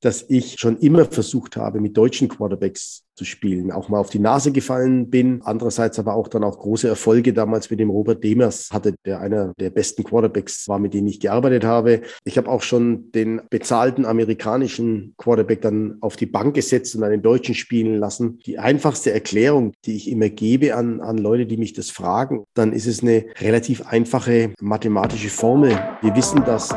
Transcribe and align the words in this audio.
dass 0.00 0.24
ich 0.28 0.58
schon 0.58 0.78
immer 0.78 1.04
versucht 1.04 1.56
habe, 1.56 1.80
mit 1.80 1.96
deutschen 1.96 2.28
Quarterbacks 2.28 3.04
zu 3.18 3.24
spielen, 3.24 3.72
auch 3.72 3.88
mal 3.88 3.98
auf 3.98 4.10
die 4.10 4.20
Nase 4.20 4.52
gefallen 4.52 5.10
bin. 5.10 5.40
Andererseits 5.42 5.98
aber 5.98 6.14
auch 6.14 6.28
dann 6.28 6.44
auch 6.44 6.58
große 6.58 6.86
Erfolge 6.88 7.32
damals 7.32 7.68
mit 7.68 7.80
dem 7.80 7.90
Robert 7.90 8.22
Demers 8.22 8.70
hatte, 8.72 8.94
der 9.04 9.20
einer 9.20 9.52
der 9.58 9.70
besten 9.70 10.04
Quarterbacks 10.04 10.68
war, 10.68 10.78
mit 10.78 10.94
denen 10.94 11.08
ich 11.08 11.18
gearbeitet 11.18 11.64
habe. 11.64 12.02
Ich 12.24 12.38
habe 12.38 12.48
auch 12.48 12.62
schon 12.62 13.10
den 13.10 13.40
bezahlten 13.50 14.06
amerikanischen 14.06 15.14
Quarterback 15.18 15.62
dann 15.62 15.98
auf 16.00 16.14
die 16.14 16.26
Bank 16.26 16.54
gesetzt 16.54 16.94
und 16.94 17.02
einen 17.02 17.20
Deutschen 17.20 17.56
spielen 17.56 17.98
lassen. 17.98 18.38
Die 18.46 18.58
einfachste 18.60 19.12
Erklärung, 19.12 19.72
die 19.84 19.96
ich 19.96 20.08
immer 20.08 20.28
gebe 20.28 20.76
an, 20.76 21.00
an 21.00 21.18
Leute, 21.18 21.46
die 21.46 21.56
mich 21.56 21.72
das 21.72 21.90
fragen, 21.90 22.44
dann 22.54 22.72
ist 22.72 22.86
es 22.86 23.02
eine 23.02 23.26
relativ 23.40 23.84
einfache 23.86 24.52
mathematische 24.60 25.30
Formel. 25.30 25.70
Wir 26.02 26.14
wissen, 26.14 26.44
dass 26.44 26.68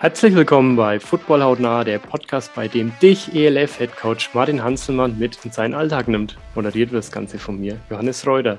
Herzlich 0.00 0.32
willkommen 0.36 0.76
bei 0.76 1.00
Football 1.00 1.42
Hautnah, 1.42 1.82
der 1.82 1.98
Podcast, 1.98 2.54
bei 2.54 2.68
dem 2.68 2.92
dich 3.02 3.34
ELF-Headcoach 3.34 4.32
Martin 4.32 4.62
Hanselmann 4.62 5.18
mit 5.18 5.44
in 5.44 5.50
seinen 5.50 5.74
Alltag 5.74 6.06
nimmt. 6.06 6.38
Moderiert 6.54 6.92
wird 6.92 7.02
das 7.02 7.10
Ganze 7.10 7.40
von 7.40 7.58
mir, 7.58 7.80
Johannes 7.90 8.24
Reuter. 8.24 8.58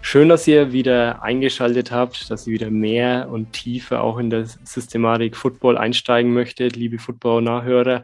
Schön, 0.00 0.28
dass 0.28 0.48
ihr 0.48 0.72
wieder 0.72 1.22
eingeschaltet 1.22 1.92
habt, 1.92 2.28
dass 2.32 2.48
ihr 2.48 2.54
wieder 2.54 2.70
mehr 2.70 3.28
und 3.30 3.52
tiefer 3.52 4.02
auch 4.02 4.18
in 4.18 4.28
der 4.28 4.44
Systematik 4.44 5.36
Football 5.36 5.78
einsteigen 5.78 6.34
möchtet, 6.34 6.74
liebe 6.74 6.98
Football-Nachhörer. 6.98 8.02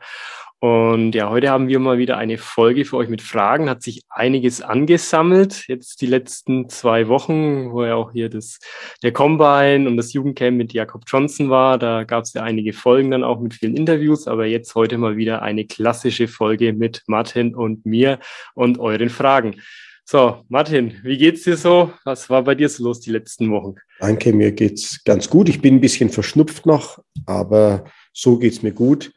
Und 0.60 1.14
ja, 1.14 1.30
heute 1.30 1.50
haben 1.50 1.68
wir 1.68 1.78
mal 1.78 1.98
wieder 1.98 2.16
eine 2.16 2.36
Folge 2.36 2.84
für 2.84 2.96
euch 2.96 3.08
mit 3.08 3.22
Fragen. 3.22 3.70
Hat 3.70 3.80
sich 3.80 4.02
einiges 4.08 4.60
angesammelt. 4.60 5.68
Jetzt 5.68 6.00
die 6.00 6.06
letzten 6.06 6.68
zwei 6.68 7.06
Wochen, 7.06 7.70
wo 7.70 7.84
ja 7.84 7.94
auch 7.94 8.10
hier 8.10 8.28
das, 8.28 8.58
der 9.04 9.12
Combine 9.12 9.88
und 9.88 9.96
das 9.96 10.12
Jugendcamp 10.12 10.56
mit 10.56 10.72
Jakob 10.72 11.04
Johnson 11.06 11.48
war. 11.48 11.78
Da 11.78 12.02
gab 12.02 12.24
es 12.24 12.32
ja 12.32 12.42
einige 12.42 12.72
Folgen 12.72 13.12
dann 13.12 13.22
auch 13.22 13.38
mit 13.38 13.54
vielen 13.54 13.76
Interviews. 13.76 14.26
Aber 14.26 14.46
jetzt 14.46 14.74
heute 14.74 14.98
mal 14.98 15.16
wieder 15.16 15.42
eine 15.42 15.64
klassische 15.64 16.26
Folge 16.26 16.72
mit 16.72 17.04
Martin 17.06 17.54
und 17.54 17.86
mir 17.86 18.18
und 18.54 18.80
euren 18.80 19.10
Fragen. 19.10 19.60
So, 20.04 20.42
Martin, 20.48 20.94
wie 21.04 21.18
geht's 21.18 21.44
dir 21.44 21.56
so? 21.56 21.92
Was 22.04 22.30
war 22.30 22.42
bei 22.42 22.56
dir 22.56 22.68
so 22.68 22.82
los 22.82 22.98
die 22.98 23.12
letzten 23.12 23.48
Wochen? 23.52 23.76
Danke, 24.00 24.32
mir 24.32 24.50
geht's 24.50 25.04
ganz 25.04 25.30
gut. 25.30 25.48
Ich 25.48 25.62
bin 25.62 25.76
ein 25.76 25.80
bisschen 25.80 26.10
verschnupft 26.10 26.66
noch, 26.66 26.98
aber 27.26 27.84
so 28.12 28.38
geht's 28.38 28.62
mir 28.62 28.72
gut 28.72 29.12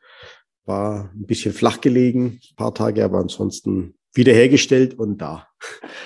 war 0.66 1.12
ein 1.14 1.26
bisschen 1.26 1.54
flach 1.54 1.82
gelegen, 1.82 2.40
ein 2.52 2.56
paar 2.56 2.74
Tage, 2.74 3.04
aber 3.04 3.20
ansonsten 3.20 3.96
wiederhergestellt 4.14 4.94
und 4.94 5.18
da. 5.20 5.48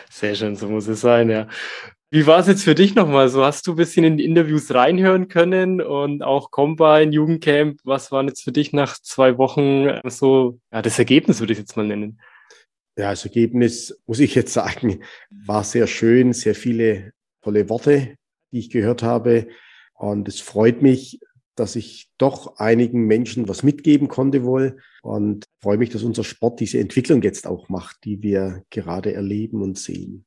Sehr 0.09 0.35
schön, 0.35 0.55
so 0.55 0.69
muss 0.69 0.87
es 0.87 1.01
sein, 1.01 1.29
ja. 1.29 1.47
Wie 2.11 2.27
war 2.27 2.39
es 2.39 2.47
jetzt 2.47 2.63
für 2.63 2.75
dich 2.75 2.95
nochmal? 2.95 3.27
So 3.29 3.43
hast 3.43 3.67
du 3.67 3.71
ein 3.71 3.77
bisschen 3.77 4.05
in 4.05 4.17
die 4.17 4.25
Interviews 4.25 4.73
reinhören 4.73 5.27
können 5.27 5.81
und 5.81 6.23
auch 6.23 6.51
Combine, 6.51 7.11
Jugendcamp. 7.11 7.79
Was 7.83 8.11
war 8.11 8.23
jetzt 8.23 8.43
für 8.43 8.51
dich 8.51 8.71
nach 8.71 8.97
zwei 9.01 9.37
Wochen 9.37 9.99
so, 10.09 10.59
ja, 10.71 10.81
das 10.81 10.99
Ergebnis 10.99 11.39
würde 11.39 11.53
ich 11.53 11.59
jetzt 11.59 11.75
mal 11.75 11.85
nennen? 11.85 12.21
Ja, 12.97 13.09
das 13.09 13.25
Ergebnis, 13.25 13.99
muss 14.05 14.19
ich 14.19 14.35
jetzt 14.35 14.53
sagen, 14.53 15.03
war 15.29 15.63
sehr 15.63 15.87
schön, 15.87 16.31
sehr 16.31 16.55
viele 16.55 17.11
tolle 17.41 17.67
Worte, 17.69 18.15
die 18.51 18.59
ich 18.59 18.69
gehört 18.69 19.03
habe. 19.03 19.47
Und 19.95 20.27
es 20.29 20.39
freut 20.39 20.81
mich, 20.81 21.19
dass 21.55 21.75
ich 21.75 22.09
doch 22.17 22.57
einigen 22.57 23.05
Menschen 23.05 23.47
was 23.47 23.63
mitgeben 23.63 24.07
konnte 24.07 24.43
wohl 24.43 24.77
und 25.01 25.45
freue 25.61 25.77
mich, 25.77 25.89
dass 25.89 26.03
unser 26.03 26.23
Sport 26.23 26.59
diese 26.59 26.79
Entwicklung 26.79 27.21
jetzt 27.21 27.47
auch 27.47 27.69
macht, 27.69 27.97
die 28.03 28.21
wir 28.21 28.63
gerade 28.69 29.13
erleben 29.13 29.61
und 29.61 29.77
sehen. 29.77 30.25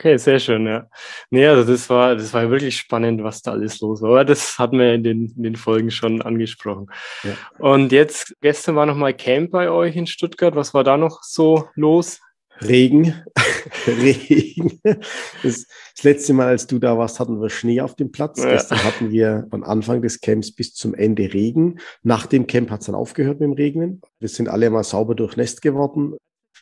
Okay, 0.00 0.16
sehr 0.16 0.38
schön, 0.38 0.66
ja. 0.66 0.88
Nee, 1.28 1.46
also 1.46 1.70
das 1.70 1.90
war, 1.90 2.16
das 2.16 2.32
war 2.32 2.50
wirklich 2.50 2.74
spannend, 2.74 3.22
was 3.22 3.42
da 3.42 3.50
alles 3.50 3.80
los 3.80 4.00
war. 4.00 4.08
Aber 4.08 4.24
das 4.24 4.58
hatten 4.58 4.78
wir 4.78 4.94
in 4.94 5.02
den, 5.02 5.34
in 5.36 5.42
den 5.42 5.56
Folgen 5.56 5.90
schon 5.90 6.22
angesprochen. 6.22 6.86
Ja. 7.22 7.32
Und 7.58 7.92
jetzt, 7.92 8.34
gestern 8.40 8.76
war 8.76 8.86
nochmal 8.86 9.12
Camp 9.12 9.50
bei 9.50 9.68
euch 9.68 9.96
in 9.96 10.06
Stuttgart. 10.06 10.56
Was 10.56 10.72
war 10.72 10.84
da 10.84 10.96
noch 10.96 11.22
so 11.22 11.68
los? 11.74 12.18
Regen. 12.62 13.14
Regen. 13.86 14.80
Das, 14.82 15.66
das, 15.96 16.02
letzte 16.02 16.32
Mal, 16.32 16.48
als 16.48 16.66
du 16.66 16.78
da 16.78 16.96
warst, 16.98 17.20
hatten 17.20 17.40
wir 17.40 17.50
Schnee 17.50 17.80
auf 17.80 17.94
dem 17.96 18.12
Platz. 18.12 18.42
Ja. 18.42 18.50
Gestern 18.50 18.84
hatten 18.84 19.10
wir 19.10 19.46
von 19.50 19.64
Anfang 19.64 20.02
des 20.02 20.20
Camps 20.20 20.52
bis 20.52 20.74
zum 20.74 20.94
Ende 20.94 21.32
Regen. 21.32 21.78
Nach 22.02 22.26
dem 22.26 22.46
Camp 22.46 22.70
hat 22.70 22.80
es 22.80 22.86
dann 22.86 22.94
aufgehört 22.94 23.40
mit 23.40 23.48
dem 23.48 23.52
Regnen. 23.52 24.00
Wir 24.18 24.28
sind 24.28 24.48
alle 24.48 24.70
mal 24.70 24.84
sauber 24.84 25.14
durchnässt 25.14 25.62
geworden. 25.62 26.16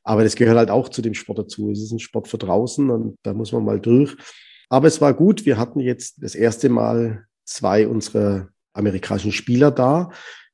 Aber 0.05 0.25
das 0.25 0.37
gehört 0.37 0.57
halt 0.57 0.71
auch 0.71 0.89
zu 0.89 1.03
dem 1.03 1.15
Sport 1.15 1.39
dazu. 1.39 1.71
Es 1.71 1.83
ist 1.83 1.93
ein 1.93 1.99
Sport 1.99 2.29
für 2.29 2.39
draußen 2.39 2.89
und 2.91 3.17
da 3.23 3.35
muss 3.35 3.53
man 3.53 3.65
mal 3.65 3.81
durch. 3.81 4.17
Aber 4.69 4.87
es 4.87 5.01
war 5.01 5.15
gut. 5.15 5.45
Wir 5.47 5.59
hatten 5.59 5.81
jetzt 5.81 6.23
das 6.23 6.35
erste 6.35 6.69
Mal 6.69 7.27
zwei 7.45 7.87
unserer 7.89 8.49
amerikanischen 8.73 9.33
Spieler 9.33 9.71
da 9.71 10.11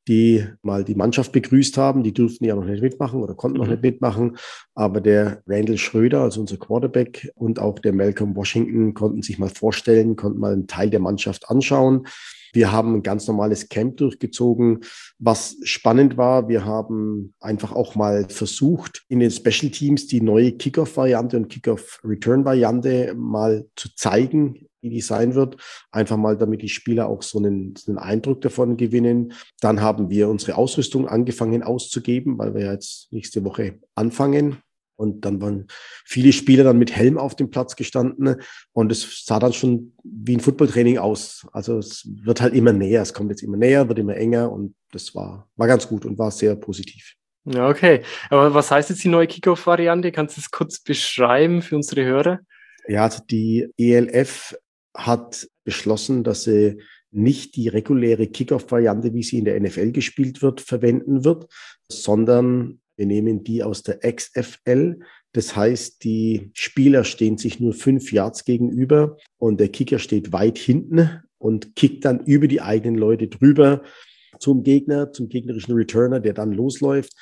die 0.09 0.47
mal 0.63 0.85
die 0.85 0.95
Mannschaft 0.95 1.33
begrüßt 1.33 1.79
haben. 1.79 2.03
Die 2.03 2.13
durften 2.13 2.45
ja 2.45 2.55
noch 2.55 2.65
nicht 2.65 2.83
mitmachen 2.83 3.23
oder 3.23 3.35
konnten 3.35 3.59
noch 3.59 3.65
mhm. 3.65 3.73
nicht 3.73 3.83
mitmachen. 3.83 4.37
Aber 4.75 5.01
der 5.01 5.43
Randall 5.47 5.79
Schröder, 5.79 6.23
also 6.23 6.41
unser 6.41 6.57
Quarterback, 6.57 7.31
und 7.35 7.59
auch 7.59 7.79
der 7.79 7.93
Malcolm 7.93 8.37
Washington 8.37 8.95
konnten 8.95 9.23
sich 9.23 9.39
mal 9.39 9.49
vorstellen, 9.49 10.17
konnten 10.17 10.41
mal 10.41 10.53
einen 10.53 10.67
Teil 10.67 10.91
der 10.91 11.01
Mannschaft 11.01 11.49
anschauen. 11.49 12.07
Wir 12.55 12.73
haben 12.73 12.95
ein 12.95 13.03
ganz 13.03 13.27
normales 13.27 13.69
Camp 13.69 13.97
durchgezogen. 13.97 14.81
Was 15.19 15.57
spannend 15.65 16.17
war, 16.17 16.49
wir 16.49 16.65
haben 16.65 17.35
einfach 17.41 17.73
auch 17.73 17.97
mal 17.97 18.29
versucht, 18.29 19.05
in 19.09 19.21
den 19.21 19.31
Special 19.31 19.71
Teams 19.71 20.07
die 20.07 20.21
neue 20.21 20.53
Kickoff-Variante 20.53 21.37
und 21.37 21.49
Kickoff-Return-Variante 21.49 23.15
mal 23.17 23.67
zu 23.75 23.95
zeigen, 23.97 24.69
wie 24.81 24.91
die 24.91 25.01
sein 25.01 25.35
wird. 25.35 25.57
Einfach 25.91 26.17
mal, 26.17 26.37
damit 26.37 26.63
die 26.63 26.69
Spieler 26.69 27.09
auch 27.09 27.23
so 27.23 27.39
einen, 27.39 27.75
so 27.77 27.91
einen 27.91 27.99
Eindruck 27.99 28.41
davon 28.43 28.77
gewinnen. 28.77 29.33
Dann 29.61 29.81
haben 29.81 30.11
wir 30.11 30.29
unsere 30.29 30.57
Ausrüstung 30.57 31.09
angefangen 31.09 31.65
auszugeben, 31.65 32.39
weil 32.39 32.55
wir 32.55 32.73
jetzt 32.73 33.13
nächste 33.13 33.45
Woche 33.45 33.81
anfangen. 33.97 34.59
Und 34.97 35.25
dann 35.25 35.41
waren 35.41 35.67
viele 36.05 36.33
Spieler 36.33 36.65
dann 36.65 36.79
mit 36.79 36.95
Helm 36.95 37.19
auf 37.19 37.35
dem 37.35 37.51
Platz 37.51 37.77
gestanden 37.77 38.37
und 38.73 38.93
es 38.93 39.25
sah 39.25 39.39
dann 39.39 39.53
schon 39.53 39.93
wie 40.05 40.37
ein 40.37 40.41
Footballtraining 40.41 40.99
aus. 40.99 41.47
Also 41.53 41.79
es 41.79 42.09
wird 42.23 42.41
halt 42.41 42.55
immer 42.55 42.73
näher, 42.73 43.03
es 43.03 43.13
kommt 43.13 43.31
jetzt 43.31 43.43
immer 43.43 43.57
näher, 43.57 43.89
wird 43.89 43.99
immer 43.99 44.17
enger 44.17 44.53
und 44.53 44.75
das 44.93 45.15
war, 45.15 45.49
war 45.57 45.67
ganz 45.67 45.89
gut 45.89 46.05
und 46.05 46.19
war 46.19 46.31
sehr 46.31 46.55
positiv. 46.57 47.15
Ja, 47.45 47.69
okay. 47.69 48.03
Aber 48.31 48.55
was 48.55 48.71
heißt 48.71 48.91
jetzt 48.91 49.05
die 49.05 49.09
neue 49.09 49.27
Kickoff-Variante? 49.27 50.13
Kannst 50.13 50.37
du 50.37 50.41
es 50.41 50.51
kurz 50.51 50.81
beschreiben 50.81 51.61
für 51.61 51.77
unsere 51.77 52.05
Hörer? 52.05 52.41
Ja, 52.87 53.05
also 53.05 53.23
die 53.31 53.69
ELF 53.77 54.57
hat 54.97 55.49
beschlossen, 55.65 56.25
dass 56.25 56.45
sie 56.45 56.81
nicht 57.11 57.57
die 57.57 57.69
reguläre 57.69 58.27
Kickoff-Variante, 58.27 59.15
wie 59.15 59.23
sie 59.23 59.39
in 59.39 59.45
der 59.45 59.61
NFL 59.61 59.93
gespielt 59.93 60.43
wird, 60.43 60.61
verwenden 60.61 61.25
wird, 61.25 61.47
sondern 61.89 62.81
wir 62.97 63.07
nehmen 63.07 63.45
die 63.45 63.63
aus 63.63 63.83
der 63.83 63.99
XFL. 64.01 65.01
Das 65.33 65.57
heißt, 65.57 66.05
die 66.05 66.51
Spieler 66.55 67.05
stehen 67.05 67.39
sich 67.39 67.59
nur 67.59 67.75
fünf 67.75 68.13
Yards 68.13 68.45
gegenüber 68.45 69.17
und 69.39 69.59
der 69.59 69.69
Kicker 69.69 69.99
steht 69.99 70.33
weit 70.33 70.59
hinten 70.59 71.23
und 71.39 71.75
kickt 71.75 72.05
dann 72.05 72.21
über 72.25 72.47
die 72.47 72.61
eigenen 72.61 72.97
Leute 72.97 73.29
drüber 73.29 73.83
zum 74.39 74.63
Gegner, 74.63 75.13
zum 75.13 75.29
gegnerischen 75.29 75.75
Returner, 75.75 76.21
der 76.21 76.35
dann 76.35 76.53
losläuft. 76.53 77.13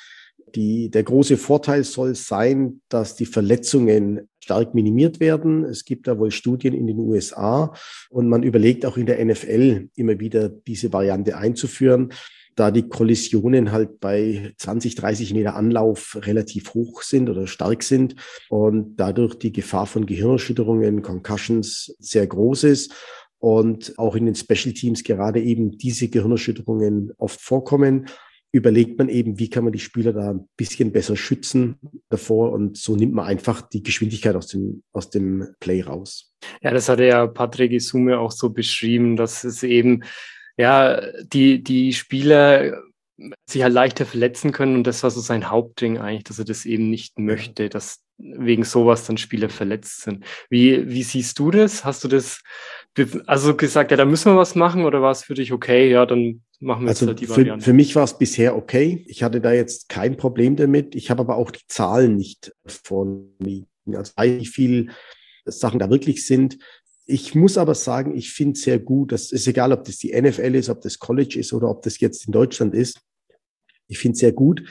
Die, 0.55 0.91
der 0.91 1.03
große 1.03 1.37
Vorteil 1.37 1.83
soll 1.83 2.13
sein, 2.13 2.81
dass 2.89 3.15
die 3.15 3.25
Verletzungen 3.25 4.29
stark 4.39 4.75
minimiert 4.75 5.19
werden. 5.19 5.63
Es 5.63 5.83
gibt 5.83 6.07
da 6.07 6.19
wohl 6.19 6.29
Studien 6.29 6.73
in 6.73 6.85
den 6.85 6.99
USA 6.99 7.73
und 8.09 8.27
man 8.27 8.43
überlegt 8.43 8.85
auch 8.85 8.97
in 8.97 9.07
der 9.07 9.23
NFL 9.23 9.89
immer 9.95 10.19
wieder 10.19 10.49
diese 10.49 10.93
Variante 10.93 11.37
einzuführen 11.37 12.13
da 12.55 12.71
die 12.71 12.87
Kollisionen 12.87 13.71
halt 13.71 13.99
bei 13.99 14.53
20, 14.57 14.95
30 14.95 15.33
Meter 15.33 15.55
Anlauf 15.55 16.17
relativ 16.21 16.73
hoch 16.73 17.01
sind 17.01 17.29
oder 17.29 17.47
stark 17.47 17.83
sind 17.83 18.15
und 18.49 18.95
dadurch 18.97 19.35
die 19.35 19.51
Gefahr 19.51 19.85
von 19.85 20.05
Gehirnerschütterungen, 20.05 21.01
Concussions 21.01 21.95
sehr 21.99 22.27
groß 22.27 22.65
ist 22.65 22.93
und 23.39 23.97
auch 23.97 24.15
in 24.15 24.25
den 24.25 24.35
Special 24.35 24.73
Teams 24.73 25.03
gerade 25.03 25.41
eben 25.41 25.77
diese 25.77 26.07
Gehirnerschütterungen 26.07 27.11
oft 27.17 27.41
vorkommen 27.41 28.05
überlegt 28.53 28.99
man 28.99 29.09
eben, 29.09 29.39
wie 29.39 29.49
kann 29.49 29.63
man 29.63 29.73
die 29.73 29.79
Spieler 29.79 30.13
da 30.13 30.29
ein 30.29 30.47
bisschen 30.55 30.91
besser 30.91 31.15
schützen 31.15 31.79
davor 32.09 32.51
und 32.51 32.77
so 32.77 32.95
nimmt 32.95 33.13
man 33.13 33.25
einfach 33.25 33.63
die 33.63 33.81
Geschwindigkeit 33.81 34.35
aus 34.35 34.47
dem, 34.47 34.83
aus 34.93 35.09
dem 35.09 35.47
Play 35.59 35.81
raus. 35.81 36.35
Ja, 36.61 36.71
das 36.71 36.87
hatte 36.87 37.05
ja 37.05 37.25
Patrick 37.25 37.71
Isume 37.71 38.19
auch 38.19 38.31
so 38.31 38.51
beschrieben, 38.51 39.15
dass 39.15 39.43
es 39.43 39.63
eben 39.63 40.03
ja, 40.57 41.01
die, 41.23 41.63
die 41.63 41.93
Spieler 41.93 42.81
sich 43.47 43.63
halt 43.63 43.73
leichter 43.73 44.05
verletzen 44.05 44.51
können 44.51 44.75
und 44.75 44.87
das 44.87 45.03
war 45.03 45.11
so 45.11 45.21
sein 45.21 45.49
Hauptding 45.49 45.97
eigentlich, 45.97 46.23
dass 46.25 46.39
er 46.39 46.45
das 46.45 46.65
eben 46.65 46.89
nicht 46.89 47.19
möchte, 47.19 47.69
dass 47.69 47.99
wegen 48.17 48.63
sowas 48.63 49.05
dann 49.05 49.17
Spieler 49.17 49.49
verletzt 49.49 50.01
sind. 50.01 50.25
Wie, 50.49 50.89
wie 50.89 51.03
siehst 51.03 51.39
du 51.39 51.51
das? 51.51 51.83
Hast 51.83 52.03
du 52.03 52.07
das 52.07 52.41
also 53.25 53.55
gesagt, 53.55 53.91
ja, 53.91 53.97
da 53.97 54.05
müssen 54.05 54.31
wir 54.31 54.37
was 54.37 54.55
machen 54.55 54.85
oder 54.85 55.01
war 55.01 55.11
es 55.11 55.23
für 55.23 55.33
dich 55.33 55.51
okay? 55.51 55.89
Ja, 55.89 56.05
dann 56.05 56.43
machen 56.59 56.83
wir 56.83 56.89
also 56.89 57.05
jetzt 57.05 57.09
halt 57.09 57.19
die 57.21 57.29
Variante. 57.29 57.63
Für, 57.63 57.71
für 57.71 57.75
mich 57.75 57.95
war 57.95 58.03
es 58.03 58.17
bisher 58.17 58.55
okay. 58.55 59.03
Ich 59.07 59.23
hatte 59.23 59.41
da 59.41 59.51
jetzt 59.51 59.89
kein 59.89 60.15
Problem 60.15 60.55
damit. 60.55 60.93
Ich 60.95 61.09
habe 61.09 61.21
aber 61.21 61.37
auch 61.37 61.51
die 61.51 61.65
Zahlen 61.67 62.17
nicht 62.17 62.53
vorliegen. 62.65 63.67
Also 63.93 64.13
wie 64.17 64.45
viel 64.45 64.91
Sachen 65.45 65.79
da 65.79 65.89
wirklich 65.89 66.25
sind. 66.25 66.57
Ich 67.05 67.35
muss 67.35 67.57
aber 67.57 67.75
sagen, 67.75 68.15
ich 68.15 68.31
finde 68.31 68.57
sehr 68.57 68.79
gut, 68.79 69.11
das 69.11 69.31
ist 69.31 69.47
egal, 69.47 69.73
ob 69.73 69.83
das 69.83 69.97
die 69.97 70.19
NFL 70.19 70.55
ist, 70.55 70.69
ob 70.69 70.81
das 70.81 70.99
College 70.99 71.37
ist 71.39 71.51
oder 71.51 71.69
ob 71.69 71.81
das 71.81 71.99
jetzt 71.99 72.27
in 72.27 72.31
Deutschland 72.31 72.73
ist. 72.73 73.01
Ich 73.87 73.99
finde 73.99 74.17
sehr 74.17 74.31
gut, 74.31 74.63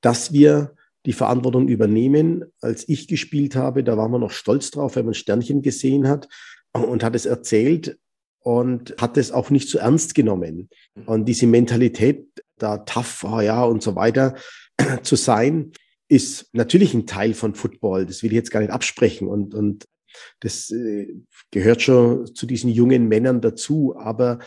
dass 0.00 0.32
wir 0.32 0.74
die 1.06 1.12
Verantwortung 1.12 1.68
übernehmen. 1.68 2.44
Als 2.60 2.88
ich 2.88 3.08
gespielt 3.08 3.56
habe, 3.56 3.82
da 3.82 3.96
war 3.96 4.08
man 4.08 4.20
noch 4.20 4.30
stolz 4.30 4.70
drauf, 4.70 4.96
wenn 4.96 5.06
man 5.06 5.14
Sternchen 5.14 5.62
gesehen 5.62 6.08
hat 6.08 6.28
und 6.72 7.02
hat 7.02 7.14
es 7.14 7.24
erzählt 7.24 7.98
und 8.40 8.94
hat 9.00 9.16
es 9.16 9.32
auch 9.32 9.50
nicht 9.50 9.68
so 9.68 9.78
ernst 9.78 10.14
genommen. 10.14 10.68
Und 11.06 11.24
diese 11.26 11.46
Mentalität, 11.46 12.26
da 12.58 12.78
tough, 12.78 13.24
oh 13.24 13.40
ja, 13.40 13.64
und 13.64 13.82
so 13.82 13.94
weiter 13.94 14.34
zu 15.02 15.16
sein, 15.16 15.72
ist 16.08 16.48
natürlich 16.52 16.94
ein 16.94 17.06
Teil 17.06 17.34
von 17.34 17.54
Football. 17.54 18.06
Das 18.06 18.22
will 18.22 18.30
ich 18.30 18.36
jetzt 18.36 18.50
gar 18.50 18.60
nicht 18.60 18.72
absprechen. 18.72 19.28
Und, 19.28 19.54
und 19.54 19.86
das 20.40 20.70
äh, 20.70 21.14
gehört 21.50 21.82
schon 21.82 22.26
zu 22.34 22.46
diesen 22.46 22.70
jungen 22.70 23.08
Männern 23.08 23.40
dazu. 23.40 23.94
Aber 23.96 24.38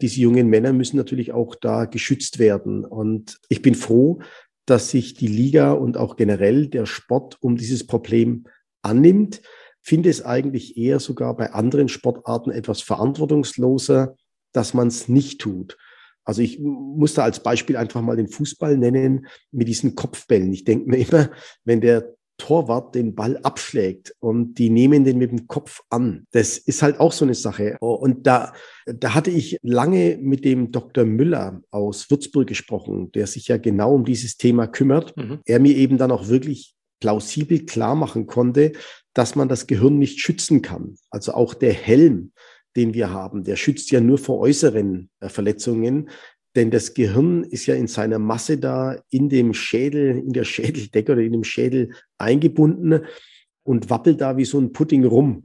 diese 0.00 0.20
jungen 0.20 0.48
Männer 0.48 0.72
müssen 0.72 0.96
natürlich 0.96 1.32
auch 1.32 1.54
da 1.54 1.84
geschützt 1.84 2.38
werden. 2.38 2.84
Und 2.84 3.38
ich 3.48 3.62
bin 3.62 3.74
froh, 3.74 4.20
dass 4.66 4.90
sich 4.90 5.14
die 5.14 5.26
Liga 5.26 5.72
und 5.72 5.96
auch 5.96 6.16
generell 6.16 6.68
der 6.68 6.86
Sport 6.86 7.38
um 7.40 7.56
dieses 7.56 7.86
Problem 7.86 8.44
annimmt. 8.82 9.42
Finde 9.82 10.08
es 10.08 10.24
eigentlich 10.24 10.76
eher 10.76 10.98
sogar 10.98 11.36
bei 11.36 11.52
anderen 11.52 11.88
Sportarten 11.88 12.50
etwas 12.50 12.80
verantwortungsloser, 12.80 14.16
dass 14.52 14.72
man 14.72 14.88
es 14.88 15.08
nicht 15.08 15.40
tut. 15.40 15.76
Also 16.24 16.40
ich 16.40 16.58
muss 16.58 17.14
da 17.14 17.24
als 17.24 17.40
Beispiel 17.40 17.76
einfach 17.76 18.00
mal 18.00 18.16
den 18.16 18.28
Fußball 18.28 18.78
nennen 18.78 19.26
mit 19.52 19.68
diesen 19.68 19.94
Kopfbällen. 19.94 20.52
Ich 20.52 20.64
denke 20.64 20.88
mir 20.88 20.96
immer, 20.96 21.30
wenn 21.64 21.82
der 21.82 22.14
Torwart 22.36 22.94
den 22.94 23.14
Ball 23.14 23.38
abschlägt 23.38 24.14
und 24.20 24.54
die 24.54 24.70
nehmen 24.70 25.04
den 25.04 25.18
mit 25.18 25.30
dem 25.30 25.46
Kopf 25.46 25.82
an. 25.90 26.26
Das 26.32 26.58
ist 26.58 26.82
halt 26.82 27.00
auch 27.00 27.12
so 27.12 27.24
eine 27.24 27.34
Sache. 27.34 27.76
Und 27.80 28.26
da, 28.26 28.52
da 28.86 29.14
hatte 29.14 29.30
ich 29.30 29.58
lange 29.62 30.18
mit 30.20 30.44
dem 30.44 30.72
Dr. 30.72 31.04
Müller 31.04 31.62
aus 31.70 32.10
Würzburg 32.10 32.46
gesprochen, 32.46 33.12
der 33.12 33.26
sich 33.26 33.48
ja 33.48 33.56
genau 33.56 33.94
um 33.94 34.04
dieses 34.04 34.36
Thema 34.36 34.66
kümmert. 34.66 35.16
Mhm. 35.16 35.40
Er 35.44 35.60
mir 35.60 35.76
eben 35.76 35.98
dann 35.98 36.10
auch 36.10 36.28
wirklich 36.28 36.74
plausibel 37.00 37.66
klar 37.66 37.94
machen 37.94 38.26
konnte, 38.26 38.72
dass 39.12 39.36
man 39.36 39.48
das 39.48 39.66
Gehirn 39.66 39.98
nicht 39.98 40.20
schützen 40.20 40.62
kann. 40.62 40.96
Also 41.10 41.34
auch 41.34 41.54
der 41.54 41.72
Helm, 41.72 42.32
den 42.76 42.94
wir 42.94 43.10
haben, 43.10 43.44
der 43.44 43.56
schützt 43.56 43.90
ja 43.90 44.00
nur 44.00 44.18
vor 44.18 44.40
äußeren 44.40 45.10
äh, 45.20 45.28
Verletzungen. 45.28 46.10
Denn 46.56 46.70
das 46.70 46.94
Gehirn 46.94 47.44
ist 47.44 47.66
ja 47.66 47.74
in 47.74 47.88
seiner 47.88 48.18
Masse 48.18 48.58
da 48.58 48.96
in 49.10 49.28
dem 49.28 49.54
Schädel, 49.54 50.18
in 50.18 50.32
der 50.32 50.44
Schädeldecke 50.44 51.12
oder 51.12 51.22
in 51.22 51.32
dem 51.32 51.44
Schädel 51.44 51.90
eingebunden 52.18 53.04
und 53.64 53.90
wappelt 53.90 54.20
da 54.20 54.36
wie 54.36 54.44
so 54.44 54.58
ein 54.60 54.72
Pudding 54.72 55.04
rum. 55.04 55.44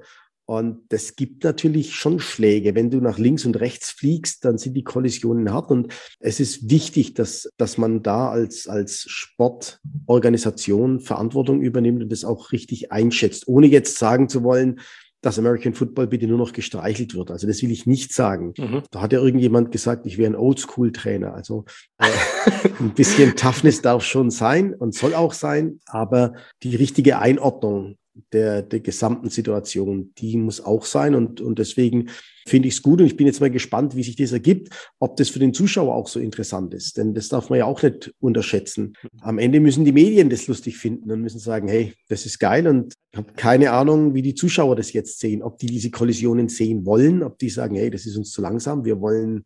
Und 0.50 0.82
das 0.90 1.16
gibt 1.16 1.44
natürlich 1.44 1.94
schon 1.94 2.20
Schläge. 2.20 2.74
Wenn 2.74 2.90
du 2.90 3.00
nach 3.02 3.20
links 3.20 3.46
und 3.46 3.60
rechts 3.60 3.92
fliegst, 3.92 4.44
dann 4.46 4.58
sind 4.58 4.74
die 4.74 4.84
Kollisionen 4.84 5.54
hart. 5.54 5.70
Und 5.70 5.94
es 6.20 6.40
ist 6.40 6.72
wichtig, 6.72 7.14
dass, 7.14 7.52
dass 7.58 7.78
man 7.78 8.02
da 8.02 8.32
als, 8.32 8.68
als 8.68 9.06
Sportorganisation 9.08 11.02
Verantwortung 11.02 11.62
übernimmt 11.62 12.02
und 12.02 12.12
das 12.12 12.26
auch 12.26 12.52
richtig 12.52 12.92
einschätzt, 12.92 13.48
ohne 13.48 13.68
jetzt 13.68 14.00
sagen 14.00 14.28
zu 14.28 14.44
wollen, 14.44 14.80
dass 15.22 15.38
American 15.38 15.74
Football 15.74 16.08
bitte 16.08 16.28
nur 16.28 16.38
noch 16.38 16.54
gestreichelt 16.54 17.14
wird. 17.14 17.32
Also 17.32 17.48
das 17.48 17.62
will 17.62 17.72
ich 17.72 17.86
nicht 17.86 18.14
sagen. 18.14 18.54
Mhm. 18.58 18.84
Da 18.92 19.02
hat 19.02 19.14
ja 19.14 19.20
irgendjemand 19.20 19.72
gesagt, 19.72 20.06
ich 20.06 20.18
wäre 20.18 20.32
ein 20.32 20.36
Oldschool-Trainer. 20.36 21.34
Also 21.34 21.66
äh, 21.98 22.06
ein 22.80 22.94
bisschen 22.94 23.36
Toughness 23.36 23.82
darf 23.82 24.04
schon 24.04 24.32
sein 24.32 24.74
und 24.74 24.96
soll 24.96 25.14
auch 25.14 25.34
sein, 25.34 25.80
aber 25.88 26.34
die 26.64 26.76
richtige 26.76 27.20
Einordnung 27.20 27.98
der, 28.34 28.62
der 28.62 28.80
gesamten 28.80 29.30
Situation, 29.30 30.14
die 30.18 30.38
muss 30.38 30.62
auch 30.62 30.86
sein. 30.86 31.16
Und, 31.16 31.42
und 31.42 31.60
deswegen 31.60 32.10
finde 32.48 32.68
ich 32.68 32.76
es 32.76 32.82
gut 32.82 33.00
und 33.00 33.08
ich 33.08 33.16
bin 33.16 33.28
jetzt 33.28 33.40
mal 33.40 33.52
gespannt, 33.52 33.96
wie 33.96 34.04
sich 34.04 34.16
das 34.16 34.32
ergibt, 34.32 34.70
ob 35.00 35.18
das 35.18 35.30
für 35.30 35.40
den 35.40 35.54
Zuschauer 35.54 35.96
auch 35.96 36.08
so 36.08 36.20
interessant 36.20 36.74
ist. 36.74 36.98
Denn 36.98 37.14
das 37.14 37.30
darf 37.30 37.50
man 37.50 37.60
ja 37.60 37.66
auch 37.66 37.82
nicht 37.84 38.14
unterschätzen. 38.20 38.94
Am 39.22 39.38
Ende 39.38 39.60
müssen 39.60 39.86
die 39.86 39.92
Medien 39.92 40.30
das 40.30 40.48
lustig 40.48 40.78
finden 40.78 41.12
und 41.12 41.22
müssen 41.22 41.40
sagen, 41.40 41.68
hey, 41.68 41.94
das 42.08 42.26
ist 42.26 42.40
geil 42.40 42.68
und 42.68 42.94
ich 43.12 43.18
habe 43.18 43.34
keine 43.34 43.72
Ahnung, 43.72 44.14
wie 44.14 44.22
die 44.22 44.36
Zuschauer 44.36 44.76
das 44.76 44.94
jetzt 44.94 45.20
sehen, 45.20 45.44
ob 45.44 45.58
die 45.58 45.68
diese 45.68 45.92
Kollisionen 45.92 46.50
sehen 46.50 46.86
wollen, 46.86 47.24
ob 47.24 47.38
die 47.38 47.50
sagen, 47.50 47.76
hey, 47.76 47.90
das 47.90 48.06
ist 48.06 48.18
uns 48.18 48.32
zu 48.32 48.42
langsam, 48.42 48.86
wir 48.86 49.00
wollen 49.00 49.46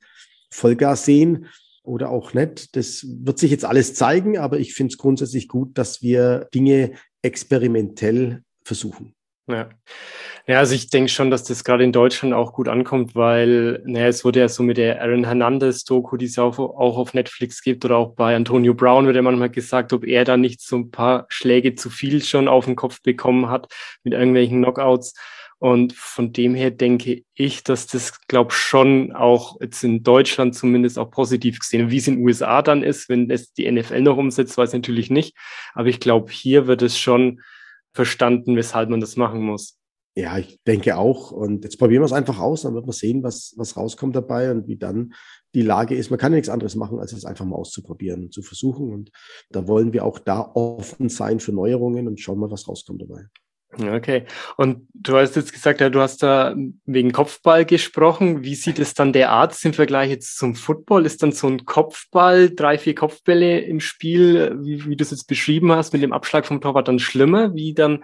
Vollgas 0.49 1.05
sehen 1.05 1.47
oder 1.83 2.09
auch 2.09 2.33
nicht. 2.33 2.75
Das 2.75 3.05
wird 3.07 3.39
sich 3.39 3.51
jetzt 3.51 3.65
alles 3.65 3.93
zeigen, 3.93 4.37
aber 4.37 4.59
ich 4.59 4.73
finde 4.73 4.93
es 4.93 4.97
grundsätzlich 4.97 5.47
gut, 5.47 5.77
dass 5.77 6.01
wir 6.01 6.47
Dinge 6.53 6.93
experimentell 7.21 8.43
versuchen. 8.63 9.15
Ja. 9.47 9.69
ja, 10.47 10.59
also 10.59 10.73
ich 10.73 10.89
denke 10.89 11.09
schon, 11.09 11.29
dass 11.29 11.43
das 11.43 11.65
gerade 11.65 11.83
in 11.83 11.91
Deutschland 11.91 12.33
auch 12.33 12.53
gut 12.53 12.69
ankommt, 12.69 13.13
weil 13.13 13.81
naja, 13.85 14.07
es 14.07 14.23
wurde 14.23 14.39
ja 14.39 14.47
so 14.47 14.63
mit 14.63 14.77
der 14.77 15.01
Aaron 15.01 15.25
Hernandez-Doku, 15.25 16.15
die 16.15 16.27
es 16.27 16.39
auch, 16.39 16.57
auch 16.59 16.97
auf 16.97 17.13
Netflix 17.13 17.61
gibt, 17.61 17.83
oder 17.83 17.97
auch 17.97 18.15
bei 18.15 18.35
Antonio 18.37 18.73
Brown 18.73 19.05
wird 19.05 19.17
ja 19.17 19.21
manchmal 19.21 19.49
gesagt, 19.49 19.91
ob 19.91 20.05
er 20.05 20.23
da 20.23 20.37
nicht 20.37 20.61
so 20.61 20.77
ein 20.77 20.91
paar 20.91 21.25
Schläge 21.27 21.75
zu 21.75 21.89
viel 21.89 22.23
schon 22.23 22.47
auf 22.47 22.65
den 22.65 22.77
Kopf 22.77 23.01
bekommen 23.01 23.49
hat 23.49 23.67
mit 24.03 24.13
irgendwelchen 24.13 24.59
Knockouts. 24.61 25.13
Und 25.59 25.93
von 25.93 26.33
dem 26.33 26.55
her 26.55 26.71
denke 26.71 27.23
ich, 27.33 27.63
dass 27.63 27.87
das, 27.87 28.25
glaube 28.27 28.51
schon 28.51 29.13
auch 29.13 29.59
jetzt 29.61 29.83
in 29.83 30.03
Deutschland 30.03 30.55
zumindest 30.55 30.97
auch 30.99 31.09
positiv 31.11 31.59
gesehen. 31.59 31.89
Wie 31.89 31.97
es 31.97 32.07
in 32.07 32.15
den 32.15 32.25
USA 32.25 32.61
dann 32.61 32.83
ist, 32.83 33.09
wenn 33.09 33.29
es 33.29 33.53
die 33.53 33.69
NFL 33.69 34.01
noch 34.01 34.17
umsetzt, 34.17 34.57
weiß 34.57 34.69
ich 34.69 34.79
natürlich 34.79 35.09
nicht. 35.09 35.37
Aber 35.73 35.87
ich 35.87 35.99
glaube, 35.99 36.31
hier 36.31 36.67
wird 36.67 36.81
es 36.81 36.97
schon 36.97 37.39
verstanden, 37.93 38.55
weshalb 38.55 38.89
man 38.89 38.99
das 38.99 39.15
machen 39.15 39.41
muss. 39.41 39.77
Ja, 40.15 40.37
ich 40.37 40.59
denke 40.67 40.97
auch. 40.97 41.31
Und 41.31 41.63
jetzt 41.63 41.79
probieren 41.79 42.01
wir 42.01 42.05
es 42.05 42.13
einfach 42.13 42.39
aus, 42.39 42.61
dann 42.61 42.75
wird 42.75 42.85
man 42.85 42.93
sehen, 42.93 43.23
was, 43.23 43.53
was 43.57 43.75
rauskommt 43.75 44.15
dabei 44.15 44.51
und 44.51 44.67
wie 44.67 44.77
dann 44.77 45.13
die 45.55 45.63
Lage 45.63 45.95
ist. 45.95 46.11
Man 46.11 46.19
kann 46.19 46.31
ja 46.31 46.37
nichts 46.37 46.49
anderes 46.49 46.75
machen, 46.75 46.99
als 46.99 47.13
es 47.13 47.25
einfach 47.25 47.45
mal 47.45 47.55
auszuprobieren, 47.55 48.31
zu 48.31 48.43
versuchen. 48.43 48.93
Und 48.93 49.11
da 49.49 49.67
wollen 49.67 49.91
wir 49.91 50.05
auch 50.05 50.19
da 50.19 50.51
offen 50.53 51.09
sein 51.09 51.39
für 51.39 51.51
Neuerungen 51.51 52.07
und 52.07 52.19
schauen 52.19 52.39
mal, 52.39 52.51
was 52.51 52.67
rauskommt 52.67 53.01
dabei. 53.01 53.25
Okay. 53.81 54.25
Und 54.57 54.87
du 54.93 55.17
hast 55.17 55.35
jetzt 55.35 55.51
gesagt, 55.51 55.81
ja, 55.81 55.89
du 55.89 55.99
hast 55.99 56.21
da 56.21 56.55
wegen 56.85 57.11
Kopfball 57.11 57.65
gesprochen. 57.65 58.43
Wie 58.43 58.55
sieht 58.55 58.79
es 58.79 58.93
dann 58.93 59.13
der 59.13 59.31
Arzt 59.31 59.65
im 59.65 59.73
Vergleich 59.73 60.09
jetzt 60.09 60.37
zum 60.37 60.55
Football? 60.55 61.05
Ist 61.05 61.23
dann 61.23 61.31
so 61.31 61.47
ein 61.47 61.65
Kopfball, 61.65 62.49
drei, 62.49 62.77
vier 62.77 62.95
Kopfbälle 62.95 63.59
im 63.59 63.79
Spiel, 63.79 64.57
wie, 64.61 64.85
wie 64.85 64.95
du 64.95 65.03
es 65.03 65.11
jetzt 65.11 65.27
beschrieben 65.27 65.71
hast, 65.71 65.93
mit 65.93 66.03
dem 66.03 66.13
Abschlag 66.13 66.45
vom 66.45 66.61
Torwart 66.61 66.87
dann 66.87 66.99
schlimmer, 66.99 67.55
wie 67.55 67.73
dann 67.73 68.03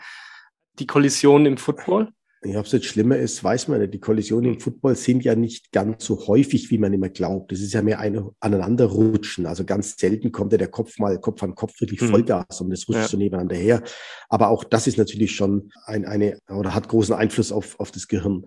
die 0.79 0.87
Kollision 0.87 1.45
im 1.45 1.57
Football? 1.57 2.11
Ja, 2.41 2.59
ob 2.59 2.67
es 2.67 2.71
jetzt 2.71 2.85
schlimmer 2.85 3.17
ist, 3.17 3.43
weiß 3.43 3.67
man 3.67 3.81
nicht. 3.81 3.93
Die 3.93 3.99
Kollisionen 3.99 4.53
im 4.53 4.59
Football 4.61 4.95
sind 4.95 5.25
ja 5.25 5.35
nicht 5.35 5.73
ganz 5.73 6.05
so 6.05 6.25
häufig, 6.27 6.71
wie 6.71 6.77
man 6.77 6.93
immer 6.93 7.09
glaubt. 7.09 7.51
Das 7.51 7.59
ist 7.59 7.73
ja 7.73 7.81
mehr 7.81 7.99
ein 7.99 8.29
Aneinanderrutschen. 8.39 9.45
Also 9.45 9.65
ganz 9.65 9.97
selten 9.97 10.31
kommt 10.31 10.53
ja 10.53 10.57
der 10.57 10.69
Kopf 10.69 10.99
mal 10.99 11.19
Kopf 11.19 11.43
an 11.43 11.53
Kopf 11.53 11.81
wirklich 11.81 12.01
mhm. 12.01 12.07
Vollgas 12.07 12.61
und 12.61 12.69
das 12.69 12.87
rutscht 12.87 13.01
ja. 13.01 13.07
so 13.09 13.17
nebeneinander 13.17 13.57
her. 13.57 13.83
Aber 14.29 14.47
auch 14.49 14.63
das 14.63 14.87
ist 14.87 14.97
natürlich 14.97 15.35
schon 15.35 15.71
ein, 15.85 16.05
eine 16.05 16.39
oder 16.47 16.73
hat 16.73 16.87
großen 16.87 17.13
Einfluss 17.13 17.51
auf, 17.51 17.77
auf 17.77 17.91
das 17.91 18.07
Gehirn. 18.07 18.45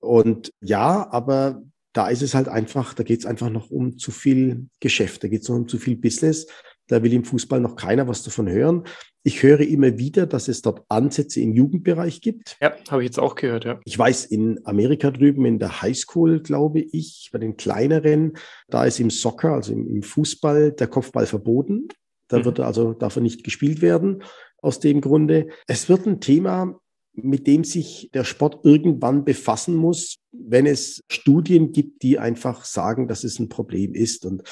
Und 0.00 0.52
ja, 0.60 1.08
aber 1.12 1.62
da 1.92 2.08
ist 2.08 2.22
es 2.22 2.34
halt 2.34 2.48
einfach, 2.48 2.94
da 2.94 3.04
geht 3.04 3.20
es 3.20 3.26
einfach 3.26 3.50
noch 3.50 3.70
um 3.70 3.96
zu 3.96 4.10
viel 4.10 4.66
Geschäft, 4.80 5.22
da 5.22 5.28
geht 5.28 5.42
es 5.42 5.48
noch 5.48 5.56
um 5.56 5.68
zu 5.68 5.78
viel 5.78 5.96
Business. 5.96 6.46
Da 6.90 7.04
will 7.04 7.12
im 7.12 7.24
Fußball 7.24 7.60
noch 7.60 7.76
keiner 7.76 8.08
was 8.08 8.24
davon 8.24 8.48
hören. 8.48 8.82
Ich 9.22 9.44
höre 9.44 9.60
immer 9.60 9.96
wieder, 9.96 10.26
dass 10.26 10.48
es 10.48 10.60
dort 10.60 10.84
Ansätze 10.88 11.40
im 11.40 11.54
Jugendbereich 11.54 12.20
gibt. 12.20 12.56
Ja, 12.60 12.74
habe 12.90 13.02
ich 13.02 13.06
jetzt 13.06 13.20
auch 13.20 13.36
gehört, 13.36 13.64
ja. 13.64 13.78
Ich 13.84 13.96
weiß, 13.96 14.24
in 14.24 14.58
Amerika 14.64 15.12
drüben 15.12 15.44
in 15.44 15.60
der 15.60 15.82
Highschool, 15.82 16.40
glaube 16.40 16.80
ich, 16.80 17.30
bei 17.32 17.38
den 17.38 17.56
kleineren, 17.56 18.32
da 18.68 18.84
ist 18.84 18.98
im 18.98 19.10
Soccer, 19.10 19.52
also 19.52 19.72
im, 19.72 19.86
im 19.86 20.02
Fußball, 20.02 20.72
der 20.72 20.88
Kopfball 20.88 21.26
verboten. 21.26 21.86
Da 22.26 22.40
mhm. 22.40 22.44
wird 22.46 22.60
also, 22.60 22.96
er 22.98 23.20
nicht 23.20 23.44
gespielt 23.44 23.82
werden 23.82 24.24
aus 24.60 24.80
dem 24.80 25.00
Grunde. 25.00 25.46
Es 25.68 25.88
wird 25.88 26.06
ein 26.06 26.20
Thema, 26.20 26.80
mit 27.12 27.46
dem 27.46 27.62
sich 27.62 28.10
der 28.12 28.24
Sport 28.24 28.64
irgendwann 28.64 29.24
befassen 29.24 29.76
muss, 29.76 30.16
wenn 30.32 30.66
es 30.66 31.04
Studien 31.08 31.70
gibt, 31.70 32.02
die 32.02 32.18
einfach 32.18 32.64
sagen, 32.64 33.06
dass 33.06 33.22
es 33.22 33.38
ein 33.38 33.48
Problem 33.48 33.94
ist. 33.94 34.26
Und 34.26 34.42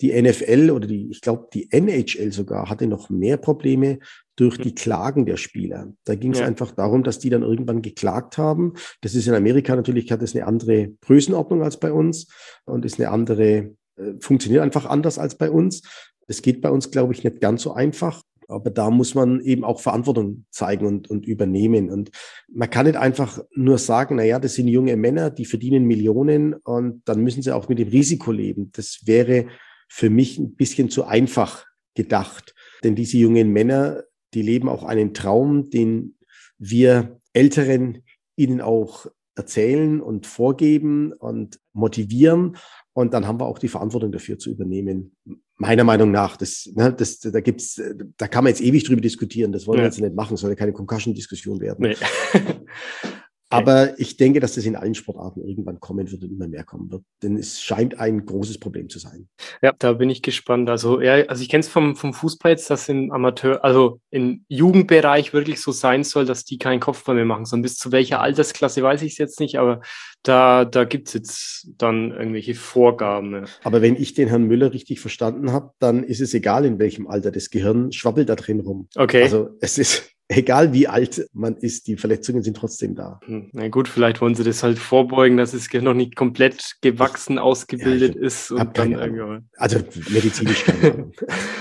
die 0.00 0.20
NFL 0.20 0.70
oder 0.70 0.86
die, 0.86 1.10
ich 1.10 1.20
glaube, 1.20 1.48
die 1.52 1.70
NHL 1.70 2.32
sogar 2.32 2.68
hatte 2.68 2.86
noch 2.86 3.10
mehr 3.10 3.36
Probleme 3.36 3.98
durch 4.36 4.58
die 4.58 4.74
Klagen 4.74 5.26
der 5.26 5.36
Spieler. 5.36 5.92
Da 6.04 6.14
ging 6.14 6.32
es 6.32 6.40
ja. 6.40 6.46
einfach 6.46 6.72
darum, 6.72 7.04
dass 7.04 7.18
die 7.18 7.30
dann 7.30 7.42
irgendwann 7.42 7.82
geklagt 7.82 8.38
haben. 8.38 8.74
Das 9.02 9.14
ist 9.14 9.26
in 9.26 9.34
Amerika 9.34 9.76
natürlich, 9.76 10.10
hat 10.10 10.22
es 10.22 10.34
eine 10.34 10.46
andere 10.46 10.92
Größenordnung 11.02 11.62
als 11.62 11.78
bei 11.78 11.92
uns 11.92 12.28
und 12.64 12.84
ist 12.84 12.98
eine 12.98 13.10
andere, 13.10 13.74
äh, 13.96 14.14
funktioniert 14.20 14.62
einfach 14.62 14.86
anders 14.86 15.18
als 15.18 15.36
bei 15.36 15.50
uns. 15.50 15.82
Es 16.26 16.40
geht 16.40 16.62
bei 16.62 16.70
uns, 16.70 16.90
glaube 16.90 17.12
ich, 17.12 17.24
nicht 17.24 17.40
ganz 17.40 17.62
so 17.62 17.74
einfach. 17.74 18.22
Aber 18.48 18.70
da 18.70 18.90
muss 18.90 19.14
man 19.14 19.40
eben 19.40 19.64
auch 19.64 19.80
Verantwortung 19.80 20.44
zeigen 20.50 20.86
und, 20.86 21.08
und 21.08 21.26
übernehmen. 21.26 21.90
Und 21.90 22.10
man 22.52 22.68
kann 22.68 22.86
nicht 22.86 22.96
einfach 22.96 23.38
nur 23.54 23.78
sagen, 23.78 24.16
na 24.16 24.24
ja, 24.24 24.38
das 24.38 24.54
sind 24.54 24.68
junge 24.68 24.96
Männer, 24.96 25.30
die 25.30 25.44
verdienen 25.44 25.84
Millionen 25.84 26.54
und 26.54 27.02
dann 27.06 27.22
müssen 27.22 27.42
sie 27.42 27.54
auch 27.54 27.68
mit 27.68 27.78
dem 27.78 27.88
Risiko 27.88 28.30
leben. 28.32 28.70
Das 28.72 29.00
wäre 29.04 29.46
für 29.94 30.08
mich 30.08 30.38
ein 30.38 30.54
bisschen 30.54 30.88
zu 30.88 31.04
einfach 31.04 31.66
gedacht. 31.94 32.54
Denn 32.82 32.94
diese 32.94 33.18
jungen 33.18 33.52
Männer, 33.52 34.04
die 34.32 34.40
leben 34.40 34.70
auch 34.70 34.84
einen 34.84 35.12
Traum, 35.12 35.68
den 35.68 36.16
wir 36.56 37.20
Älteren 37.34 38.02
ihnen 38.34 38.62
auch 38.62 39.06
erzählen 39.34 40.00
und 40.00 40.26
vorgeben 40.26 41.12
und 41.12 41.60
motivieren. 41.74 42.56
Und 42.94 43.12
dann 43.12 43.26
haben 43.26 43.38
wir 43.38 43.44
auch 43.44 43.58
die 43.58 43.68
Verantwortung 43.68 44.12
dafür 44.12 44.38
zu 44.38 44.50
übernehmen. 44.50 45.14
Meiner 45.58 45.84
Meinung 45.84 46.10
nach, 46.10 46.38
das, 46.38 46.72
ne, 46.74 46.94
das, 46.94 47.20
da 47.20 47.40
gibt's, 47.40 47.78
da 48.16 48.28
kann 48.28 48.44
man 48.44 48.50
jetzt 48.50 48.62
ewig 48.62 48.84
drüber 48.84 49.02
diskutieren. 49.02 49.52
Das 49.52 49.66
wollen 49.66 49.78
ja. 49.78 49.82
wir 49.82 49.88
jetzt 49.88 50.00
nicht 50.00 50.14
machen, 50.14 50.38
soll 50.38 50.50
ja 50.50 50.56
keine 50.56 50.72
Concussion-Diskussion 50.72 51.60
werden. 51.60 51.86
Nee. 51.86 51.96
Aber 53.52 53.98
ich 53.98 54.16
denke, 54.16 54.40
dass 54.40 54.54
das 54.54 54.64
in 54.64 54.76
allen 54.76 54.94
Sportarten 54.94 55.46
irgendwann 55.46 55.80
kommen 55.80 56.10
wird 56.10 56.22
und 56.22 56.32
immer 56.32 56.48
mehr 56.48 56.64
kommen 56.64 56.90
wird. 56.90 57.02
Denn 57.22 57.36
es 57.36 57.60
scheint 57.60 57.98
ein 57.98 58.24
großes 58.24 58.58
Problem 58.58 58.88
zu 58.88 58.98
sein. 58.98 59.28
Ja, 59.62 59.72
da 59.78 59.92
bin 59.94 60.10
ich 60.10 60.22
gespannt. 60.22 60.68
Also, 60.70 61.00
ja, 61.00 61.14
also 61.26 61.42
ich 61.42 61.48
kenne 61.48 61.60
es 61.60 61.68
vom, 61.68 61.96
vom 61.96 62.14
Fußball 62.14 62.52
jetzt, 62.52 62.70
dass 62.70 62.88
im 62.88 63.12
Amateur, 63.12 63.64
also 63.64 64.00
im 64.10 64.44
Jugendbereich 64.48 65.32
wirklich 65.32 65.60
so 65.60 65.72
sein 65.72 66.04
soll, 66.04 66.24
dass 66.24 66.44
die 66.44 66.58
keinen 66.58 66.80
Kopfball 66.80 67.14
mehr 67.14 67.24
machen. 67.24 67.44
So 67.44 67.56
bis 67.58 67.76
zu 67.76 67.92
welcher 67.92 68.20
Altersklasse 68.20 68.82
weiß 68.82 69.02
ich 69.02 69.12
es 69.12 69.18
jetzt 69.18 69.40
nicht, 69.40 69.58
aber 69.58 69.80
da, 70.22 70.64
da 70.64 70.84
gibt 70.84 71.08
es 71.08 71.14
jetzt 71.14 71.68
dann 71.78 72.12
irgendwelche 72.12 72.54
Vorgaben. 72.54 73.46
Aber 73.64 73.82
wenn 73.82 73.96
ich 73.96 74.14
den 74.14 74.28
Herrn 74.28 74.44
Müller 74.44 74.72
richtig 74.72 75.00
verstanden 75.00 75.52
habe, 75.52 75.72
dann 75.78 76.04
ist 76.04 76.20
es 76.20 76.32
egal, 76.34 76.64
in 76.64 76.78
welchem 76.78 77.08
Alter 77.08 77.30
das 77.30 77.50
Gehirn 77.50 77.92
schwabbelt 77.92 78.28
da 78.28 78.36
drin 78.36 78.60
rum. 78.60 78.88
Okay. 78.94 79.22
Also 79.22 79.50
es 79.60 79.78
ist 79.78 80.12
egal 80.36 80.72
wie 80.72 80.88
alt 80.88 81.28
man 81.32 81.56
ist, 81.56 81.86
die 81.86 81.96
Verletzungen 81.96 82.42
sind 82.42 82.56
trotzdem 82.56 82.94
da. 82.94 83.20
Hm, 83.24 83.50
na 83.52 83.68
gut, 83.68 83.88
vielleicht 83.88 84.20
wollen 84.20 84.34
sie 84.34 84.44
das 84.44 84.62
halt 84.62 84.78
vorbeugen, 84.78 85.36
dass 85.36 85.54
es 85.54 85.72
noch 85.72 85.94
nicht 85.94 86.16
komplett 86.16 86.76
gewachsen 86.80 87.38
ausgebildet 87.38 88.14
ja, 88.16 88.22
ist. 88.22 88.50
Und 88.50 88.78
dann 88.78 89.44
also 89.56 89.78
medizinisch 90.10 90.64
keine 90.64 90.92
Ahnung. 90.94 91.12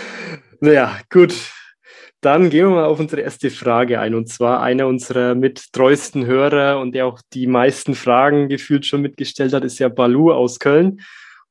naja, 0.59 0.97
gut. 1.09 1.33
Dann 2.21 2.51
gehen 2.51 2.67
wir 2.67 2.75
mal 2.75 2.85
auf 2.85 2.99
unsere 2.99 3.21
erste 3.21 3.49
Frage 3.49 3.99
ein. 3.99 4.13
Und 4.13 4.29
zwar 4.29 4.61
einer 4.61 4.85
unserer 4.85 5.33
mit 5.33 5.73
treuesten 5.73 6.27
Hörer 6.27 6.79
und 6.79 6.93
der 6.93 7.07
auch 7.07 7.19
die 7.33 7.47
meisten 7.47 7.95
Fragen 7.95 8.47
gefühlt 8.47 8.85
schon 8.85 9.01
mitgestellt 9.01 9.53
hat, 9.53 9.63
ist 9.63 9.79
ja 9.79 9.89
Balu 9.89 10.31
aus 10.31 10.59
Köln. 10.59 11.01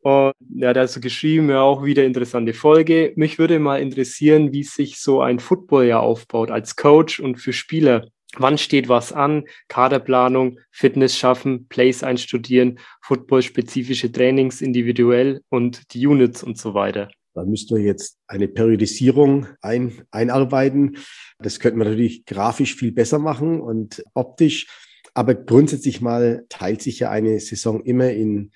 Und 0.03 0.33
ja, 0.55 0.73
der 0.73 0.85
hat 0.85 0.91
so 0.91 1.01
geschrieben, 1.01 1.51
ja, 1.51 1.61
auch 1.61 1.85
wieder 1.85 2.05
interessante 2.05 2.55
Folge. 2.55 3.13
Mich 3.17 3.39
würde 3.39 3.59
mal 3.59 3.81
interessieren, 3.81 4.53
wie 4.53 4.63
sich 4.63 4.99
so 4.99 5.21
ein 5.21 5.39
Footballjahr 5.39 6.01
aufbaut 6.01 6.51
als 6.51 6.77
Coach 6.77 7.21
und 7.21 7.37
für 7.37 7.53
Spieler. 7.53 8.09
Wann 8.37 8.59
steht 8.59 8.89
was 8.89 9.13
an? 9.13 9.45
Kaderplanung, 9.69 10.61
Fitness 10.71 11.19
schaffen, 11.19 11.67
Plays 11.69 12.03
einstudieren, 12.03 12.79
Football-spezifische 13.03 14.11
Trainings 14.13 14.63
individuell 14.63 15.43
und 15.49 15.93
die 15.93 16.07
Units 16.07 16.43
und 16.43 16.57
so 16.57 16.73
weiter. 16.73 17.11
Da 17.35 17.45
müssten 17.45 17.77
wir 17.77 17.83
jetzt 17.83 18.19
eine 18.27 18.49
Periodisierung 18.49 19.47
ein, 19.61 20.03
einarbeiten. 20.11 20.97
Das 21.39 21.61
könnten 21.61 21.79
wir 21.79 21.87
natürlich 21.87 22.25
grafisch 22.25 22.77
viel 22.77 22.93
besser 22.93 23.19
machen 23.19 23.61
und 23.61 24.03
optisch. 24.15 24.67
Aber 25.13 25.35
grundsätzlich 25.35 26.01
mal 26.01 26.45
teilt 26.49 26.83
sich 26.83 27.01
ja 27.01 27.11
eine 27.11 27.39
Saison 27.41 27.83
immer 27.85 28.11
in 28.11 28.53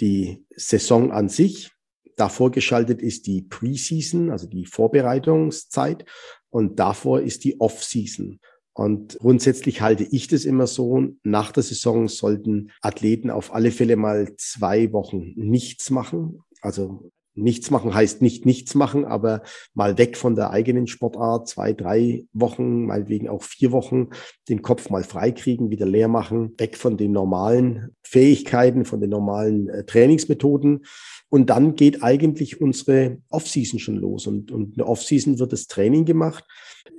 die 0.00 0.44
Saison 0.54 1.12
an 1.12 1.28
sich. 1.28 1.70
Davor 2.16 2.50
geschaltet 2.50 3.02
ist 3.02 3.26
die 3.26 3.42
Preseason, 3.42 4.30
also 4.30 4.46
die 4.46 4.64
Vorbereitungszeit. 4.64 6.04
Und 6.50 6.78
davor 6.78 7.20
ist 7.20 7.44
die 7.44 7.60
Off-Season. 7.60 8.40
Und 8.72 9.18
grundsätzlich 9.18 9.80
halte 9.80 10.04
ich 10.04 10.28
das 10.28 10.44
immer 10.44 10.66
so, 10.66 11.08
nach 11.22 11.50
der 11.50 11.62
Saison 11.62 12.08
sollten 12.08 12.72
Athleten 12.82 13.30
auf 13.30 13.54
alle 13.54 13.70
Fälle 13.70 13.96
mal 13.96 14.34
zwei 14.36 14.92
Wochen 14.92 15.32
nichts 15.34 15.90
machen. 15.90 16.42
Also 16.60 17.10
Nichts 17.36 17.70
machen 17.70 17.94
heißt 17.94 18.22
nicht 18.22 18.46
nichts 18.46 18.74
machen, 18.74 19.04
aber 19.04 19.42
mal 19.74 19.98
weg 19.98 20.16
von 20.16 20.34
der 20.34 20.50
eigenen 20.50 20.86
Sportart, 20.86 21.48
zwei, 21.48 21.72
drei 21.72 22.24
Wochen, 22.32 22.86
meinetwegen 22.86 23.28
auch 23.28 23.42
vier 23.42 23.72
Wochen, 23.72 24.08
den 24.48 24.62
Kopf 24.62 24.88
mal 24.88 25.04
freikriegen, 25.04 25.70
wieder 25.70 25.86
leer 25.86 26.08
machen, 26.08 26.54
weg 26.58 26.76
von 26.76 26.96
den 26.96 27.12
normalen 27.12 27.94
Fähigkeiten, 28.02 28.84
von 28.84 29.00
den 29.00 29.10
normalen 29.10 29.68
äh, 29.68 29.84
Trainingsmethoden. 29.84 30.86
Und 31.28 31.50
dann 31.50 31.74
geht 31.74 32.02
eigentlich 32.02 32.60
unsere 32.60 33.18
Offseason 33.28 33.78
schon 33.78 33.96
los. 33.96 34.26
Und, 34.26 34.50
und 34.50 34.78
eine 34.78 34.86
Offseason 34.86 35.38
wird 35.38 35.52
das 35.52 35.66
Training 35.66 36.04
gemacht. 36.04 36.44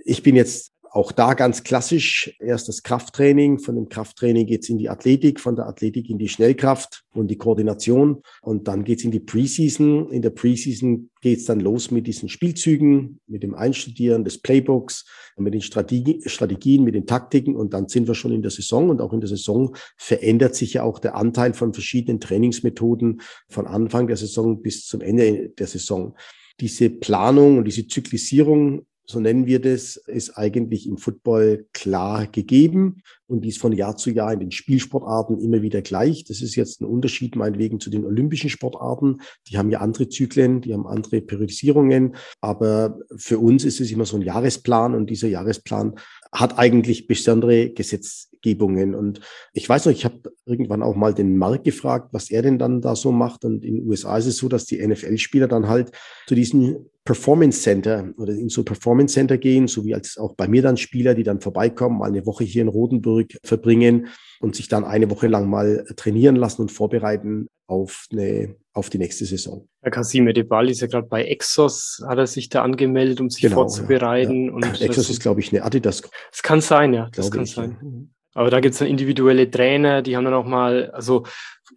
Ich 0.06 0.22
bin 0.22 0.36
jetzt 0.36 0.74
auch 0.98 1.12
da 1.12 1.36
ganz 1.36 1.64
klassisch 1.64 2.36
erst 2.40 2.68
das 2.68 2.82
Krafttraining. 2.82 3.60
Von 3.60 3.76
dem 3.76 3.88
Krafttraining 3.88 4.48
geht's 4.48 4.68
in 4.68 4.80
die 4.80 4.90
Athletik, 4.90 5.40
von 5.40 5.56
der 5.56 5.68
Athletik 5.68 6.10
in 6.10 6.18
die 6.18 6.28
Schnellkraft 6.28 7.04
und 7.14 7.28
die 7.30 7.38
Koordination. 7.38 8.24
Und 8.42 8.68
dann 8.68 8.84
geht's 8.84 9.04
in 9.04 9.12
die 9.12 9.20
Preseason. 9.20 10.12
In 10.12 10.24
der 10.24 10.32
Preseason 10.32 11.12
geht's 11.22 11.46
dann 11.46 11.60
los 11.60 11.92
mit 11.92 12.08
diesen 12.08 12.30
Spielzügen, 12.30 13.20
mit 13.28 13.44
dem 13.44 13.54
Einstudieren 13.54 14.24
des 14.24 14.40
Playbooks, 14.42 15.06
mit 15.38 15.54
den 15.54 15.62
Strategie, 15.62 16.24
Strategien, 16.26 16.84
mit 16.84 16.96
den 16.96 17.06
Taktiken. 17.06 17.56
Und 17.56 17.76
dann 17.76 17.88
sind 17.88 18.08
wir 18.08 18.16
schon 18.16 18.32
in 18.32 18.42
der 18.42 18.52
Saison. 18.52 18.90
Und 18.90 19.00
auch 19.00 19.14
in 19.14 19.20
der 19.22 19.30
Saison 19.30 19.76
verändert 19.98 20.56
sich 20.56 20.74
ja 20.74 20.84
auch 20.84 20.98
der 20.98 21.14
Anteil 21.14 21.54
von 21.54 21.74
verschiedenen 21.74 22.20
Trainingsmethoden 22.20 23.22
von 23.50 23.68
Anfang 23.68 24.08
der 24.08 24.18
Saison 24.18 24.64
bis 24.64 24.88
zum 24.88 25.02
Ende 25.02 25.50
der 25.50 25.68
Saison 25.68 26.16
diese 26.60 26.90
Planung 26.90 27.60
und 27.60 27.66
diese 27.66 27.86
Zyklisierung 27.86 28.88
so 29.10 29.22
nennen 29.22 29.46
wir 29.46 29.62
das, 29.62 29.96
ist 29.96 30.38
eigentlich 30.38 30.86
im 30.86 30.98
Football 30.98 31.66
klar 31.72 32.28
gegeben 32.28 33.04
und 33.28 33.42
dies 33.42 33.58
von 33.58 33.72
Jahr 33.72 33.96
zu 33.96 34.12
Jahr 34.12 34.34
in 34.34 34.42
den 34.42 34.52
Spielsportarten 34.52 35.40
immer 35.40 35.62
wieder 35.62 35.82
gleich. 35.82 36.26
Das 36.26 36.42
ist 36.42 36.56
jetzt 36.56 36.82
ein 36.82 36.86
Unterschied 36.86 37.38
meinetwegen 37.38 37.80
zu 37.80 37.90
den 37.90 38.06
olympischen 38.06 38.50
Sportarten. 38.50 39.22
Die 39.48 39.58
haben 39.58 39.70
ja 39.70 39.80
andere 39.80 40.10
Zyklen, 40.10 40.60
die 40.60 40.74
haben 40.74 40.86
andere 40.86 41.22
Periodisierungen, 41.22 42.16
aber 42.42 43.00
für 43.16 43.40
uns 43.40 43.64
ist 43.64 43.80
es 43.80 43.92
immer 43.92 44.06
so 44.06 44.18
ein 44.18 44.24
Jahresplan 44.24 44.94
und 44.94 45.10
dieser 45.10 45.30
Jahresplan 45.30 45.96
hat 46.34 46.60
eigentlich 46.60 47.08
besondere 47.08 47.70
Gesetzgebungen. 47.70 48.94
Und 48.94 49.22
ich 49.54 49.68
weiß 49.68 49.86
noch, 49.86 49.94
ich 49.94 50.04
habe 50.04 50.20
irgendwann 50.46 50.84
auch 50.84 50.96
mal 50.96 51.14
den 51.14 51.38
Mark 51.38 51.64
gefragt, 51.64 52.10
was 52.12 52.30
er 52.30 52.42
denn 52.42 52.60
dann 52.60 52.82
da 52.82 52.96
so 52.96 53.14
macht. 53.14 53.46
Und 53.46 53.64
in 53.64 53.76
den 53.76 53.88
USA 53.88 54.18
ist 54.18 54.26
es 54.26 54.38
so, 54.38 54.50
dass 54.50 54.66
die 54.66 54.86
NFL-Spieler 54.86 55.48
dann 55.48 55.70
halt 55.70 55.92
zu 56.28 56.36
diesen 56.36 56.90
Performance 57.08 57.62
Center 57.62 58.10
oder 58.18 58.34
in 58.34 58.50
so 58.50 58.66
Performance 58.66 59.14
Center 59.14 59.38
gehen, 59.38 59.70
so 59.70 59.86
wie 59.86 59.96
als 59.96 60.18
auch 60.18 60.36
bei 60.36 60.50
mir 60.50 60.62
dann 60.62 60.76
Spieler, 60.76 61.16
die 61.16 61.24
dann 61.24 61.40
vorbeikommen, 61.40 62.00
mal 62.00 62.10
eine 62.10 62.26
Woche 62.26 62.44
hier 62.44 62.62
in 62.64 62.68
Rotenburg 62.68 63.38
verbringen 63.46 64.08
und 64.42 64.58
sich 64.58 64.68
dann 64.68 64.84
eine 64.84 65.10
Woche 65.10 65.28
lang 65.28 65.50
mal 65.50 65.86
trainieren 65.96 66.36
lassen 66.36 66.64
und 66.64 66.72
vorbereiten 66.74 67.48
auf 67.66 68.08
eine 68.12 68.58
auf 68.74 68.90
die 68.90 68.98
nächste 68.98 69.24
Saison. 69.24 69.70
Herr 69.82 69.92
Kasim 69.92 70.28
Edebal 70.28 70.70
ist 70.70 70.82
ja 70.82 70.88
gerade 70.88 71.08
bei 71.08 71.24
Exos, 71.24 72.04
hat 72.06 72.18
er 72.18 72.28
sich 72.28 72.50
da 72.50 72.62
angemeldet, 72.62 73.22
um 73.22 73.30
sich 73.30 73.42
genau, 73.42 73.56
vorzubereiten. 73.56 74.46
Ja, 74.46 74.50
ja. 74.50 74.56
Und 74.56 74.82
Exos 74.82 75.10
ist, 75.10 75.22
glaube 75.22 75.40
ich, 75.40 75.54
eine 75.54 75.64
Adidas. 75.64 76.04
Es 76.32 76.44
kann 76.44 76.60
sein, 76.60 76.94
ja, 76.94 77.10
das 77.14 77.32
kann 77.32 77.44
ich, 77.44 77.54
sein. 77.54 78.12
Aber 78.38 78.52
da 78.52 78.60
gibt 78.60 78.74
es 78.74 78.80
dann 78.80 78.88
individuelle 78.88 79.50
Trainer, 79.50 80.04
die 80.04 80.16
haben 80.16 80.24
dann 80.24 80.36
auch 80.36 80.46
mal, 80.46 80.92
also 80.92 81.26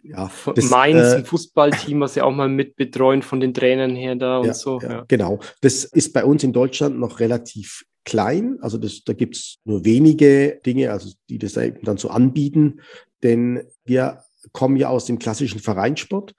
ja, 0.03 0.29
das, 0.53 0.69
Mainz, 0.69 1.13
äh, 1.13 1.15
ein 1.15 1.25
Fußballteam, 1.25 2.01
was 2.01 2.13
ja 2.13 2.23
auch 2.23 2.31
mal 2.31 2.49
mitbetreuen 2.49 3.23
von 3.23 3.39
den 3.39 3.55
Trainern 3.55 3.95
her 3.95 4.15
da 4.15 4.37
und 4.37 4.45
ja, 4.45 4.53
so. 4.53 4.79
Ja, 4.79 5.03
Genau. 5.07 5.39
Das 5.61 5.85
ist 5.85 6.13
bei 6.13 6.23
uns 6.23 6.43
in 6.43 6.53
Deutschland 6.53 6.99
noch 6.99 7.19
relativ 7.19 7.83
klein. 8.05 8.59
Also 8.61 8.77
das, 8.77 9.03
da 9.03 9.13
gibt's 9.13 9.57
nur 9.63 9.85
wenige 9.85 10.61
Dinge, 10.63 10.91
also 10.91 11.11
die 11.29 11.39
das 11.39 11.53
dann 11.53 11.97
so 11.97 12.11
anbieten. 12.11 12.81
Denn 13.23 13.63
wir 13.83 14.19
kommen 14.51 14.75
ja 14.75 14.89
aus 14.89 15.05
dem 15.05 15.17
klassischen 15.17 15.61
Vereinssport 15.61 16.35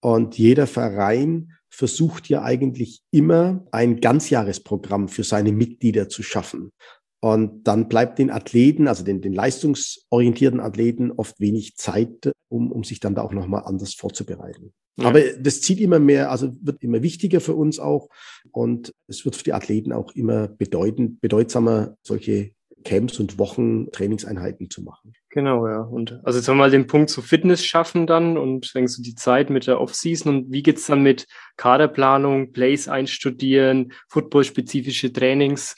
und 0.00 0.36
jeder 0.36 0.66
Verein 0.66 1.52
versucht 1.70 2.28
ja 2.28 2.42
eigentlich 2.42 3.00
immer 3.10 3.64
ein 3.72 4.02
Ganzjahresprogramm 4.02 5.08
für 5.08 5.24
seine 5.24 5.52
Mitglieder 5.52 6.10
zu 6.10 6.22
schaffen. 6.22 6.72
Und 7.24 7.68
dann 7.68 7.88
bleibt 7.88 8.18
den 8.18 8.30
Athleten, 8.30 8.88
also 8.88 9.04
den, 9.04 9.20
den 9.20 9.32
leistungsorientierten 9.32 10.58
Athleten, 10.58 11.12
oft 11.12 11.38
wenig 11.38 11.76
Zeit, 11.76 12.32
um, 12.48 12.72
um 12.72 12.82
sich 12.82 12.98
dann 12.98 13.14
da 13.14 13.22
auch 13.22 13.32
nochmal 13.32 13.62
anders 13.64 13.94
vorzubereiten. 13.94 14.72
Ja. 14.96 15.06
Aber 15.06 15.20
das 15.38 15.60
zieht 15.60 15.78
immer 15.78 16.00
mehr, 16.00 16.32
also 16.32 16.52
wird 16.60 16.82
immer 16.82 17.00
wichtiger 17.00 17.40
für 17.40 17.54
uns 17.54 17.78
auch. 17.78 18.08
Und 18.50 18.92
es 19.06 19.24
wird 19.24 19.36
für 19.36 19.44
die 19.44 19.52
Athleten 19.52 19.92
auch 19.92 20.10
immer 20.16 20.48
bedeutend, 20.48 21.20
bedeutsamer, 21.20 21.96
solche 22.02 22.50
Camps 22.82 23.20
und 23.20 23.38
Wochen 23.38 23.92
Trainingseinheiten 23.92 24.68
zu 24.68 24.82
machen. 24.82 25.12
Genau, 25.30 25.68
ja. 25.68 25.80
Und 25.80 26.20
also 26.24 26.40
jetzt 26.40 26.48
haben 26.48 26.56
wir 26.56 26.64
mal 26.64 26.70
den 26.72 26.88
Punkt 26.88 27.08
zu 27.08 27.22
Fitness 27.22 27.64
schaffen 27.64 28.08
dann 28.08 28.36
und 28.36 28.74
denkst 28.74 28.96
du 28.96 29.02
die 29.02 29.14
Zeit 29.14 29.48
mit 29.48 29.68
der 29.68 29.80
Offseason 29.80 30.34
und 30.34 30.52
wie 30.52 30.64
geht's 30.64 30.88
dann 30.88 31.04
mit 31.04 31.26
Kaderplanung, 31.56 32.50
Plays 32.50 32.88
einstudieren, 32.88 33.92
footballspezifische 34.08 35.12
Trainings? 35.12 35.76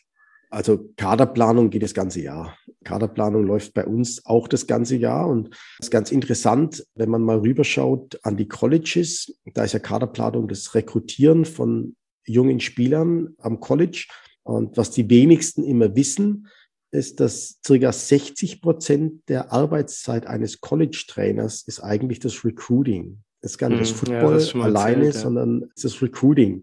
Also 0.54 0.88
Kaderplanung 0.96 1.70
geht 1.70 1.82
das 1.82 1.94
ganze 1.94 2.20
Jahr. 2.20 2.56
Kaderplanung 2.84 3.44
läuft 3.44 3.75
bei 3.75 3.84
uns 3.84 4.25
auch 4.25 4.46
das 4.46 4.68
ganze 4.68 4.94
Jahr 4.94 5.26
und 5.26 5.49
das 5.49 5.87
ist 5.87 5.90
ganz 5.90 6.12
interessant, 6.12 6.87
wenn 6.94 7.11
man 7.11 7.23
mal 7.23 7.38
rüberschaut 7.38 8.20
an 8.23 8.37
die 8.37 8.46
Colleges, 8.46 9.37
da 9.52 9.64
ist 9.64 9.73
ja 9.73 9.80
Kaderplanung 9.80 10.46
das 10.46 10.76
Rekrutieren 10.76 11.44
von 11.44 11.96
jungen 12.25 12.61
Spielern 12.61 13.34
am 13.38 13.58
College. 13.58 14.06
Und 14.44 14.76
was 14.76 14.92
die 14.92 15.11
wenigsten 15.11 15.64
immer 15.64 15.96
wissen, 15.96 16.46
ist, 16.92 17.18
dass 17.18 17.58
circa 17.66 17.90
60 17.90 18.62
Prozent 18.62 19.28
der 19.28 19.52
Arbeitszeit 19.52 20.28
eines 20.28 20.61
College-Trainers 20.61 21.64
ist 21.66 21.80
eigentlich 21.80 22.20
das 22.20 22.44
Recruiting. 22.44 23.25
Das 23.40 23.52
ist 23.52 23.58
gar 23.58 23.70
nicht 23.70 23.80
das 23.80 23.90
hm, 23.90 23.96
Football 23.96 24.30
ja, 24.30 24.34
das 24.34 24.54
alleine, 24.54 25.06
erzählt, 25.06 25.14
ja. 25.16 25.20
sondern 25.20 25.70
das 25.82 26.00
Recruiting. 26.00 26.62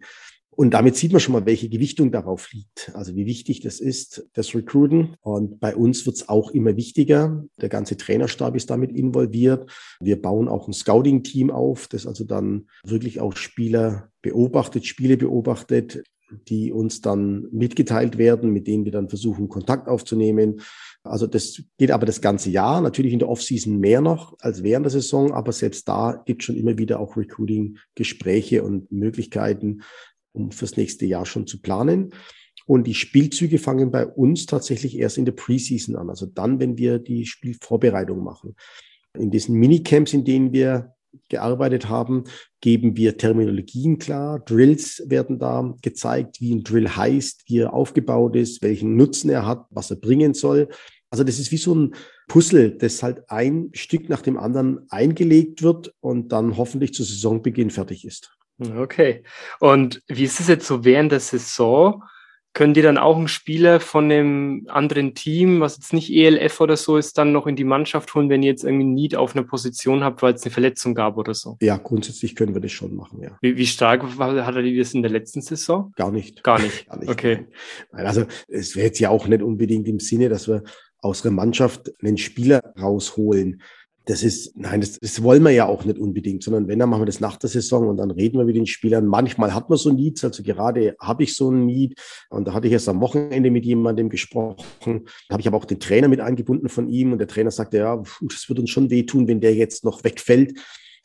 Und 0.54 0.74
damit 0.74 0.98
sieht 0.98 1.14
man 1.14 1.22
schon 1.22 1.34
mal, 1.34 1.46
welche 1.46 1.70
Gewichtung 1.70 2.12
darauf 2.12 2.52
liegt. 2.52 2.92
Also 2.94 3.16
wie 3.16 3.26
wichtig 3.26 3.62
das 3.62 3.80
ist, 3.80 4.28
das 4.34 4.54
Recruiten. 4.54 5.16
Und 5.22 5.60
bei 5.62 5.76
uns 5.76 6.06
wird 6.06 6.18
es 6.18 6.30
auch 6.30 6.52
immer 6.52 6.76
wichtiger. 6.76 7.46
Der 7.62 7.70
ganze 7.70 7.96
Trainerstab 7.96 8.56
ist 8.56 8.70
damit 8.70 8.92
involviert. 8.92 9.72
Wir 10.02 10.22
bauen 10.22 10.50
auch 10.50 10.68
ein 10.68 10.74
Scouting-Team 10.74 11.52
auf, 11.52 11.88
das 11.88 12.06
also 12.06 12.26
dann 12.26 12.68
wirklich 12.84 13.22
auch 13.22 13.36
Spieler 13.38 14.10
beobachtet, 14.22 14.86
Spiele 14.86 15.16
beobachtet, 15.16 16.04
die 16.48 16.72
uns 16.72 17.02
dann 17.02 17.48
mitgeteilt 17.52 18.18
werden, 18.18 18.52
mit 18.52 18.68
denen 18.68 18.86
wir 18.86 18.92
dann 18.92 19.10
versuchen, 19.10 19.50
Kontakt 19.50 19.88
aufzunehmen. 19.88 20.62
Also 21.04 21.28
das 21.28 21.62
geht 21.78 21.92
aber 21.92 22.06
das 22.06 22.22
ganze 22.22 22.50
Jahr, 22.52 22.82
natürlich 22.82 23.14
in 23.14 23.20
der 23.20 23.30
Offseason 23.30 23.80
mehr 23.80 24.02
noch 24.02 24.36
als 24.40 24.64
während 24.64 24.86
der 24.86 24.92
Saison, 24.92 25.34
aber 25.34 25.52
selbst 25.52 25.88
da 25.88 26.22
gibt 26.26 26.42
es 26.42 26.46
schon 26.46 26.56
immer 26.56 26.78
wieder 26.78 27.00
auch 27.00 27.18
Recruiting-Gespräche 27.18 28.64
und 28.64 28.92
Möglichkeiten, 28.92 29.82
um 30.34 30.52
fürs 30.52 30.78
nächste 30.78 31.06
Jahr 31.06 31.26
schon 31.26 31.48
zu 31.48 31.62
planen. 31.62 32.14
Und 32.66 32.88
die 32.88 32.94
Spielzüge 32.94 33.58
fangen 33.58 33.92
bei 33.92 34.06
uns 34.06 34.46
tatsächlich 34.46 34.98
erst 34.98 35.18
in 35.18 35.26
der 35.26 35.32
Preseason 35.34 35.96
an, 35.96 36.10
also 36.10 36.26
dann, 36.26 36.60
wenn 36.60 36.78
wir 36.78 37.00
die 37.00 37.26
Spielvorbereitung 37.26 38.24
machen. 38.24 38.56
In 39.18 39.32
diesen 39.32 39.56
Minicamps, 39.56 40.14
in 40.14 40.24
denen 40.24 40.54
wir 40.54 40.94
gearbeitet 41.30 41.90
haben, 41.90 42.24
geben 42.62 42.96
wir 42.96 43.18
Terminologien 43.18 43.98
klar. 43.98 44.40
Drills 44.40 45.04
werden 45.08 45.40
da 45.40 45.76
gezeigt, 45.82 46.40
wie 46.40 46.54
ein 46.54 46.64
Drill 46.64 46.88
heißt, 46.88 47.44
wie 47.48 47.60
er 47.60 47.74
aufgebaut 47.74 48.36
ist, 48.36 48.62
welchen 48.62 48.96
Nutzen 48.96 49.30
er 49.30 49.46
hat, 49.46 49.66
was 49.70 49.92
er 49.92 49.98
bringen 49.98 50.34
soll. 50.34 50.70
Also 51.10 51.26
das 51.26 51.40
ist 51.40 51.52
wie 51.52 51.58
so 51.58 51.76
ein 51.76 51.96
Puzzle, 52.30 52.72
das 52.72 53.04
halt 53.04 53.30
ein 53.30 53.70
Stück 53.74 54.08
nach 54.08 54.22
dem 54.22 54.38
anderen 54.38 54.90
eingelegt 54.90 55.62
wird 55.62 55.94
und 56.00 56.32
dann 56.32 56.56
hoffentlich 56.56 56.94
zu 56.94 57.04
Saisonbeginn 57.04 57.70
fertig 57.70 58.06
ist. 58.06 58.32
Okay. 58.78 59.24
Und 59.60 60.02
wie 60.08 60.24
ist 60.24 60.40
es 60.40 60.48
jetzt 60.48 60.68
so 60.68 60.84
während 60.84 61.12
der 61.12 61.20
Saison? 61.20 62.04
Können 62.54 62.74
die 62.74 62.82
dann 62.82 62.98
auch 62.98 63.16
einen 63.16 63.30
Spieler 63.30 63.80
von 63.80 64.10
dem 64.10 64.68
anderen 64.68 65.16
Team, 65.16 65.62
was 65.62 65.78
jetzt 65.78 65.94
nicht 65.94 66.12
ELF 66.12 66.60
oder 66.60 66.76
so 66.76 66.98
ist, 66.98 67.18
dann 67.18 67.32
noch 67.32 67.48
in 67.48 67.56
die 67.56 67.64
Mannschaft 67.64 68.14
holen, 68.14 68.30
wenn 68.30 68.44
ihr 68.44 68.50
jetzt 68.50 68.66
irgendwie 68.66 68.84
Need 68.84 69.16
auf 69.16 69.36
einer 69.36 69.46
Position 69.46 70.04
habt, 70.04 70.22
weil 70.22 70.34
es 70.34 70.44
eine 70.44 70.52
Verletzung 70.52 70.94
gab 70.94 71.16
oder 71.16 71.34
so? 71.34 71.58
Ja, 71.62 71.78
grundsätzlich 71.78 72.36
können 72.36 72.54
wir 72.54 72.60
das 72.60 72.74
schon 72.74 72.94
machen, 72.94 73.22
ja. 73.22 73.38
Wie, 73.40 73.56
wie 73.56 73.66
stark 73.66 74.04
hat 74.04 74.56
er 74.56 74.64
das 74.64 74.94
in 74.94 75.02
der 75.02 75.12
letzten 75.12 75.42
Saison? 75.42 75.94
Gar 75.96 76.12
nicht. 76.12 76.44
Gar 76.44 76.60
nicht. 76.60 76.86
Gar 76.90 77.00
nicht 77.00 77.10
okay. 77.10 77.48
Nein, 77.94 78.06
also 78.06 78.26
es 78.50 78.76
wäre 78.76 78.88
jetzt 78.88 79.00
ja 79.00 79.10
auch 79.12 79.28
nicht 79.28 79.42
unbedingt 79.42 79.88
im 79.88 80.02
Sinne, 80.02 80.28
dass 80.28 80.50
wir 80.50 80.64
aus 81.00 81.22
der 81.22 81.32
Mannschaft 81.32 81.94
einen 82.04 82.18
Spieler 82.18 82.62
rausholen 82.78 83.62
das 84.06 84.24
ist, 84.24 84.58
nein, 84.58 84.82
das, 84.82 85.00
das 85.00 85.22
wollen 85.22 85.44
wir 85.44 85.52
ja 85.52 85.68
auch 85.68 85.86
nicht 85.86 86.00
unbedingt, 86.00 86.44
sondern 86.44 86.68
wenn, 86.68 86.80
dann 86.80 86.90
machen 86.90 87.02
wir 87.02 87.06
das 87.06 87.20
nach 87.20 87.38
der 87.38 87.50
Saison 87.50 87.88
und 87.88 87.98
dann 87.98 88.10
reden 88.12 88.38
wir 88.38 88.46
mit 88.46 88.56
den 88.56 88.66
Spielern. 88.66 89.06
Manchmal 89.06 89.54
hat 89.54 89.70
man 89.70 89.78
so 89.78 89.92
Needs, 89.92 90.24
also 90.24 90.42
gerade 90.44 90.96
habe 91.00 91.24
ich 91.24 91.36
so 91.36 91.52
ein 91.52 91.66
Need 91.66 92.00
und 92.30 92.48
da 92.48 92.54
hatte 92.54 92.68
ich 92.68 92.74
erst 92.74 92.90
am 92.90 93.00
Wochenende 93.00 93.52
mit 93.52 93.66
jemandem 93.66 94.10
gesprochen. 94.10 95.06
Da 95.28 95.34
habe 95.34 95.42
ich 95.42 95.48
aber 95.48 95.58
auch 95.58 95.66
den 95.66 95.80
Trainer 95.80 96.08
mit 96.08 96.20
eingebunden 96.20 96.70
von 96.70 96.90
ihm 96.90 97.12
und 97.12 97.20
der 97.20 97.28
Trainer 97.28 97.52
sagte, 97.52 97.78
ja, 97.78 98.02
das 98.22 98.50
wird 98.50 98.60
uns 98.60 98.70
schon 98.70 98.90
wehtun, 98.90 99.28
wenn 99.28 99.42
der 99.42 99.54
jetzt 99.54 99.86
noch 99.86 100.04
wegfällt. 100.04 100.58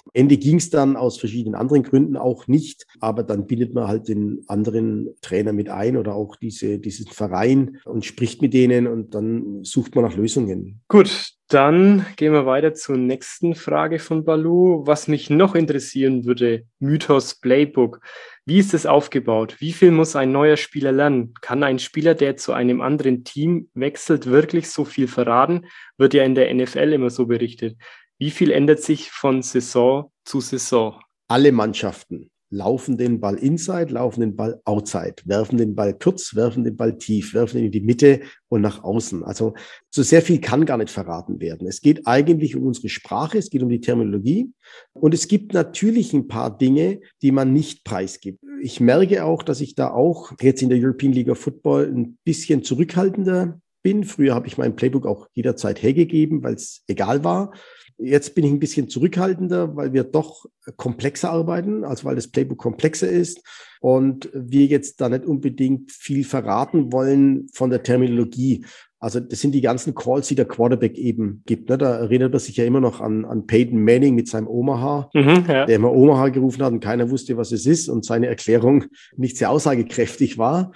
Am 0.04 0.10
Ende 0.14 0.36
ging 0.36 0.56
es 0.56 0.70
dann 0.70 0.96
aus 0.96 1.18
verschiedenen 1.18 1.56
anderen 1.56 1.82
Gründen 1.82 2.16
auch 2.16 2.46
nicht, 2.46 2.86
aber 3.00 3.24
dann 3.24 3.46
bindet 3.46 3.74
man 3.74 3.88
halt 3.88 4.08
den 4.08 4.44
anderen 4.46 5.08
Trainer 5.20 5.52
mit 5.52 5.68
ein 5.68 5.96
oder 5.96 6.14
auch 6.14 6.36
diese, 6.36 6.78
diesen 6.78 7.06
Verein 7.06 7.78
und 7.84 8.04
spricht 8.04 8.40
mit 8.40 8.54
denen 8.54 8.86
und 8.86 9.14
dann 9.14 9.64
sucht 9.64 9.96
man 9.96 10.04
nach 10.04 10.16
Lösungen. 10.16 10.80
Gut, 10.86 11.35
dann 11.48 12.04
gehen 12.16 12.32
wir 12.32 12.44
weiter 12.44 12.74
zur 12.74 12.96
nächsten 12.96 13.54
Frage 13.54 13.98
von 13.98 14.24
Balu. 14.24 14.84
Was 14.86 15.06
mich 15.06 15.30
noch 15.30 15.54
interessieren 15.54 16.24
würde, 16.24 16.64
Mythos 16.80 17.36
Playbook. 17.36 18.00
Wie 18.44 18.58
ist 18.58 18.74
es 18.74 18.84
aufgebaut? 18.84 19.56
Wie 19.60 19.72
viel 19.72 19.92
muss 19.92 20.16
ein 20.16 20.32
neuer 20.32 20.56
Spieler 20.56 20.90
lernen? 20.90 21.34
Kann 21.40 21.62
ein 21.62 21.78
Spieler, 21.78 22.14
der 22.14 22.36
zu 22.36 22.52
einem 22.52 22.80
anderen 22.80 23.22
Team 23.22 23.70
wechselt, 23.74 24.26
wirklich 24.26 24.70
so 24.70 24.84
viel 24.84 25.06
verraten? 25.06 25.66
Wird 25.98 26.14
ja 26.14 26.24
in 26.24 26.34
der 26.34 26.52
NFL 26.52 26.92
immer 26.92 27.10
so 27.10 27.26
berichtet. 27.26 27.76
Wie 28.18 28.30
viel 28.30 28.50
ändert 28.50 28.80
sich 28.80 29.10
von 29.10 29.42
Saison 29.42 30.10
zu 30.24 30.40
Saison? 30.40 31.00
Alle 31.28 31.52
Mannschaften 31.52 32.30
laufen 32.56 32.96
den 32.96 33.20
Ball 33.20 33.36
inside, 33.36 33.92
laufen 33.92 34.20
den 34.20 34.34
Ball 34.34 34.60
outside, 34.64 35.16
werfen 35.24 35.58
den 35.58 35.74
Ball 35.74 35.94
kurz, 35.94 36.34
werfen 36.34 36.64
den 36.64 36.76
Ball 36.76 36.96
tief, 36.96 37.34
werfen 37.34 37.58
ihn 37.58 37.66
in 37.66 37.72
die 37.72 37.80
Mitte 37.80 38.20
und 38.48 38.62
nach 38.62 38.82
außen. 38.82 39.22
Also 39.22 39.54
so 39.90 40.02
sehr 40.02 40.22
viel 40.22 40.40
kann 40.40 40.64
gar 40.64 40.78
nicht 40.78 40.90
verraten 40.90 41.38
werden. 41.40 41.68
Es 41.68 41.80
geht 41.80 42.06
eigentlich 42.06 42.56
um 42.56 42.64
unsere 42.64 42.88
Sprache, 42.88 43.38
es 43.38 43.50
geht 43.50 43.62
um 43.62 43.68
die 43.68 43.80
Terminologie 43.80 44.50
und 44.94 45.12
es 45.12 45.28
gibt 45.28 45.52
natürlich 45.52 46.12
ein 46.14 46.28
paar 46.28 46.56
Dinge, 46.56 47.00
die 47.22 47.30
man 47.30 47.52
nicht 47.52 47.84
preisgibt. 47.84 48.40
Ich 48.62 48.80
merke 48.80 49.24
auch, 49.24 49.42
dass 49.42 49.60
ich 49.60 49.74
da 49.74 49.90
auch 49.90 50.32
jetzt 50.40 50.62
in 50.62 50.70
der 50.70 50.78
European 50.80 51.12
League 51.12 51.28
of 51.28 51.38
Football 51.38 51.92
ein 51.94 52.18
bisschen 52.24 52.64
zurückhaltender 52.64 53.60
bin. 53.86 54.02
Früher 54.02 54.34
habe 54.34 54.48
ich 54.48 54.58
mein 54.58 54.74
Playbook 54.74 55.06
auch 55.06 55.28
jederzeit 55.32 55.80
hergegeben, 55.80 56.42
weil 56.42 56.54
es 56.54 56.82
egal 56.88 57.22
war. 57.22 57.52
Jetzt 57.98 58.34
bin 58.34 58.44
ich 58.44 58.50
ein 58.50 58.58
bisschen 58.58 58.88
zurückhaltender, 58.88 59.76
weil 59.76 59.92
wir 59.92 60.02
doch 60.02 60.46
komplexer 60.76 61.30
arbeiten, 61.30 61.84
also 61.84 62.04
weil 62.04 62.16
das 62.16 62.26
Playbook 62.26 62.58
komplexer 62.58 63.08
ist 63.08 63.42
und 63.80 64.28
wir 64.34 64.66
jetzt 64.66 65.00
da 65.00 65.08
nicht 65.08 65.24
unbedingt 65.24 65.92
viel 65.92 66.24
verraten 66.24 66.92
wollen 66.92 67.46
von 67.52 67.70
der 67.70 67.84
Terminologie. 67.84 68.66
Also 68.98 69.20
das 69.20 69.40
sind 69.40 69.52
die 69.52 69.60
ganzen 69.60 69.94
Calls, 69.94 70.26
die 70.26 70.34
der 70.34 70.46
Quarterback 70.46 70.98
eben 70.98 71.44
gibt. 71.46 71.68
Ne? 71.68 71.78
Da 71.78 71.96
erinnert 71.96 72.32
man 72.32 72.40
sich 72.40 72.56
ja 72.56 72.64
immer 72.64 72.80
noch 72.80 73.00
an, 73.00 73.24
an 73.24 73.46
Peyton 73.46 73.80
Manning 73.80 74.16
mit 74.16 74.26
seinem 74.26 74.48
Omaha, 74.48 75.10
mhm, 75.14 75.44
ja. 75.46 75.64
der 75.64 75.76
immer 75.76 75.92
Omaha 75.92 76.30
gerufen 76.30 76.64
hat 76.64 76.72
und 76.72 76.80
keiner 76.80 77.08
wusste, 77.08 77.36
was 77.36 77.52
es 77.52 77.66
ist 77.66 77.88
und 77.88 78.04
seine 78.04 78.26
Erklärung 78.26 78.86
nicht 79.16 79.36
sehr 79.36 79.50
aussagekräftig 79.50 80.38
war. 80.38 80.72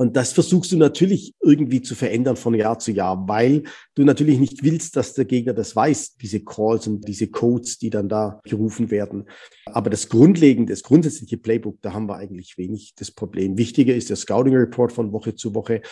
Und 0.00 0.16
das 0.16 0.32
versuchst 0.32 0.72
du 0.72 0.78
natürlich 0.78 1.34
irgendwie 1.42 1.82
zu 1.82 1.94
verändern 1.94 2.36
von 2.36 2.54
Jahr 2.54 2.78
zu 2.78 2.90
Jahr, 2.90 3.28
weil 3.28 3.64
du 3.94 4.02
natürlich 4.02 4.38
nicht 4.38 4.64
willst, 4.64 4.96
dass 4.96 5.12
der 5.12 5.26
Gegner 5.26 5.52
das 5.52 5.76
weiß, 5.76 6.16
diese 6.16 6.40
Calls 6.40 6.86
und 6.86 7.06
diese 7.06 7.26
Codes, 7.26 7.76
die 7.76 7.90
dann 7.90 8.08
da 8.08 8.40
gerufen 8.44 8.90
werden. 8.90 9.28
Aber 9.66 9.90
das 9.90 10.08
Grundlegende, 10.08 10.72
das 10.72 10.84
grundsätzliche 10.84 11.36
Playbook, 11.36 11.82
da 11.82 11.92
haben 11.92 12.08
wir 12.08 12.16
eigentlich 12.16 12.56
wenig 12.56 12.94
das 12.96 13.10
Problem. 13.10 13.58
Wichtiger 13.58 13.94
ist 13.94 14.08
der 14.08 14.16
Scouting 14.16 14.56
Report 14.56 14.90
von 14.90 15.12
Woche 15.12 15.34
zu 15.34 15.54
Woche. 15.54 15.82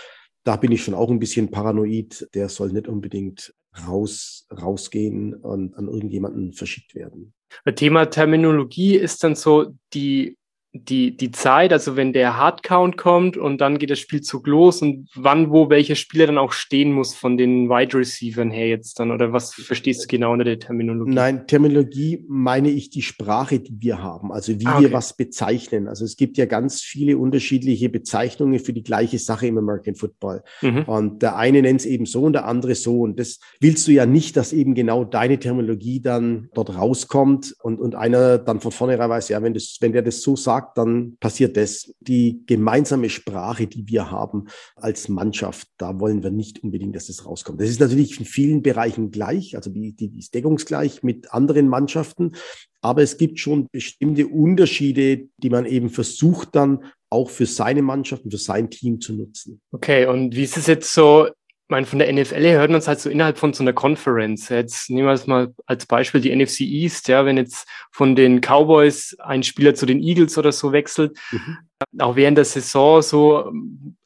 Da 0.43 0.57
bin 0.57 0.73
ich 0.73 0.83
schon 0.83 0.95
auch 0.95 1.11
ein 1.11 1.19
bisschen 1.19 1.51
paranoid. 1.51 2.31
Der 2.33 2.49
soll 2.49 2.73
nicht 2.73 2.89
unbedingt 2.89 3.53
raus, 3.87 4.47
rausgehen 4.51 5.35
und 5.35 5.77
an 5.77 5.87
irgendjemanden 5.87 6.55
verschickt 6.55 6.95
werden. 6.95 7.35
Thema 7.75 8.07
Terminologie 8.07 8.97
ist 8.97 9.23
dann 9.23 9.35
so 9.35 9.75
die 9.93 10.38
die, 10.73 11.17
die 11.17 11.31
Zeit, 11.31 11.73
also 11.73 11.97
wenn 11.97 12.13
der 12.13 12.37
Hardcount 12.37 12.99
kommt 12.99 13.37
und 13.39 13.61
dann 13.61 13.79
geht 13.79 13.91
das 13.91 13.99
Spielzug 13.99 14.47
los 14.47 14.83
und 14.83 15.09
wann, 15.15 15.51
wo 15.51 15.71
welcher 15.71 15.95
Spieler 15.95 16.27
dann 16.27 16.37
auch 16.37 16.53
stehen 16.53 16.93
muss 16.93 17.15
von 17.15 17.39
den 17.39 17.71
Wide 17.71 17.97
Receivers 17.97 18.53
her 18.53 18.69
jetzt 18.69 19.01
dann 19.01 19.11
oder 19.11 19.33
was 19.33 19.55
verstehst 19.55 20.05
du 20.05 20.07
genau 20.09 20.33
unter 20.33 20.45
der 20.45 20.59
Terminologie? 20.59 21.15
Nein, 21.15 21.47
Terminologie 21.47 22.25
meine 22.29 22.69
ich 22.71 22.91
die 22.91 23.01
Sprache, 23.01 23.61
die 23.61 23.81
wir 23.81 24.03
haben, 24.03 24.31
also 24.31 24.61
wie 24.61 24.67
ah, 24.67 24.75
okay. 24.75 24.85
wir 24.85 24.93
was 24.93 25.17
bezeichnen. 25.17 25.89
Also 25.89 26.05
es 26.05 26.17
gibt 26.17 26.37
ja 26.37 26.45
ganz 26.45 26.83
viele 26.83 27.17
unterschiedliche 27.17 27.89
Bezeichnungen 27.89 28.59
für 28.59 28.75
die 28.75 28.83
gleiche 28.83 29.19
Sache 29.19 29.47
im 29.47 29.57
American 29.57 29.95
Football. 29.95 30.43
Mhm. 30.61 30.83
Und 30.83 31.23
der 31.23 31.37
eine 31.37 31.63
nennt 31.63 31.81
es 31.81 31.87
eben 31.87 32.05
so 32.05 32.25
und 32.25 32.35
der 32.35 32.47
andere 32.47 32.75
so. 32.75 33.01
Und 33.01 33.19
das 33.19 33.41
willst 33.61 33.89
du 33.89 33.93
ja 33.93 34.05
nicht, 34.05 34.37
dass 34.37 34.53
eben 34.53 34.75
genau 34.75 35.05
deine 35.05 35.39
Terminologie 35.39 36.01
dann 36.01 36.51
dort 36.55 36.77
rauskommt 36.77 37.55
und, 37.63 37.81
und 37.81 37.95
einer 37.95 38.37
dann 38.37 38.61
von 38.61 38.73
vornherein 38.73 39.09
weiß, 39.09 39.31
ja, 39.31 39.43
wenn, 39.43 39.55
das, 39.55 39.79
wenn 39.81 39.93
der 39.93 40.03
das 40.03 40.21
so 40.21 40.37
sagt, 40.37 40.58
sagt, 40.59 40.79
dann 40.79 41.17
passiert 41.21 41.57
das. 41.57 41.93
Die 42.01 42.43
gemeinsame 42.47 43.11
Sprache, 43.11 43.67
die 43.67 43.87
wir 43.87 44.11
haben 44.11 44.49
als 44.77 45.09
Mannschaft, 45.09 45.69
da 45.79 46.01
wollen 46.01 46.23
wir 46.23 46.31
nicht 46.31 46.63
unbedingt, 46.63 46.97
dass 46.97 47.07
das 47.07 47.27
rauskommt. 47.27 47.61
Das 47.61 47.69
ist 47.69 47.81
natürlich 47.81 48.19
in 48.19 48.27
vielen 48.27 48.63
Bereichen 48.63 49.11
gleich, 49.11 49.57
also 49.57 49.71
die, 49.71 49.93
die, 49.93 50.09
die 50.09 50.19
ist 50.19 50.35
deckungsgleich 50.35 51.03
mit 51.03 51.33
anderen 51.33 51.69
Mannschaften. 51.69 52.33
Aber 52.81 53.03
es 53.03 53.17
gibt 53.17 53.39
schon 53.41 53.67
bestimmte 53.73 54.27
Unterschiede, 54.27 55.29
die 55.39 55.51
man 55.51 55.67
eben 55.67 55.91
versucht 55.91 56.55
dann 56.55 56.85
auch 57.11 57.31
für 57.31 57.47
seine 57.47 57.83
Mannschaft 57.83 58.25
und 58.25 58.31
für 58.31 58.39
sein 58.39 58.71
Team 58.71 59.01
zu 59.01 59.15
nutzen. 59.15 59.61
Okay, 59.73 60.07
und 60.07 60.37
wie 60.37 60.45
ist 60.45 60.57
es 60.57 60.67
jetzt 60.67 60.93
so 60.93 61.29
ich 61.69 61.71
meine, 61.71 61.85
von 61.85 61.99
der 61.99 62.11
NFL 62.11 62.41
her 62.41 62.61
hört 62.61 62.71
man 62.71 62.79
es 62.79 62.89
halt 62.89 62.99
so 62.99 63.11
innerhalb 63.11 63.37
von 63.37 63.53
so 63.53 63.63
einer 63.63 63.75
Conference. 63.75 64.49
Jetzt 64.49 64.89
nehmen 64.89 65.07
wir 65.07 65.13
es 65.13 65.27
mal 65.27 65.53
als 65.67 65.85
Beispiel 65.85 66.23
die 66.23 66.35
NFC 66.35 66.61
East, 66.61 67.09
ja, 67.09 67.27
wenn 67.27 67.37
jetzt 67.37 67.69
von 67.91 68.17
den 68.17 68.41
Cowboys 68.41 69.15
ein 69.19 69.43
Spieler 69.43 69.75
zu 69.75 69.85
den 69.85 70.03
Eagles 70.03 70.39
oder 70.39 70.51
so 70.51 70.73
wechselt, 70.73 71.19
mhm. 71.31 71.59
auch 71.99 72.17
während 72.17 72.39
der 72.39 72.47
Saison 72.47 73.03
so, 73.03 73.53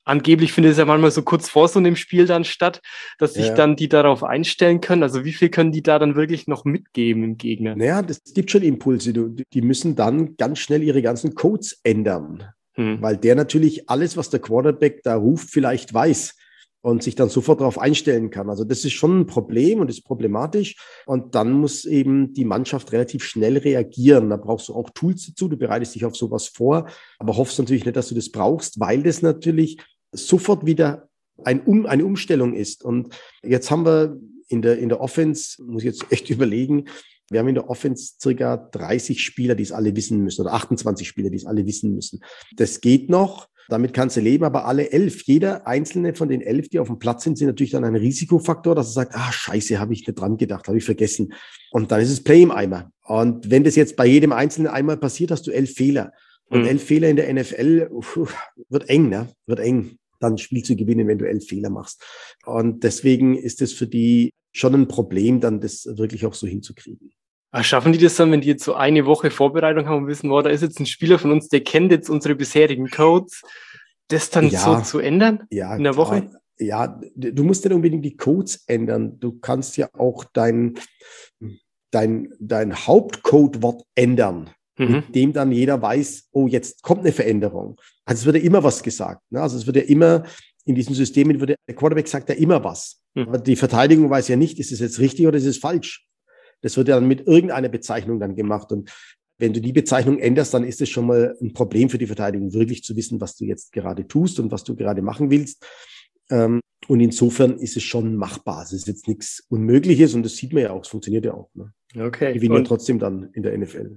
angeblich 0.03 0.53
findet 0.53 0.73
es 0.73 0.79
ja 0.79 0.87
manchmal 0.87 1.13
so 1.13 1.23
kurz 1.23 1.49
vor 1.49 1.69
so 1.69 1.79
einem 1.79 1.95
Spiel 1.95 2.27
dann 2.27 2.43
statt, 2.43 2.83
dass 3.19 3.35
sich 3.35 3.47
ja. 3.47 3.55
dann 3.55 3.77
die 3.77 3.89
darauf 3.89 4.25
einstellen 4.25 4.81
können. 4.81 5.05
Also 5.05 5.25
wie 5.25 5.33
viel 5.33 5.49
können 5.49 5.71
die 5.71 5.85
da 5.85 6.01
dann 6.01 6.17
wirklich 6.17 6.49
noch 6.49 6.65
mitgeben 6.65 7.23
im 7.23 7.39
Gegner? 7.39 7.77
Naja, 7.77 8.03
das 8.03 8.23
gibt 8.35 8.51
schon 8.51 8.63
Impulse. 8.63 9.13
Die 9.13 9.63
müssen 9.63 9.95
dann 9.95 10.37
ganz 10.37 10.59
schnell 10.59 10.83
ihre 10.83 11.01
ganzen 11.01 11.37
Codes 11.37 11.79
ändern. 11.85 12.43
Hm. 12.73 13.01
Weil 13.01 13.19
der 13.19 13.37
natürlich 13.37 13.89
alles, 13.89 14.17
was 14.17 14.31
der 14.31 14.41
Quarterback 14.41 15.05
da 15.05 15.15
ruft, 15.15 15.49
vielleicht 15.49 15.95
weiß. 15.95 16.35
Und 16.83 17.03
sich 17.03 17.15
dann 17.15 17.29
sofort 17.29 17.61
darauf 17.61 17.79
einstellen 17.79 18.31
kann. 18.31 18.51
Also 18.51 18.65
das 18.65 18.85
ist 18.85 18.93
schon 18.93 19.21
ein 19.21 19.27
Problem 19.27 19.81
und 19.81 19.89
ist 19.89 20.05
problematisch. 20.05 20.77
Und 21.07 21.35
dann 21.35 21.53
muss 21.53 21.85
eben 21.85 22.35
die 22.35 22.45
Mannschaft 22.45 22.93
relativ 22.93 23.25
schnell 23.25 23.57
reagieren. 23.57 24.31
Da 24.31 24.37
brauchst 24.37 24.69
du 24.69 24.75
auch 24.75 24.91
Tools 24.91 25.27
dazu. 25.27 25.49
Du 25.49 25.57
bereitest 25.57 25.95
dich 25.95 26.05
auf 26.05 26.17
sowas 26.17 26.49
vor, 26.49 26.89
aber 27.19 27.37
hoffst 27.37 27.59
natürlich 27.59 27.85
nicht, 27.85 27.97
dass 27.97 28.09
du 28.09 28.17
das 28.17 28.31
brauchst, 28.31 28.81
weil 28.81 29.03
das 29.05 29.23
natürlich 29.23 29.81
sofort 30.11 30.67
wieder 30.67 31.09
ein 31.45 31.63
um, 31.63 31.87
eine 31.87 32.05
Umstellung 32.05 32.53
ist. 32.53 32.85
Und 32.85 33.15
jetzt 33.43 33.71
haben 33.71 33.87
wir 33.87 34.21
in 34.49 34.61
der, 34.61 34.79
in 34.79 34.89
der 34.89 35.01
Offense, 35.01 35.63
muss 35.65 35.83
ich 35.83 35.87
jetzt 35.87 36.07
echt 36.11 36.31
überlegen, 36.31 36.87
wir 37.31 37.41
haben 37.41 37.49
in 37.49 37.55
der 37.55 37.71
Offense 37.71 38.15
circa 38.21 38.57
30 38.57 39.23
Spieler, 39.23 39.55
die 39.55 39.63
es 39.63 39.73
alle 39.73 39.97
wissen 39.97 40.23
müssen, 40.23 40.43
oder 40.43 40.53
28 40.53 41.09
Spieler, 41.09 41.31
die 41.31 41.37
es 41.37 41.47
alle 41.47 41.65
wissen 41.65 41.95
müssen. 41.95 42.23
Das 42.57 42.81
geht 42.81 43.09
noch. 43.09 43.49
Damit 43.69 43.95
kannst 43.95 44.17
du 44.17 44.21
leben, 44.21 44.45
aber 44.45 44.67
alle 44.67 44.91
elf, 44.91 45.23
jeder 45.23 45.67
einzelne 45.67 46.15
von 46.15 46.29
den 46.29 46.41
elf, 46.41 46.69
die 46.69 46.79
auf 46.79 46.89
dem 46.89 46.99
Platz 46.99 47.25
sind, 47.25 47.39
sind 47.39 47.47
natürlich 47.47 47.73
dann 47.73 47.85
ein 47.85 47.97
Risikofaktor, 47.97 48.75
dass 48.75 48.89
er 48.89 48.93
sagt, 48.93 49.15
ah, 49.15 49.33
scheiße, 49.33 49.79
habe 49.79 49.93
ich 49.93 50.07
nicht 50.07 50.19
dran 50.19 50.37
gedacht, 50.37 50.69
habe 50.69 50.79
ich 50.79 50.85
vergessen. 50.85 51.33
Und 51.71 51.91
dann 51.91 52.01
ist 52.01 52.11
es 52.11 52.23
Play 52.23 52.43
im 52.43 52.51
Eimer. 52.51 52.91
Und 53.05 53.51
wenn 53.51 53.65
das 53.65 53.77
jetzt 53.77 53.97
bei 53.97 54.07
jedem 54.07 54.33
Einzelnen 54.33 54.69
einmal 54.69 54.97
passiert, 54.97 55.31
hast 55.31 55.47
du 55.47 55.51
elf 55.51 55.73
Fehler. 55.73 56.13
Und 56.47 56.63
mhm. 56.63 56.69
elf 56.69 56.85
Fehler 56.85 57.09
in 57.09 57.17
der 57.17 57.33
NFL 57.33 57.89
uff, 57.91 58.35
wird 58.69 58.89
eng, 58.89 59.09
ne? 59.09 59.29
Wird 59.47 59.61
eng, 59.61 59.99
dann 60.21 60.35
ein 60.35 60.39
Spiel 60.39 60.63
zu 60.63 60.77
gewinnen, 60.77 61.09
wenn 61.09 61.19
du 61.19 61.29
elf 61.29 61.47
Fehler 61.47 61.71
machst. 61.71 62.03
Und 62.45 62.85
deswegen 62.85 63.37
ist 63.37 63.63
es 63.63 63.73
für 63.73 63.87
die 63.87 64.33
schon 64.53 64.75
ein 64.75 64.89
Problem, 64.89 65.41
dann 65.41 65.61
das 65.61 65.87
wirklich 65.87 66.27
auch 66.27 66.35
so 66.35 66.47
hinzukriegen. 66.47 67.13
Ah, 67.55 67.63
schaffen 67.63 67.93
die 67.93 67.99
das 67.99 68.17
dann, 68.17 68.33
wenn 68.33 68.41
die 68.41 68.49
jetzt 68.49 68.65
so 68.65 68.75
eine 68.75 69.05
Woche 69.05 69.31
Vorbereitung 69.31 69.87
haben 69.87 70.05
und 70.05 70.07
wissen, 70.07 70.31
wow, 70.31 70.43
da 70.43 70.49
ist 70.49 70.63
jetzt 70.63 70.81
ein 70.81 70.87
Spieler 70.87 71.19
von 71.19 71.31
uns, 71.33 71.49
der 71.49 71.63
kennt 71.63 71.93
jetzt 71.93 72.09
unsere 72.09 72.35
bisherigen 72.35 72.89
Codes, 72.89 73.43
das 74.09 74.31
dann 74.31 74.49
ja, 74.49 74.59
so 74.59 74.81
zu 74.81 74.99
ändern 75.01 75.47
ja, 75.51 75.77
in 75.77 75.85
der 75.85 75.97
Woche? 75.97 76.31
Ja, 76.59 76.99
du 77.15 77.45
musst 77.45 77.65
nicht 77.65 77.75
unbedingt 77.75 78.07
die 78.07 78.17
Codes 78.17 78.65
ändern. 78.67 79.21
Du 79.21 79.39
kannst 79.39 79.77
ja 79.77 79.91
auch 79.93 80.25
dein, 80.33 80.79
dein, 81.91 82.33
dein 82.41 82.75
Hauptcodewort 82.75 83.83
ändern, 83.95 84.49
mhm. 84.79 84.93
mit 84.93 85.15
dem 85.15 85.33
dann 85.35 85.53
jeder 85.53 85.83
weiß, 85.83 86.31
oh, 86.33 86.47
jetzt 86.47 86.83
kommt 86.83 87.01
eine 87.01 87.13
Veränderung. 87.13 87.79
Also 88.07 88.21
es 88.21 88.27
wird 88.27 88.37
ja 88.37 88.43
immer 88.43 88.65
was 88.65 88.83
gesagt. 88.83 89.21
Ne? 89.31 89.43
Also 89.43 89.59
es 89.59 89.67
wird 89.67 89.77
ja 89.77 89.83
immer, 89.83 90.25
in 90.65 90.75
diesen 90.75 90.95
Systemen 90.95 91.39
wird 91.39 91.57
der 91.69 91.77
Quarterback 91.77 92.09
sagt 92.09 92.31
ja 92.31 92.35
immer 92.35 92.65
was. 92.65 93.03
Mhm. 93.13 93.29
Aber 93.29 93.39
die 93.39 93.57
Verteidigung 93.57 94.09
weiß 94.09 94.29
ja 94.29 94.37
nicht, 94.37 94.59
ist 94.59 94.73
es 94.73 94.81
jetzt 94.81 95.01
richtig 95.01 95.27
oder 95.27 95.37
ist 95.37 95.45
es 95.45 95.59
falsch. 95.59 96.07
Das 96.63 96.77
wird 96.77 96.89
ja 96.89 96.95
dann 96.95 97.09
mit 97.09 97.27
irgendeiner 97.27 97.69
Bezeichnung 97.69 98.19
dann 98.19 98.35
gemacht. 98.35 98.73
Und 98.73 98.91
wenn 99.39 99.53
du 99.53 99.61
die 99.61 99.73
Bezeichnung 99.73 100.19
änderst, 100.19 100.55
dann 100.55 100.65
ist 100.65 100.81
es 100.81 100.89
schon 100.89 101.07
mal 101.07 101.37
ein 101.41 101.53
Problem 101.53 101.91
für 101.91 101.99
die 101.99 102.07
Verteidigung, 102.07 102.53
wirklich 102.55 102.83
zu 102.83 102.97
wissen, 102.97 103.21
was 103.21 103.37
du 103.37 103.45
jetzt 103.45 103.73
gerade 103.73 104.07
tust 104.07 104.41
und 104.41 104.51
was 104.51 104.65
du 104.65 104.75
gerade 104.75 105.03
machen 105.03 105.31
willst. 105.31 105.67
Ähm, 106.31 106.61
und 106.89 107.01
insofern 107.01 107.59
ist 107.59 107.77
es 107.77 107.83
schon 107.83 108.17
machbar. 108.17 108.63
Es 108.63 108.73
ist 108.73 108.87
jetzt 108.87 109.07
nichts 109.09 109.45
Unmögliches 109.49 110.15
und 110.15 110.23
das 110.23 110.37
sieht 110.37 110.53
man 110.53 110.63
ja 110.63 110.71
auch. 110.71 110.83
Es 110.83 110.89
funktioniert 110.89 111.25
ja 111.25 111.35
auch. 111.35 111.51
Ne? 111.55 111.73
Okay. 111.99 112.33
Die 112.33 112.39
gewinnen 112.39 112.57
ja 112.57 112.63
trotzdem 112.63 112.99
dann 112.99 113.31
in 113.33 113.43
der 113.43 113.57
NFL. 113.57 113.97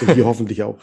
Und 0.00 0.16
wir 0.16 0.24
hoffentlich 0.26 0.62
auch. 0.62 0.78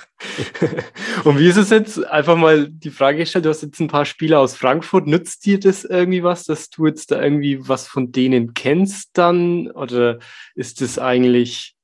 und 1.24 1.38
wie 1.40 1.48
ist 1.48 1.58
es 1.58 1.70
jetzt? 1.70 2.04
Einfach 2.06 2.36
mal 2.36 2.68
die 2.70 2.90
Frage 2.90 3.20
gestellt, 3.20 3.46
du 3.46 3.50
hast 3.50 3.62
jetzt 3.62 3.80
ein 3.80 3.88
paar 3.88 4.06
Spieler 4.06 4.40
aus 4.40 4.56
Frankfurt. 4.56 5.08
Nützt 5.08 5.46
dir 5.46 5.60
das 5.60 5.84
irgendwie 5.84 6.24
was, 6.24 6.46
dass 6.46 6.70
du 6.70 6.88
jetzt 6.88 7.12
da 7.12 7.22
irgendwie 7.22 7.68
was 7.68 7.88
von 7.88 8.12
denen 8.12 8.54
kennst 8.54 9.12
dann? 9.14 9.70
Oder 9.72 10.20
ist 10.56 10.82
das 10.82 10.98
eigentlich 10.98 11.77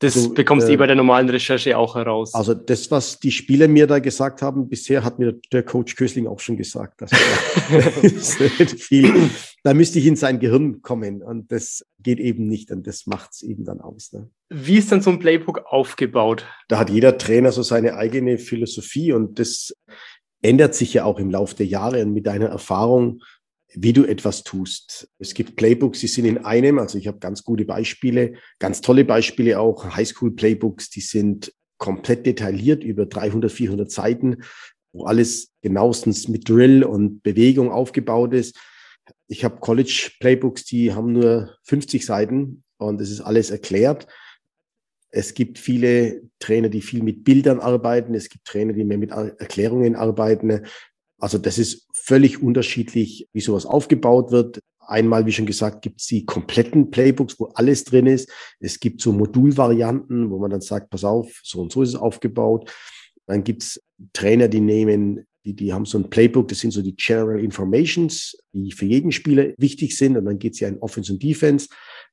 das 0.00 0.16
also, 0.16 0.32
bekommst 0.32 0.68
du 0.68 0.70
äh, 0.70 0.74
eh 0.74 0.76
bei 0.76 0.86
der 0.86 0.94
normalen 0.94 1.28
Recherche 1.28 1.76
auch 1.76 1.96
heraus. 1.96 2.32
Also 2.34 2.54
das, 2.54 2.90
was 2.90 3.18
die 3.18 3.32
Spieler 3.32 3.66
mir 3.66 3.88
da 3.88 3.98
gesagt 3.98 4.42
haben, 4.42 4.68
bisher 4.68 5.02
hat 5.02 5.18
mir 5.18 5.40
der 5.52 5.64
Coach 5.64 5.96
Kösling 5.96 6.28
auch 6.28 6.38
schon 6.38 6.56
gesagt. 6.56 7.02
Also, 7.02 7.16
viel. 8.78 9.30
Da 9.64 9.74
müsste 9.74 9.98
ich 9.98 10.06
in 10.06 10.14
sein 10.14 10.38
Gehirn 10.38 10.82
kommen 10.82 11.22
und 11.22 11.50
das 11.50 11.84
geht 11.98 12.20
eben 12.20 12.46
nicht 12.46 12.70
und 12.70 12.86
das 12.86 13.06
macht 13.06 13.30
es 13.32 13.42
eben 13.42 13.64
dann 13.64 13.80
aus. 13.80 14.12
Ne? 14.12 14.30
Wie 14.50 14.76
ist 14.76 14.92
dann 14.92 15.02
so 15.02 15.10
ein 15.10 15.18
Playbook 15.18 15.66
aufgebaut? 15.66 16.46
Da 16.68 16.78
hat 16.78 16.90
jeder 16.90 17.18
Trainer 17.18 17.50
so 17.50 17.62
seine 17.62 17.94
eigene 17.94 18.38
Philosophie 18.38 19.12
und 19.12 19.40
das 19.40 19.72
ändert 20.42 20.76
sich 20.76 20.94
ja 20.94 21.04
auch 21.04 21.18
im 21.18 21.30
Laufe 21.30 21.56
der 21.56 21.66
Jahre 21.66 22.02
und 22.02 22.12
mit 22.12 22.26
deiner 22.26 22.46
Erfahrung 22.46 23.20
wie 23.74 23.92
du 23.92 24.04
etwas 24.04 24.44
tust. 24.44 25.08
Es 25.18 25.34
gibt 25.34 25.56
Playbooks, 25.56 26.00
die 26.00 26.06
sind 26.06 26.24
in 26.24 26.38
einem, 26.38 26.78
also 26.78 26.98
ich 26.98 27.06
habe 27.06 27.18
ganz 27.18 27.44
gute 27.44 27.64
Beispiele, 27.64 28.34
ganz 28.58 28.80
tolle 28.80 29.04
Beispiele 29.04 29.58
auch, 29.60 29.94
Highschool-Playbooks, 29.94 30.90
die 30.90 31.00
sind 31.00 31.52
komplett 31.76 32.26
detailliert 32.26 32.82
über 32.82 33.06
300, 33.06 33.52
400 33.52 33.90
Seiten, 33.90 34.42
wo 34.92 35.04
alles 35.04 35.52
genauestens 35.62 36.28
mit 36.28 36.48
Drill 36.48 36.82
und 36.82 37.22
Bewegung 37.22 37.70
aufgebaut 37.70 38.32
ist. 38.32 38.58
Ich 39.26 39.44
habe 39.44 39.60
College-Playbooks, 39.60 40.64
die 40.64 40.94
haben 40.94 41.12
nur 41.12 41.56
50 41.64 42.04
Seiten 42.04 42.64
und 42.78 43.00
es 43.00 43.10
ist 43.10 43.20
alles 43.20 43.50
erklärt. 43.50 44.06
Es 45.10 45.34
gibt 45.34 45.58
viele 45.58 46.22
Trainer, 46.38 46.68
die 46.68 46.82
viel 46.82 47.02
mit 47.02 47.24
Bildern 47.24 47.60
arbeiten. 47.60 48.14
Es 48.14 48.28
gibt 48.28 48.44
Trainer, 48.46 48.72
die 48.72 48.84
mehr 48.84 48.98
mit 48.98 49.10
Erklärungen 49.10 49.94
arbeiten. 49.96 50.66
Also 51.18 51.38
das 51.38 51.58
ist 51.58 51.86
völlig 51.92 52.42
unterschiedlich, 52.42 53.28
wie 53.32 53.40
sowas 53.40 53.66
aufgebaut 53.66 54.30
wird. 54.30 54.60
Einmal, 54.80 55.26
wie 55.26 55.32
schon 55.32 55.46
gesagt, 55.46 55.82
gibt 55.82 56.00
es 56.00 56.06
die 56.06 56.24
kompletten 56.24 56.90
Playbooks, 56.90 57.38
wo 57.38 57.46
alles 57.54 57.84
drin 57.84 58.06
ist. 58.06 58.30
Es 58.60 58.80
gibt 58.80 59.02
so 59.02 59.12
Modulvarianten, 59.12 60.30
wo 60.30 60.38
man 60.38 60.50
dann 60.50 60.60
sagt, 60.60 60.90
pass 60.90 61.04
auf, 61.04 61.40
so 61.42 61.60
und 61.60 61.72
so 61.72 61.82
ist 61.82 61.90
es 61.90 61.96
aufgebaut. 61.96 62.72
Dann 63.26 63.44
gibt 63.44 63.62
es 63.62 63.82
Trainer, 64.14 64.48
die 64.48 64.60
nehmen, 64.60 65.26
die, 65.44 65.54
die 65.54 65.72
haben 65.72 65.84
so 65.84 65.98
ein 65.98 66.08
Playbook, 66.08 66.48
das 66.48 66.60
sind 66.60 66.70
so 66.70 66.80
die 66.80 66.96
General 66.96 67.38
Informations, 67.38 68.38
die 68.52 68.72
für 68.72 68.86
jeden 68.86 69.12
Spieler 69.12 69.52
wichtig 69.58 69.96
sind. 69.96 70.16
Und 70.16 70.24
dann 70.24 70.38
geht 70.38 70.54
es 70.54 70.60
ja 70.60 70.68
in 70.68 70.78
Offense 70.78 71.12
und 71.12 71.22
Defense. 71.22 71.68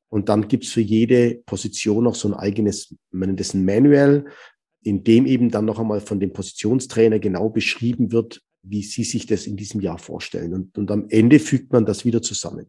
Und 0.10 0.30
dann 0.30 0.48
gibt 0.48 0.66
es 0.66 0.72
für 0.72 0.82
jede 0.82 1.42
Position 1.46 2.04
noch 2.04 2.16
so 2.16 2.28
ein 2.28 2.34
eigenes, 2.34 2.96
man 3.12 3.30
nennt 3.30 3.40
das 3.40 3.54
ein 3.54 3.66
Manual, 3.66 4.26
in 4.84 5.04
dem 5.04 5.26
eben 5.26 5.50
dann 5.50 5.66
noch 5.66 5.80
einmal 5.80 6.02
von 6.02 6.20
dem 6.20 6.34
Positionstrainer 6.34 7.20
genau 7.20 7.50
beschrieben 7.50 8.12
wird, 8.12 8.42
wie 8.68 8.84
Sie 8.84 9.04
sich 9.04 9.26
das 9.26 9.48
in 9.48 9.58
diesem 9.58 9.82
Jahr 9.82 9.98
vorstellen. 9.98 10.54
Und, 10.54 10.78
und 10.78 10.92
am 10.92 11.08
Ende 11.10 11.40
fügt 11.40 11.72
man 11.72 11.86
das 11.86 12.06
wieder 12.06 12.22
zusammen. 12.22 12.68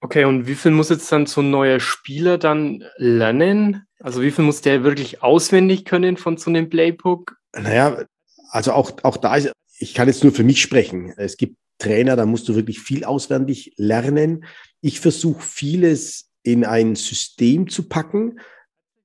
Okay, 0.00 0.24
und 0.24 0.46
wie 0.46 0.54
viel 0.54 0.72
muss 0.72 0.90
jetzt 0.90 1.10
dann 1.10 1.26
so 1.26 1.40
ein 1.40 1.50
neuer 1.50 1.80
Spieler 1.80 2.38
dann 2.38 2.84
lernen? 2.96 3.86
Also 3.98 4.22
wie 4.22 4.30
viel 4.30 4.44
muss 4.44 4.60
der 4.60 4.84
wirklich 4.84 5.22
auswendig 5.22 5.84
können 5.84 6.16
von 6.16 6.36
so 6.36 6.50
einem 6.50 6.68
Playbook? 6.68 7.36
Naja, 7.52 8.04
also 8.50 8.72
auch, 8.72 8.92
auch 9.02 9.16
da 9.16 9.36
ist, 9.36 9.52
ich 9.78 9.94
kann 9.94 10.08
jetzt 10.08 10.22
nur 10.22 10.32
für 10.32 10.44
mich 10.44 10.60
sprechen. 10.60 11.12
Es 11.16 11.36
gibt 11.36 11.56
Trainer, 11.78 12.16
da 12.16 12.26
musst 12.26 12.48
du 12.48 12.54
wirklich 12.54 12.80
viel 12.80 13.04
auswendig 13.04 13.72
lernen. 13.76 14.44
Ich 14.80 15.00
versuche 15.00 15.42
vieles 15.42 16.30
in 16.42 16.64
ein 16.64 16.94
System 16.94 17.68
zu 17.68 17.88
packen 17.88 18.38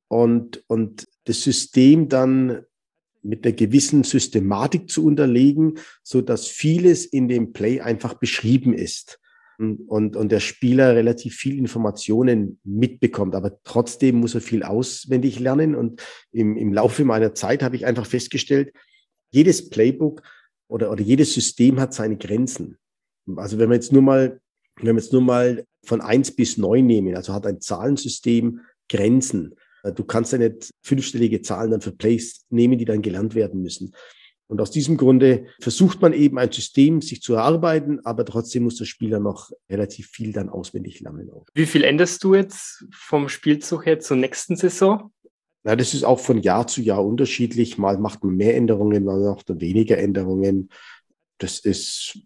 und, 0.08 0.64
und 0.68 1.08
das 1.26 1.42
System 1.42 2.10
dann 2.10 2.66
mit 3.24 3.46
einer 3.46 3.56
gewissen 3.56 4.04
Systematik 4.04 4.90
zu 4.90 5.06
unterlegen, 5.06 5.76
so 6.04 6.22
dass 6.22 6.48
vieles 6.48 7.06
in 7.06 7.28
dem 7.28 7.54
Play 7.54 7.82
einfach 7.82 8.16
beschrieben 8.16 8.74
ist 8.74 9.20
und, 9.88 10.16
und 10.16 10.32
der 10.32 10.40
Spieler 10.40 10.96
relativ 10.96 11.36
viel 11.36 11.58
Informationen 11.58 12.60
mitbekommt. 12.64 13.36
Aber 13.36 13.60
trotzdem 13.64 14.20
muss 14.20 14.34
er 14.34 14.42
viel 14.42 14.64
auswendig 14.64 15.40
lernen. 15.40 15.76
Und 15.76 16.02
im, 16.32 16.58
im 16.58 16.74
Laufe 16.74 17.06
meiner 17.06 17.36
Zeit 17.36 17.62
habe 17.62 17.76
ich 17.76 17.86
einfach 17.86 18.06
festgestellt, 18.06 18.74
jedes 19.30 19.70
Playbook 19.70 20.24
oder, 20.68 20.92
oder 20.92 21.02
jedes 21.02 21.34
System 21.34 21.80
hat 21.80 21.94
seine 21.94 22.18
Grenzen. 22.18 22.78
Also 23.36 23.60
wenn 23.60 23.70
wir 23.70 23.76
jetzt 23.76 23.94
nur 23.94 24.02
mal, 24.02 24.40
wenn 24.78 24.96
wir 24.96 25.02
jetzt 25.02 25.14
nur 25.14 25.22
mal 25.22 25.66
von 25.84 26.02
eins 26.02 26.32
bis 26.32 26.58
neun 26.58 26.88
nehmen, 26.88 27.16
also 27.16 27.34
hat 27.34 27.46
ein 27.46 27.62
Zahlensystem 27.62 28.62
Grenzen. 28.90 29.56
Äh, 29.84 29.94
du 29.94 30.04
kannst 30.04 30.32
ja 30.32 30.38
nicht 30.38 30.72
fünfstellige 30.82 31.42
Zahlen 31.42 31.72
dann 31.72 31.82
für 31.82 31.92
Plays 31.92 32.46
nehmen, 32.50 32.78
die 32.78 32.86
dann 32.86 33.02
gelernt 33.02 33.36
werden 33.36 33.62
müssen. 33.62 33.94
Und 34.52 34.60
aus 34.60 34.70
diesem 34.70 34.98
Grunde 34.98 35.46
versucht 35.62 36.02
man 36.02 36.12
eben 36.12 36.38
ein 36.38 36.52
System 36.52 37.02
sich 37.02 37.22
zu 37.22 37.36
erarbeiten, 37.36 38.02
aber 38.04 38.26
trotzdem 38.26 38.64
muss 38.64 38.76
der 38.76 38.84
Spieler 38.84 39.20
noch 39.20 39.50
relativ 39.70 40.08
viel 40.08 40.34
dann 40.34 40.50
auswendig 40.50 41.00
lernen. 41.00 41.32
Wie 41.54 41.66
viel 41.66 41.86
änderst 41.86 42.22
du 42.22 42.36
jetzt 42.36 42.84
vom 42.92 43.30
Spielzug 43.30 43.86
her 43.86 44.00
zur 44.02 44.18
nächsten 44.18 44.58
Saison? 44.58 45.14
Na, 45.64 45.78
das 45.78 45.94
ist 45.94 46.04
auch 46.04 46.20
von 46.20 46.42
Jahr 46.42 46.68
zu 46.68 46.82
Jahr 46.82 47.06
unterschiedlich. 47.06 47.78
Mal 47.78 47.98
macht 47.98 48.26
man 48.26 48.36
mehr 48.36 48.58
Änderungen, 48.58 49.06
mal 49.06 49.22
macht 49.22 49.48
man 49.48 49.62
weniger 49.62 49.98
Änderungen. 49.98 50.70
Das 51.38 51.60
ist, 51.60 52.20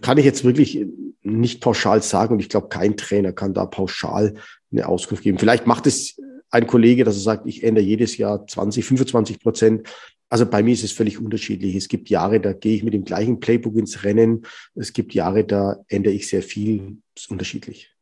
kann 0.00 0.16
ich 0.16 0.24
jetzt 0.24 0.44
wirklich 0.44 0.86
nicht 1.22 1.60
pauschal 1.60 2.02
sagen 2.02 2.32
und 2.32 2.40
ich 2.40 2.48
glaube, 2.48 2.68
kein 2.68 2.96
Trainer 2.96 3.34
kann 3.34 3.52
da 3.52 3.66
pauschal 3.66 4.34
eine 4.72 4.88
Auskunft 4.88 5.22
geben. 5.22 5.38
Vielleicht 5.38 5.66
macht 5.66 5.86
es 5.86 6.18
ein 6.50 6.66
Kollege, 6.66 7.04
dass 7.04 7.16
er 7.16 7.22
sagt, 7.22 7.46
ich 7.46 7.62
ändere 7.62 7.84
jedes 7.84 8.16
Jahr 8.16 8.46
20, 8.46 8.84
25 8.84 9.40
Prozent. 9.40 9.88
Also 10.30 10.44
bei 10.46 10.62
mir 10.62 10.74
ist 10.74 10.84
es 10.84 10.92
völlig 10.92 11.18
unterschiedlich. 11.18 11.74
Es 11.74 11.88
gibt 11.88 12.10
Jahre, 12.10 12.40
da 12.40 12.52
gehe 12.52 12.74
ich 12.74 12.82
mit 12.82 12.94
dem 12.94 13.04
gleichen 13.04 13.40
Playbook 13.40 13.76
ins 13.76 14.04
Rennen. 14.04 14.42
Es 14.74 14.92
gibt 14.92 15.14
Jahre, 15.14 15.44
da 15.44 15.76
ändere 15.88 16.12
ich 16.12 16.28
sehr 16.28 16.42
viel. 16.42 16.98
Das 17.14 17.24
ist 17.24 17.30
unterschiedlich. 17.30 17.94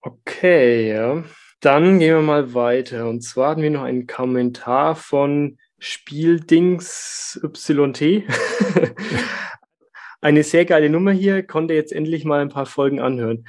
Okay, 0.00 0.88
ja. 0.90 1.24
Dann 1.60 1.98
gehen 1.98 2.14
wir 2.14 2.22
mal 2.22 2.54
weiter. 2.54 3.08
Und 3.08 3.22
zwar 3.22 3.50
hatten 3.50 3.62
wir 3.62 3.70
noch 3.70 3.82
einen 3.82 4.06
Kommentar 4.06 4.96
von 4.96 5.58
Spieldings 5.78 7.40
YT. 7.42 8.24
Eine 10.20 10.44
sehr 10.44 10.64
geile 10.64 10.88
Nummer 10.88 11.10
hier, 11.10 11.42
konnte 11.42 11.74
jetzt 11.74 11.92
endlich 11.92 12.24
mal 12.24 12.40
ein 12.40 12.48
paar 12.48 12.66
Folgen 12.66 13.00
anhören. 13.00 13.44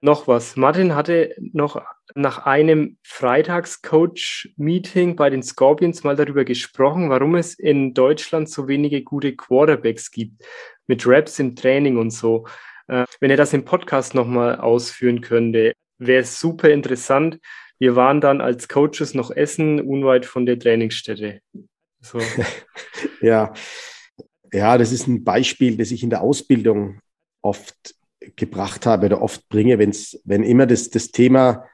Noch 0.00 0.28
was. 0.28 0.56
Martin 0.56 0.94
hatte 0.94 1.34
noch 1.38 1.82
nach 2.14 2.44
einem 2.44 2.98
Freitags-Coach-Meeting 3.02 5.16
bei 5.16 5.30
den 5.30 5.42
Scorpions 5.42 6.04
mal 6.04 6.16
darüber 6.16 6.44
gesprochen, 6.44 7.08
warum 7.08 7.34
es 7.34 7.54
in 7.54 7.94
Deutschland 7.94 8.50
so 8.50 8.68
wenige 8.68 9.02
gute 9.02 9.34
Quarterbacks 9.34 10.10
gibt, 10.10 10.44
mit 10.86 11.06
Raps 11.06 11.38
im 11.38 11.56
Training 11.56 11.96
und 11.96 12.10
so. 12.10 12.46
Äh, 12.88 13.06
wenn 13.20 13.30
er 13.30 13.38
das 13.38 13.54
im 13.54 13.64
Podcast 13.64 14.14
nochmal 14.14 14.56
ausführen 14.56 15.22
könnte, 15.22 15.72
wäre 15.98 16.22
es 16.22 16.38
super 16.38 16.68
interessant. 16.68 17.38
Wir 17.78 17.96
waren 17.96 18.20
dann 18.20 18.40
als 18.40 18.68
Coaches 18.68 19.14
noch 19.14 19.30
essen, 19.30 19.80
unweit 19.80 20.26
von 20.26 20.46
der 20.46 20.58
Trainingsstätte. 20.58 21.40
So. 22.00 22.20
ja. 23.20 23.52
ja, 24.52 24.78
das 24.78 24.92
ist 24.92 25.06
ein 25.06 25.24
Beispiel, 25.24 25.76
das 25.76 25.90
ich 25.90 26.02
in 26.02 26.10
der 26.10 26.20
Ausbildung 26.20 27.00
oft 27.42 27.95
gebracht 28.36 28.86
habe 28.86 29.06
oder 29.06 29.22
oft 29.22 29.48
bringe, 29.48 29.78
wenn's, 29.78 30.18
wenn 30.24 30.42
immer 30.42 30.66
das, 30.66 30.90
das 30.90 31.10
Thema 31.10 31.64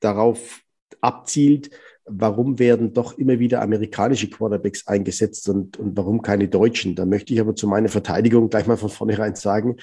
darauf 0.00 0.60
abzielt, 1.00 1.70
warum 2.06 2.58
werden 2.58 2.92
doch 2.92 3.16
immer 3.18 3.38
wieder 3.38 3.62
amerikanische 3.62 4.28
Quarterbacks 4.28 4.86
eingesetzt 4.86 5.48
und, 5.48 5.78
und 5.78 5.96
warum 5.96 6.22
keine 6.22 6.48
Deutschen. 6.48 6.94
Da 6.94 7.06
möchte 7.06 7.32
ich 7.32 7.40
aber 7.40 7.54
zu 7.54 7.66
meiner 7.66 7.88
Verteidigung 7.88 8.48
gleich 8.48 8.66
mal 8.66 8.76
von 8.76 8.90
vornherein 8.90 9.34
sagen, 9.34 9.76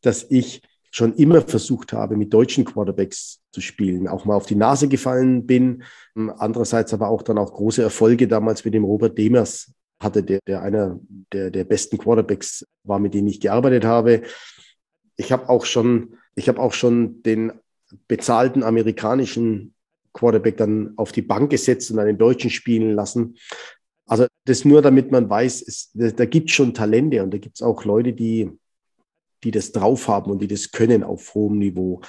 dass 0.00 0.26
ich 0.30 0.62
schon 0.90 1.14
immer 1.14 1.42
versucht 1.42 1.92
habe, 1.92 2.16
mit 2.16 2.32
deutschen 2.32 2.64
Quarterbacks 2.64 3.40
zu 3.50 3.60
spielen, 3.60 4.06
auch 4.06 4.24
mal 4.24 4.36
auf 4.36 4.46
die 4.46 4.54
Nase 4.54 4.86
gefallen 4.86 5.44
bin. 5.44 5.82
Andererseits 6.14 6.94
aber 6.94 7.08
auch 7.08 7.22
dann 7.22 7.38
auch 7.38 7.52
große 7.52 7.82
Erfolge 7.82 8.28
damals 8.28 8.64
mit 8.64 8.74
dem 8.74 8.84
Robert 8.84 9.18
Demers 9.18 9.72
hatte, 10.00 10.22
der, 10.22 10.38
der 10.46 10.62
einer 10.62 11.00
der, 11.32 11.50
der 11.50 11.64
besten 11.64 11.98
Quarterbacks 11.98 12.64
war, 12.84 13.00
mit 13.00 13.14
denen 13.14 13.26
ich 13.26 13.40
gearbeitet 13.40 13.84
habe 13.84 14.22
ich 15.16 15.32
habe 15.32 15.48
auch 15.48 15.64
schon, 15.64 16.16
ich 16.34 16.48
habe 16.48 16.60
auch 16.60 16.72
schon 16.72 17.22
den 17.22 17.52
bezahlten 18.08 18.62
amerikanischen 18.62 19.74
Quarterback 20.12 20.56
dann 20.56 20.94
auf 20.96 21.12
die 21.12 21.22
Bank 21.22 21.50
gesetzt 21.50 21.90
und 21.90 21.98
einen 21.98 22.18
Deutschen 22.18 22.50
spielen 22.50 22.94
lassen. 22.94 23.36
Also 24.06 24.26
das 24.44 24.64
nur, 24.64 24.82
damit 24.82 25.10
man 25.10 25.28
weiß, 25.28 25.62
es, 25.66 25.90
da, 25.94 26.10
da 26.10 26.24
gibt 26.24 26.50
es 26.50 26.56
schon 26.56 26.74
Talente 26.74 27.22
und 27.22 27.32
da 27.32 27.38
gibt 27.38 27.56
es 27.56 27.62
auch 27.62 27.84
Leute, 27.84 28.12
die 28.12 28.50
die 29.44 29.50
das 29.50 29.72
drauf 29.72 30.08
haben 30.08 30.30
und 30.30 30.42
die 30.42 30.48
das 30.48 30.72
können 30.72 31.04
auf 31.04 31.34
hohem 31.34 31.58
Niveau. 31.58 32.00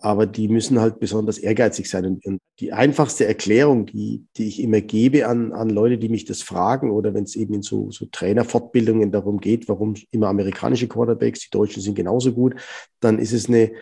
Aber 0.00 0.26
die 0.26 0.48
müssen 0.48 0.80
halt 0.80 1.00
besonders 1.00 1.38
ehrgeizig 1.38 1.88
sein. 1.88 2.20
Und, 2.22 2.40
die 2.60 2.72
einfachste 2.72 3.26
Erklärung, 3.26 3.86
die, 3.86 4.26
die 4.36 4.46
ich 4.46 4.62
immer 4.62 4.80
gebe 4.80 5.26
an, 5.26 5.52
an 5.52 5.70
Leute, 5.70 5.98
die 5.98 6.08
mich 6.08 6.26
das 6.26 6.42
fragen 6.42 6.90
oder 6.90 7.12
wenn 7.14 7.24
es 7.24 7.34
eben 7.34 7.54
in 7.54 7.62
so, 7.62 7.90
so 7.90 8.06
Trainerfortbildungen 8.06 9.10
darum 9.10 9.40
geht, 9.40 9.68
warum 9.68 9.94
immer 10.10 10.28
amerikanische 10.28 10.86
Quarterbacks, 10.86 11.40
die 11.40 11.50
Deutschen 11.50 11.82
sind 11.82 11.94
genauso 11.94 12.32
gut, 12.32 12.54
dann 13.00 13.18
ist 13.18 13.32
es 13.32 13.48
eine 13.48 13.72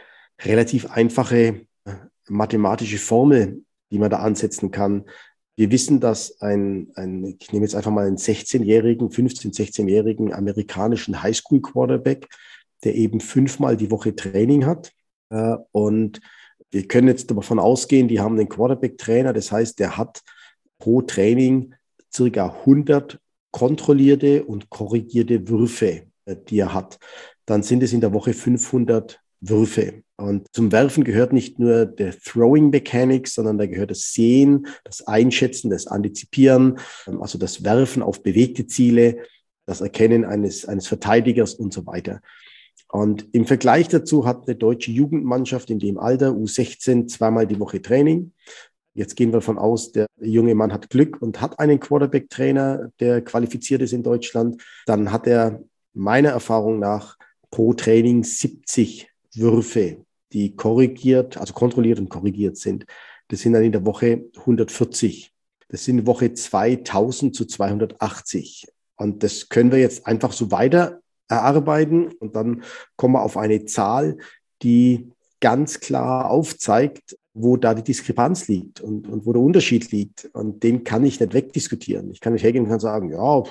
relativ 0.42 0.90
einfache 0.90 1.66
äh, 1.84 1.92
mathematische 2.28 2.98
Formel, 2.98 3.64
die 3.90 3.98
man 3.98 4.10
da 4.10 4.20
ansetzen 4.20 4.70
kann. 4.70 5.04
Wir 5.56 5.70
wissen, 5.70 6.00
dass 6.00 6.40
ein, 6.40 6.90
ein 6.94 7.36
ich 7.38 7.52
nehme 7.52 7.66
jetzt 7.66 7.74
einfach 7.74 7.90
mal 7.90 8.06
einen 8.06 8.16
16-jährigen, 8.16 9.10
15-, 9.10 9.54
16-jährigen 9.54 10.32
amerikanischen 10.32 11.22
Highschool-Quarterback, 11.22 12.28
der 12.84 12.94
eben 12.94 13.20
fünfmal 13.20 13.76
die 13.76 13.90
Woche 13.90 14.14
Training 14.14 14.66
hat. 14.66 14.92
Äh, 15.30 15.56
und 15.72 16.20
wir 16.70 16.86
können 16.86 17.08
jetzt 17.08 17.30
davon 17.30 17.58
ausgehen, 17.58 18.08
die 18.08 18.20
haben 18.20 18.38
einen 18.38 18.48
Quarterback-Trainer. 18.48 19.32
Das 19.32 19.50
heißt, 19.50 19.78
der 19.78 19.96
hat 19.96 20.22
pro 20.78 21.02
Training 21.02 21.74
circa 22.12 22.46
100 22.60 23.18
kontrollierte 23.50 24.44
und 24.44 24.70
korrigierte 24.70 25.48
Würfe, 25.48 26.02
äh, 26.24 26.36
die 26.48 26.58
er 26.58 26.74
hat. 26.74 26.98
Dann 27.46 27.62
sind 27.62 27.82
es 27.82 27.92
in 27.92 28.00
der 28.00 28.12
Woche 28.12 28.32
500 28.32 29.20
Würfe. 29.40 30.02
Und 30.16 30.46
zum 30.52 30.70
Werfen 30.70 31.02
gehört 31.02 31.32
nicht 31.32 31.58
nur 31.58 31.86
der 31.86 32.16
Throwing 32.18 32.70
Mechanics, 32.70 33.34
sondern 33.34 33.58
da 33.58 33.66
gehört 33.66 33.90
das 33.90 34.12
Sehen, 34.12 34.66
das 34.84 35.06
Einschätzen, 35.06 35.70
das 35.70 35.86
Antizipieren, 35.86 36.78
ähm, 37.06 37.22
also 37.22 37.38
das 37.38 37.64
Werfen 37.64 38.02
auf 38.02 38.22
bewegte 38.22 38.66
Ziele, 38.66 39.18
das 39.66 39.80
Erkennen 39.80 40.24
eines, 40.24 40.66
eines 40.66 40.86
Verteidigers 40.86 41.54
und 41.54 41.72
so 41.72 41.86
weiter. 41.86 42.20
Und 42.88 43.28
im 43.32 43.46
Vergleich 43.46 43.88
dazu 43.88 44.26
hat 44.26 44.46
eine 44.46 44.56
deutsche 44.56 44.90
Jugendmannschaft 44.90 45.70
in 45.70 45.78
dem 45.78 45.98
Alter 45.98 46.30
U16 46.30 47.06
zweimal 47.06 47.46
die 47.46 47.60
Woche 47.60 47.80
Training. 47.80 48.32
Jetzt 48.94 49.14
gehen 49.14 49.30
wir 49.30 49.38
davon 49.38 49.58
aus, 49.58 49.92
der 49.92 50.06
junge 50.20 50.54
Mann 50.54 50.72
hat 50.72 50.90
Glück 50.90 51.22
und 51.22 51.40
hat 51.40 51.60
einen 51.60 51.78
Quarterback-Trainer, 51.78 52.90
der 52.98 53.22
qualifiziert 53.22 53.82
ist 53.82 53.92
in 53.92 54.02
Deutschland. 54.02 54.62
Dann 54.86 55.12
hat 55.12 55.26
er 55.26 55.62
meiner 55.94 56.30
Erfahrung 56.30 56.80
nach 56.80 57.16
pro 57.50 57.72
Training 57.72 58.24
70 58.24 59.08
Würfe, 59.34 60.04
die 60.32 60.56
korrigiert, 60.56 61.36
also 61.36 61.54
kontrolliert 61.54 62.00
und 62.00 62.08
korrigiert 62.08 62.56
sind. 62.56 62.86
Das 63.28 63.40
sind 63.40 63.52
dann 63.52 63.62
in 63.62 63.72
der 63.72 63.86
Woche 63.86 64.24
140. 64.36 65.32
Das 65.68 65.84
sind 65.84 66.06
Woche 66.06 66.34
2000 66.34 67.34
zu 67.34 67.44
280. 67.44 68.66
Und 68.96 69.22
das 69.22 69.48
können 69.48 69.70
wir 69.70 69.78
jetzt 69.78 70.06
einfach 70.06 70.32
so 70.32 70.50
weiter 70.50 71.00
erarbeiten 71.30 72.08
und 72.18 72.36
dann 72.36 72.62
kommen 72.96 73.14
wir 73.14 73.22
auf 73.22 73.36
eine 73.36 73.64
Zahl, 73.64 74.18
die 74.62 75.10
ganz 75.40 75.80
klar 75.80 76.30
aufzeigt, 76.30 77.16
wo 77.32 77.56
da 77.56 77.74
die 77.74 77.84
Diskrepanz 77.84 78.48
liegt 78.48 78.80
und, 78.80 79.08
und 79.08 79.24
wo 79.24 79.32
der 79.32 79.40
Unterschied 79.40 79.92
liegt. 79.92 80.28
Und 80.32 80.62
den 80.62 80.84
kann 80.84 81.04
ich 81.04 81.20
nicht 81.20 81.32
wegdiskutieren. 81.32 82.10
Ich 82.10 82.20
kann 82.20 82.32
nicht 82.32 82.42
hergehen 82.42 82.66
und 82.66 82.80
sagen, 82.80 83.10
ja, 83.10 83.42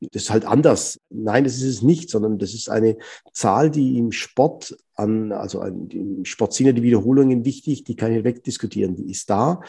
das 0.00 0.22
ist 0.22 0.30
halt 0.30 0.44
anders. 0.44 1.00
Nein, 1.10 1.44
das 1.44 1.56
ist 1.56 1.64
es 1.64 1.82
nicht, 1.82 2.08
sondern 2.08 2.38
das 2.38 2.54
ist 2.54 2.70
eine 2.70 2.96
Zahl, 3.32 3.70
die 3.70 3.98
im 3.98 4.12
Sport 4.12 4.76
an, 4.94 5.32
also 5.32 5.60
im 5.62 6.24
Sport 6.24 6.54
sind 6.54 6.66
ja 6.66 6.72
die 6.72 6.84
Wiederholungen 6.84 7.44
wichtig, 7.44 7.84
die 7.84 7.96
kann 7.96 8.12
ich 8.12 8.18
nicht 8.18 8.24
wegdiskutieren. 8.24 8.94
Die 8.94 9.10
ist 9.10 9.28
da 9.28 9.60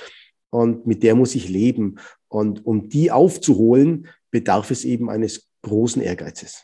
und 0.51 0.85
mit 0.85 1.03
der 1.03 1.15
muss 1.15 1.35
ich 1.35 1.49
leben. 1.49 1.95
Und 2.27 2.65
um 2.65 2.89
die 2.89 3.11
aufzuholen, 3.11 4.07
bedarf 4.29 4.69
es 4.69 4.85
eben 4.85 5.09
eines 5.09 5.49
großen 5.63 6.01
Ehrgeizes. 6.01 6.63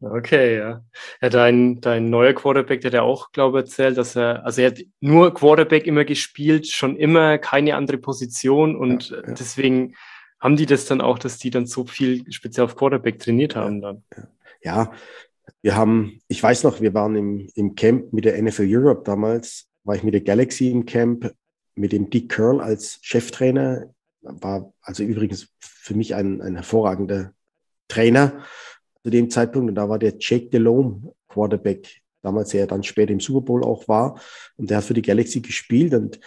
Okay, 0.00 0.58
ja. 0.58 0.84
Ja, 1.22 1.28
dein, 1.28 1.80
dein 1.80 2.10
neuer 2.10 2.34
Quarterback, 2.34 2.80
der 2.80 2.90
hat 2.90 2.94
ja 2.94 3.02
auch, 3.02 3.32
glaube 3.32 3.58
ich, 3.58 3.64
erzählt, 3.64 3.96
dass 3.96 4.16
er, 4.16 4.44
also 4.44 4.60
er 4.60 4.70
hat 4.70 4.80
nur 5.00 5.32
Quarterback 5.32 5.86
immer 5.86 6.04
gespielt, 6.04 6.66
schon 6.66 6.96
immer 6.96 7.38
keine 7.38 7.76
andere 7.76 7.98
Position 7.98 8.76
und 8.76 9.10
ja, 9.10 9.16
ja. 9.16 9.22
deswegen 9.32 9.94
haben 10.40 10.56
die 10.56 10.66
das 10.66 10.84
dann 10.84 11.00
auch, 11.00 11.18
dass 11.18 11.38
die 11.38 11.50
dann 11.50 11.66
so 11.66 11.86
viel 11.86 12.30
speziell 12.30 12.66
auf 12.66 12.76
Quarterback 12.76 13.18
trainiert 13.18 13.56
haben 13.56 13.80
dann. 13.80 14.04
Ja, 14.62 14.92
wir 15.62 15.76
haben, 15.76 16.20
ich 16.28 16.42
weiß 16.42 16.64
noch, 16.64 16.82
wir 16.82 16.92
waren 16.92 17.16
im, 17.16 17.48
im 17.54 17.74
Camp 17.74 18.12
mit 18.12 18.26
der 18.26 18.40
NFL 18.40 18.66
Europe 18.66 19.02
damals, 19.04 19.68
war 19.84 19.94
ich 19.94 20.02
mit 20.02 20.12
der 20.12 20.20
Galaxy 20.20 20.70
im 20.70 20.84
Camp, 20.84 21.32
mit 21.74 21.92
dem 21.92 22.10
Dick 22.10 22.30
Curl 22.30 22.60
als 22.60 22.98
Cheftrainer, 23.00 23.94
war 24.20 24.72
also 24.82 25.02
übrigens 25.02 25.48
für 25.60 25.94
mich 25.94 26.14
ein, 26.14 26.42
ein 26.42 26.56
hervorragender 26.56 27.32
Trainer 27.88 28.44
zu 29.04 29.10
dem 29.10 29.30
Zeitpunkt. 29.30 29.68
Und 29.68 29.74
da 29.74 29.88
war 29.88 29.98
der 29.98 30.14
Jake 30.18 30.48
Delhomme 30.48 31.12
Quarterback, 31.28 32.00
damals 32.22 32.50
der 32.50 32.66
dann 32.66 32.82
später 32.82 33.12
im 33.12 33.20
Super 33.20 33.42
Bowl 33.42 33.64
auch 33.64 33.86
war. 33.86 34.20
Und 34.56 34.70
der 34.70 34.78
hat 34.78 34.84
für 34.84 34.94
die 34.94 35.02
Galaxy 35.02 35.40
gespielt. 35.40 35.94
Und 35.94 36.18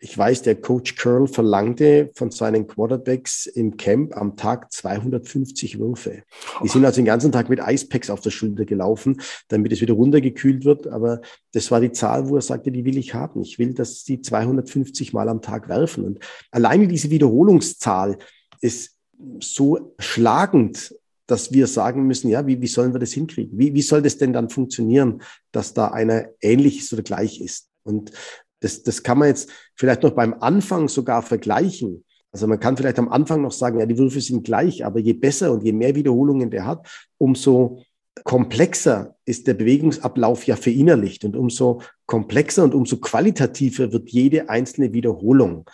ich 0.00 0.18
weiß, 0.18 0.42
der 0.42 0.60
Coach 0.60 0.96
Curl 0.96 1.26
verlangte 1.28 2.10
von 2.14 2.30
seinen 2.30 2.66
Quarterbacks 2.66 3.46
im 3.46 3.78
Camp 3.78 4.14
am 4.16 4.36
Tag 4.36 4.70
250 4.70 5.78
Würfe. 5.78 6.24
Die 6.62 6.68
sind 6.68 6.84
also 6.84 6.96
den 6.96 7.06
ganzen 7.06 7.32
Tag 7.32 7.48
mit 7.48 7.60
Eispacks 7.60 8.10
auf 8.10 8.20
der 8.20 8.30
Schulter 8.30 8.66
gelaufen, 8.66 9.22
damit 9.48 9.72
es 9.72 9.80
wieder 9.80 9.94
runtergekühlt 9.94 10.64
wird. 10.66 10.88
Aber 10.88 11.22
das 11.52 11.70
war 11.70 11.80
die 11.80 11.92
Zahl, 11.92 12.28
wo 12.28 12.36
er 12.36 12.42
sagte, 12.42 12.70
die 12.70 12.84
will 12.84 12.98
ich 12.98 13.14
haben. 13.14 13.40
Ich 13.40 13.58
will, 13.58 13.72
dass 13.72 14.04
sie 14.04 14.20
250 14.20 15.14
Mal 15.14 15.28
am 15.28 15.40
Tag 15.40 15.68
werfen. 15.68 16.04
Und 16.04 16.18
alleine 16.50 16.86
diese 16.86 17.08
Wiederholungszahl 17.08 18.18
ist 18.60 18.98
so 19.40 19.94
schlagend 19.98 20.94
dass 21.26 21.52
wir 21.52 21.66
sagen 21.66 22.06
müssen, 22.06 22.28
ja, 22.28 22.46
wie, 22.46 22.60
wie 22.60 22.66
sollen 22.66 22.92
wir 22.92 23.00
das 23.00 23.12
hinkriegen? 23.12 23.58
Wie, 23.58 23.74
wie 23.74 23.82
soll 23.82 24.02
das 24.02 24.18
denn 24.18 24.32
dann 24.32 24.50
funktionieren, 24.50 25.22
dass 25.52 25.74
da 25.74 25.88
einer 25.88 26.26
ähnlich 26.40 26.78
ist 26.80 26.92
oder 26.92 27.02
gleich 27.02 27.40
ist? 27.40 27.68
Und 27.82 28.12
das, 28.60 28.82
das 28.82 29.02
kann 29.02 29.18
man 29.18 29.28
jetzt 29.28 29.50
vielleicht 29.74 30.02
noch 30.02 30.12
beim 30.12 30.34
Anfang 30.34 30.88
sogar 30.88 31.22
vergleichen. 31.22 32.04
Also 32.32 32.46
man 32.46 32.60
kann 32.60 32.76
vielleicht 32.76 32.98
am 32.98 33.08
Anfang 33.08 33.42
noch 33.42 33.52
sagen, 33.52 33.78
ja, 33.78 33.86
die 33.86 33.98
Würfe 33.98 34.20
sind 34.20 34.44
gleich, 34.44 34.84
aber 34.84 34.98
je 34.98 35.12
besser 35.12 35.52
und 35.52 35.62
je 35.62 35.72
mehr 35.72 35.94
Wiederholungen 35.94 36.50
der 36.50 36.66
hat, 36.66 36.86
umso 37.18 37.82
komplexer 38.24 39.16
ist 39.24 39.46
der 39.46 39.54
Bewegungsablauf 39.54 40.46
ja 40.46 40.56
verinnerlicht 40.56 41.24
und 41.24 41.36
umso 41.36 41.82
komplexer 42.06 42.64
und 42.64 42.74
umso 42.74 42.98
qualitativer 42.98 43.92
wird 43.92 44.10
jede 44.10 44.48
einzelne 44.48 44.92
Wiederholung. 44.92 45.68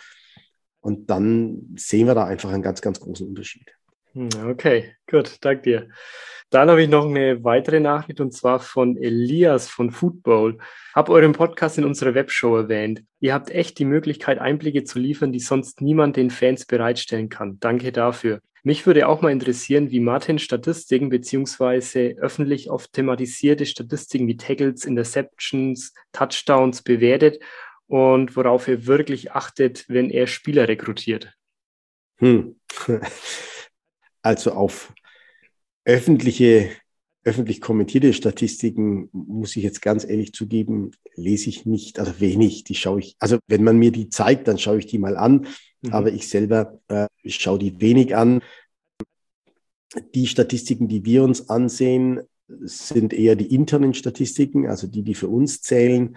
Und 0.81 1.09
dann 1.09 1.75
sehen 1.77 2.07
wir 2.07 2.15
da 2.15 2.25
einfach 2.25 2.51
einen 2.51 2.63
ganz, 2.63 2.81
ganz 2.81 2.99
großen 2.99 3.27
Unterschied. 3.27 3.71
Hm, 4.13 4.29
okay, 4.49 4.95
gut, 5.09 5.37
danke 5.41 5.61
dir. 5.61 5.89
Dann 6.49 6.69
habe 6.69 6.83
ich 6.83 6.89
noch 6.89 7.05
eine 7.05 7.45
weitere 7.45 7.79
Nachricht 7.79 8.19
und 8.19 8.33
zwar 8.33 8.59
von 8.59 8.97
Elias 8.97 9.69
von 9.69 9.89
Football. 9.89 10.57
Hab 10.93 11.09
euren 11.09 11.31
Podcast 11.31 11.77
in 11.77 11.85
unserer 11.85 12.13
Webshow 12.13 12.57
erwähnt. 12.57 13.03
Ihr 13.21 13.33
habt 13.33 13.49
echt 13.51 13.79
die 13.79 13.85
Möglichkeit, 13.85 14.39
Einblicke 14.39 14.83
zu 14.83 14.99
liefern, 14.99 15.31
die 15.31 15.39
sonst 15.39 15.79
niemand 15.79 16.17
den 16.17 16.29
Fans 16.29 16.65
bereitstellen 16.65 17.29
kann. 17.29 17.57
Danke 17.61 17.93
dafür. 17.93 18.41
Mich 18.63 18.85
würde 18.85 19.07
auch 19.07 19.21
mal 19.21 19.31
interessieren, 19.31 19.91
wie 19.91 20.01
Martin 20.01 20.39
Statistiken 20.39 21.07
beziehungsweise 21.07 22.15
öffentlich 22.19 22.69
oft 22.69 22.91
thematisierte 22.91 23.65
Statistiken 23.65 24.27
wie 24.27 24.35
Tackles, 24.35 24.83
Interceptions, 24.83 25.93
Touchdowns 26.11 26.83
bewertet 26.83 27.41
und 27.87 28.35
worauf 28.35 28.67
er 28.67 28.85
wirklich 28.85 29.31
achtet, 29.31 29.85
wenn 29.87 30.09
er 30.09 30.27
Spieler 30.27 30.67
rekrutiert. 30.67 31.33
Hm. 32.17 32.59
Also 34.21 34.51
auf 34.51 34.93
öffentliche, 35.85 36.69
öffentlich 37.23 37.61
kommentierte 37.61 38.13
Statistiken, 38.13 39.09
muss 39.11 39.55
ich 39.55 39.63
jetzt 39.63 39.81
ganz 39.81 40.05
ehrlich 40.05 40.33
zugeben, 40.33 40.91
lese 41.15 41.49
ich 41.49 41.65
nicht, 41.65 41.99
also 41.99 42.19
wenig. 42.19 42.63
Die 42.63 42.75
schaue 42.75 42.99
ich, 42.99 43.15
also 43.19 43.39
wenn 43.47 43.63
man 43.63 43.77
mir 43.77 43.91
die 43.91 44.09
zeigt, 44.09 44.47
dann 44.47 44.57
schaue 44.57 44.79
ich 44.79 44.87
die 44.87 44.99
mal 44.99 45.17
an, 45.17 45.47
mhm. 45.81 45.93
aber 45.93 46.11
ich 46.11 46.27
selber 46.27 46.79
äh, 46.87 47.07
schaue 47.25 47.59
die 47.59 47.79
wenig 47.81 48.15
an. 48.15 48.41
Die 50.15 50.27
Statistiken, 50.27 50.87
die 50.87 51.03
wir 51.03 51.23
uns 51.23 51.49
ansehen, 51.49 52.21
sind 52.47 53.13
eher 53.13 53.35
die 53.35 53.53
internen 53.53 53.93
Statistiken, 53.93 54.67
also 54.67 54.87
die, 54.87 55.03
die 55.03 55.15
für 55.15 55.27
uns 55.27 55.61
zählen, 55.61 56.15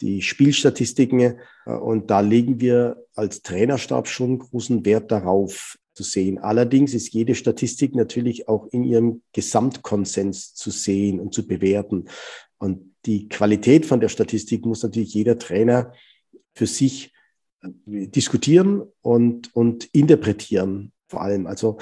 die 0.00 0.22
Spielstatistiken. 0.22 1.38
Und 1.64 2.10
da 2.10 2.20
legen 2.20 2.60
wir 2.60 3.04
als 3.14 3.42
Trainerstab 3.42 4.08
schon 4.08 4.38
großen 4.38 4.84
Wert 4.84 5.10
darauf 5.10 5.76
zu 6.00 6.10
sehen. 6.10 6.38
Allerdings 6.38 6.94
ist 6.94 7.12
jede 7.12 7.34
Statistik 7.34 7.94
natürlich 7.94 8.48
auch 8.48 8.66
in 8.72 8.84
ihrem 8.84 9.22
Gesamtkonsens 9.34 10.54
zu 10.54 10.70
sehen 10.70 11.20
und 11.20 11.34
zu 11.34 11.46
bewerten. 11.46 12.06
Und 12.56 12.94
die 13.04 13.28
Qualität 13.28 13.84
von 13.84 14.00
der 14.00 14.08
Statistik 14.08 14.64
muss 14.64 14.82
natürlich 14.82 15.12
jeder 15.12 15.38
Trainer 15.38 15.92
für 16.54 16.66
sich 16.66 17.12
diskutieren 17.62 18.82
und, 19.02 19.54
und 19.54 19.90
interpretieren 19.92 20.92
vor 21.06 21.20
allem. 21.20 21.46
Also 21.46 21.76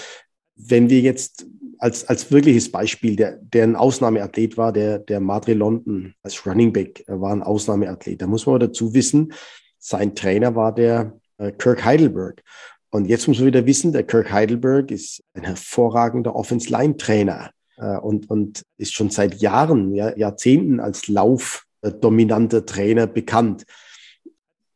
wenn 0.57 0.91
wir 0.91 1.01
jetzt 1.01 1.47
als, 1.79 2.05
als 2.09 2.33
wirkliches 2.33 2.73
Beispiel, 2.73 3.15
der, 3.15 3.37
der 3.37 3.63
ein 3.63 3.77
Ausnahmeathlet 3.77 4.57
war, 4.57 4.73
der, 4.73 4.99
der 4.99 5.21
Madre 5.21 5.55
London 5.55 6.15
als 6.25 6.45
Running 6.45 6.73
Back 6.73 7.05
war 7.07 7.33
ein 7.33 7.45
Ausnahmeathlet. 7.45 8.21
Da 8.21 8.27
muss 8.27 8.47
man 8.47 8.59
dazu 8.59 8.95
wissen, 8.95 9.33
sein 9.79 10.17
Trainer 10.17 10.57
war 10.57 10.75
der 10.75 11.17
äh, 11.37 11.53
Kirk 11.53 11.85
Heidelberg. 11.85 12.43
Und 12.91 13.07
jetzt 13.07 13.29
muss 13.29 13.39
man 13.39 13.47
wieder 13.47 13.67
wissen, 13.67 13.93
der 13.93 14.05
Kirk 14.05 14.33
Heidelberg 14.33 14.91
ist 14.91 15.23
ein 15.35 15.45
hervorragender 15.45 16.35
Offense-Line-Trainer 16.35 17.51
äh, 17.77 17.99
und, 17.99 18.31
und 18.31 18.63
ist 18.79 18.95
schon 18.95 19.11
seit 19.11 19.41
Jahren, 19.41 19.95
ja, 19.95 20.17
Jahrzehnten 20.17 20.81
als 20.81 21.09
laufdominanter 21.09 22.65
Trainer 22.65 23.07
bekannt. 23.07 23.65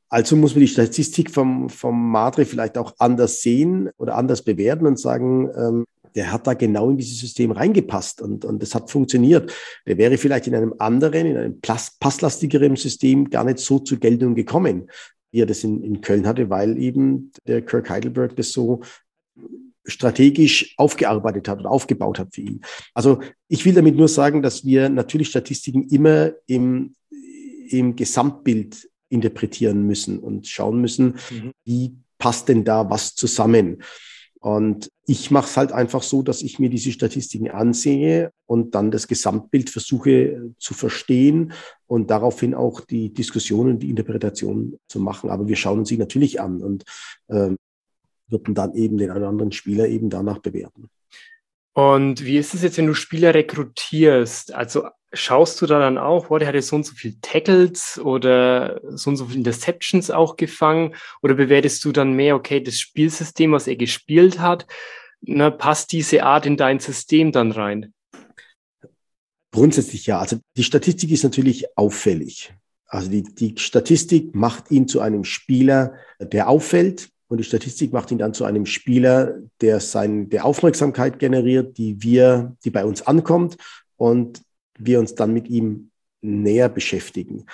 Also 0.09 0.37
muss 0.37 0.55
man 0.55 0.61
die 0.61 0.68
Statistik 0.68 1.31
vom, 1.31 1.70
vom 1.70 2.11
Madre 2.11 2.44
vielleicht 2.44 2.77
auch 2.77 2.94
anders 2.98 3.40
sehen 3.40 3.88
oder 3.96 4.16
anders 4.16 4.42
bewerten 4.42 4.87
und 4.87 4.98
sagen, 4.98 5.51
ähm, 5.57 5.87
der 6.14 6.31
hat 6.31 6.46
da 6.46 6.53
genau 6.53 6.90
in 6.90 6.98
dieses 6.98 7.18
System 7.18 7.51
reingepasst 7.51 8.20
und, 8.20 8.44
und 8.44 8.62
das 8.62 8.75
hat 8.75 8.90
funktioniert. 8.90 9.51
Der 9.87 9.96
wäre 9.96 10.18
vielleicht 10.18 10.46
in 10.46 10.55
einem 10.55 10.75
anderen, 10.79 11.27
in 11.27 11.37
einem 11.38 11.61
passlastigeren 11.62 12.77
System 12.77 13.31
gar 13.31 13.44
nicht 13.44 13.61
so 13.61 13.79
zur 13.79 13.98
Geltung 13.98 14.35
gekommen, 14.35 14.90
wie 15.33 15.40
er 15.40 15.47
das 15.47 15.64
in, 15.64 15.83
in 15.83 16.01
Köln 16.01 16.27
hatte, 16.27 16.51
weil 16.51 16.79
eben 16.79 17.33
der 17.47 17.62
Kirk 17.62 17.90
Heidelberg 17.90 18.37
das 18.37 18.53
so 18.53 18.83
strategisch 19.85 20.75
aufgearbeitet 20.77 21.49
hat 21.49 21.59
und 21.59 21.66
aufgebaut 21.66 22.18
hat 22.18 22.35
für 22.35 22.42
ihn. 22.42 22.61
Also 22.95 23.21
ich 23.49 23.64
will 23.64 23.75
damit 23.75 23.97
nur 23.97 24.09
sagen, 24.09 24.42
dass 24.42 24.64
wir 24.64 24.88
natürlich 24.88 25.29
Statistiken 25.29 25.88
immer 25.88 26.33
im, 26.47 26.95
im 27.68 27.97
Gesamtbild 27.97 28.88
interpretieren 29.09 29.87
müssen 29.87 30.18
und 30.18 30.47
schauen 30.47 30.81
müssen, 30.81 31.16
mhm. 31.31 31.53
wie 31.64 31.97
passt 32.18 32.49
denn 32.49 32.64
da 32.64 32.88
was 32.88 33.14
zusammen. 33.14 33.83
Und 34.42 34.90
ich 35.07 35.31
mache 35.31 35.46
es 35.46 35.57
halt 35.57 35.70
einfach 35.70 36.02
so, 36.02 36.22
dass 36.22 36.42
ich 36.42 36.59
mir 36.59 36.68
diese 36.68 36.90
Statistiken 36.90 37.48
ansehe 37.48 38.33
und 38.46 38.74
dann 38.74 38.90
das 38.90 39.07
Gesamtbild 39.07 39.70
versuche 39.70 40.50
zu 40.59 40.74
verstehen 40.74 41.52
und 41.87 42.11
daraufhin 42.11 42.52
auch 42.52 42.81
die 42.81 43.14
Diskussionen, 43.14 43.78
die 43.78 43.88
Interpretation 43.88 44.76
zu 44.88 44.98
machen. 44.98 45.31
Aber 45.31 45.46
wir 45.46 45.55
schauen 45.55 45.78
uns 45.78 45.90
sie 45.90 45.96
natürlich 45.96 46.40
an 46.40 46.61
und 46.61 46.83
äh, 47.28 47.50
würden 48.26 48.55
dann 48.57 48.74
eben 48.74 48.98
den 48.98 49.11
anderen 49.12 49.52
Spieler 49.52 49.87
eben 49.87 50.11
danach 50.11 50.40
bewerten. 50.40 50.90
Und 51.74 52.24
wie 52.24 52.37
ist 52.37 52.54
es 52.54 52.62
jetzt, 52.62 52.76
wenn 52.76 52.87
du 52.87 52.94
Spieler 52.94 53.35
rekrutierst? 53.35 54.52
Also 54.52 54.88
schaust 55.12 55.61
du 55.61 55.66
da 55.66 55.78
dann 55.78 55.98
auch, 55.98 56.30
oh, 56.30 56.38
der 56.38 56.48
hatte 56.48 56.62
so 56.62 56.76
und 56.76 56.85
so 56.85 56.94
viel 56.94 57.16
Tackles 57.22 57.98
oder 58.02 58.80
so 58.96 59.11
und 59.11 59.16
so 59.16 59.26
viele 59.26 59.38
Interceptions 59.38 60.11
auch 60.11 60.37
gefangen? 60.37 60.94
Oder 61.22 61.35
bewertest 61.35 61.85
du 61.85 61.92
dann 61.92 62.12
mehr, 62.12 62.37
okay, 62.37 62.61
das 62.61 62.78
Spielsystem, 62.78 63.52
was 63.52 63.66
er 63.66 63.76
gespielt 63.76 64.38
hat, 64.38 64.66
na, 65.22 65.50
passt 65.50 65.92
diese 65.92 66.24
Art 66.24 66.46
in 66.46 66.56
dein 66.56 66.80
System 66.80 67.32
dann 67.32 67.52
rein? 67.52 67.94
Grundsätzlich 69.52 70.06
ja. 70.06 70.18
Also 70.18 70.38
die 70.56 70.64
Statistik 70.64 71.11
ist 71.11 71.22
natürlich 71.22 71.76
auffällig. 71.76 72.52
Also 72.87 73.11
die, 73.11 73.22
die 73.22 73.54
Statistik 73.56 74.35
macht 74.35 74.70
ihn 74.70 74.88
zu 74.88 75.00
einem 75.00 75.24
Spieler, 75.24 75.94
der 76.20 76.48
auffällt. 76.48 77.12
Und 77.33 77.38
die 77.38 77.45
Statistik 77.45 77.95
macht 77.95 78.11
ihn 78.11 78.18
dann 78.18 78.35
zu 78.35 78.45
einem 78.45 78.66
Spieler, 78.66 79.38
der 79.62 79.81
sein, 79.81 80.29
der 80.29 80.45
Aufmerksamkeit 80.45 81.18
generiert, 81.18 81.79
die 81.79 82.03
wir, 82.03 82.55
die 82.62 82.68
bei 82.68 82.85
uns 82.85 83.07
ankommt 83.07 83.57
und 83.97 84.42
wir 84.79 85.01
uns 85.01 85.14
dann 85.14 85.33
mit 85.33 85.49
ihm 85.49 85.92
näher 86.21 86.68
beschäftigen. 86.68 87.47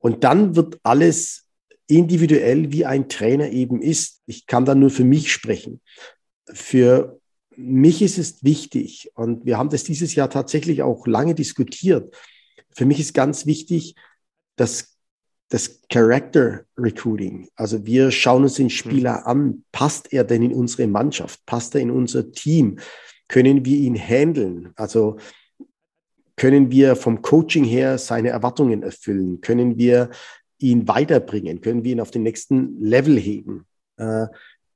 Und 0.00 0.24
dann 0.24 0.56
wird 0.56 0.80
alles 0.82 1.46
individuell, 1.86 2.72
wie 2.72 2.84
ein 2.84 3.08
Trainer 3.08 3.50
eben 3.50 3.80
ist. 3.80 4.22
Ich 4.26 4.48
kann 4.48 4.64
da 4.64 4.74
nur 4.74 4.90
für 4.90 5.04
mich 5.04 5.30
sprechen. 5.30 5.80
Für 6.52 7.20
mich 7.54 8.02
ist 8.02 8.18
es 8.18 8.42
wichtig, 8.42 9.12
und 9.14 9.46
wir 9.46 9.56
haben 9.56 9.70
das 9.70 9.84
dieses 9.84 10.16
Jahr 10.16 10.30
tatsächlich 10.30 10.82
auch 10.82 11.06
lange 11.06 11.36
diskutiert. 11.36 12.12
Für 12.74 12.86
mich 12.86 12.98
ist 12.98 13.14
ganz 13.14 13.46
wichtig, 13.46 13.94
dass 14.56 14.89
das 15.50 15.82
Character 15.88 16.64
Recruiting. 16.78 17.48
Also 17.56 17.84
wir 17.84 18.10
schauen 18.10 18.44
uns 18.44 18.54
den 18.54 18.70
Spieler 18.70 19.20
mhm. 19.20 19.26
an. 19.26 19.64
Passt 19.72 20.12
er 20.12 20.24
denn 20.24 20.42
in 20.42 20.54
unsere 20.54 20.86
Mannschaft? 20.86 21.44
Passt 21.44 21.74
er 21.74 21.80
in 21.80 21.90
unser 21.90 22.32
Team? 22.32 22.78
Können 23.28 23.64
wir 23.64 23.76
ihn 23.76 23.96
handeln? 23.96 24.72
Also 24.76 25.18
können 26.36 26.70
wir 26.70 26.96
vom 26.96 27.20
Coaching 27.20 27.64
her 27.64 27.98
seine 27.98 28.30
Erwartungen 28.30 28.82
erfüllen? 28.82 29.40
Können 29.40 29.76
wir 29.76 30.10
ihn 30.58 30.86
weiterbringen? 30.88 31.60
Können 31.60 31.84
wir 31.84 31.92
ihn 31.92 32.00
auf 32.00 32.12
den 32.12 32.22
nächsten 32.22 32.80
Level 32.80 33.18
heben? 33.18 33.66
Äh, 33.96 34.26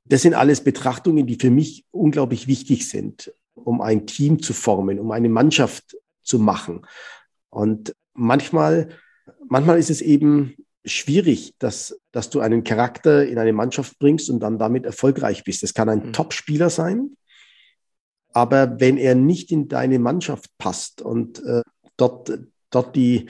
das 0.03 0.21
sind 0.21 0.33
alles 0.33 0.61
Betrachtungen, 0.61 1.25
die 1.25 1.35
für 1.35 1.49
mich 1.49 1.85
unglaublich 1.91 2.47
wichtig 2.47 2.87
sind, 2.87 3.33
um 3.55 3.81
ein 3.81 4.05
Team 4.05 4.41
zu 4.41 4.53
formen, 4.53 4.99
um 4.99 5.11
eine 5.11 5.29
Mannschaft 5.29 5.97
zu 6.21 6.37
machen. 6.37 6.85
Und 7.49 7.95
manchmal, 8.13 8.89
manchmal 9.47 9.79
ist 9.79 9.89
es 9.89 10.01
eben 10.01 10.55
schwierig, 10.85 11.53
dass, 11.59 11.99
dass 12.11 12.29
du 12.29 12.39
einen 12.39 12.63
Charakter 12.63 13.25
in 13.25 13.37
eine 13.37 13.53
Mannschaft 13.53 13.97
bringst 13.99 14.29
und 14.29 14.39
dann 14.39 14.59
damit 14.59 14.85
erfolgreich 14.85 15.43
bist. 15.43 15.63
Das 15.63 15.73
kann 15.73 15.89
ein 15.89 16.07
mhm. 16.07 16.13
Top-Spieler 16.13 16.69
sein, 16.69 17.17
aber 18.33 18.79
wenn 18.79 18.97
er 18.97 19.15
nicht 19.15 19.51
in 19.51 19.67
deine 19.67 19.99
Mannschaft 19.99 20.49
passt 20.57 21.01
und 21.01 21.43
äh, 21.43 21.61
dort, 21.97 22.37
dort 22.69 22.95
die, 22.95 23.27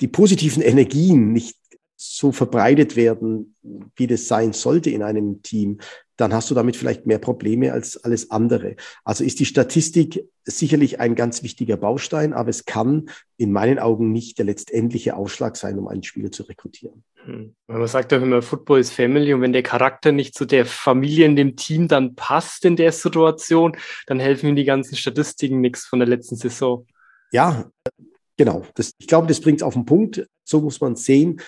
die 0.00 0.08
positiven 0.08 0.62
Energien 0.62 1.32
nicht 1.32 1.56
so 1.96 2.30
verbreitet 2.30 2.94
werden, 2.94 3.56
wie 3.96 4.06
das 4.06 4.28
sein 4.28 4.52
sollte 4.52 4.90
in 4.90 5.02
einem 5.02 5.42
Team, 5.42 5.80
dann 6.18 6.34
hast 6.34 6.50
du 6.50 6.54
damit 6.54 6.76
vielleicht 6.76 7.06
mehr 7.06 7.18
Probleme 7.18 7.72
als 7.72 7.96
alles 8.04 8.30
andere. 8.30 8.74
Also 9.04 9.24
ist 9.24 9.38
die 9.38 9.46
Statistik 9.46 10.24
sicherlich 10.44 10.98
ein 11.00 11.14
ganz 11.14 11.42
wichtiger 11.42 11.76
Baustein, 11.76 12.32
aber 12.32 12.50
es 12.50 12.64
kann 12.64 13.08
in 13.36 13.52
meinen 13.52 13.78
Augen 13.78 14.10
nicht 14.10 14.38
der 14.38 14.46
letztendliche 14.46 15.16
Ausschlag 15.16 15.56
sein, 15.56 15.78
um 15.78 15.86
einen 15.86 16.02
Spieler 16.02 16.32
zu 16.32 16.42
rekrutieren. 16.42 17.04
Hm. 17.24 17.54
Man 17.68 17.86
sagt 17.86 18.10
ja 18.10 18.18
immer, 18.18 18.42
Football 18.42 18.80
ist 18.80 18.92
Family 18.92 19.32
und 19.32 19.42
wenn 19.42 19.52
der 19.52 19.62
Charakter 19.62 20.10
nicht 20.10 20.34
zu 20.34 20.44
der 20.44 20.66
Familie 20.66 21.24
in 21.24 21.36
dem 21.36 21.54
Team 21.54 21.86
dann 21.86 22.16
passt 22.16 22.64
in 22.64 22.74
der 22.74 22.90
Situation, 22.90 23.76
dann 24.06 24.18
helfen 24.18 24.48
ihm 24.48 24.56
die 24.56 24.64
ganzen 24.64 24.96
Statistiken 24.96 25.60
nichts 25.60 25.86
von 25.86 26.00
der 26.00 26.08
letzten 26.08 26.34
Saison. 26.34 26.84
Ja, 27.30 27.70
genau. 28.36 28.64
Das, 28.74 28.90
ich 28.98 29.06
glaube, 29.06 29.28
das 29.28 29.40
bringt 29.40 29.60
es 29.60 29.62
auf 29.62 29.74
den 29.74 29.84
Punkt. 29.84 30.26
So 30.42 30.60
muss 30.60 30.80
man 30.80 30.96
sehen 30.96 31.40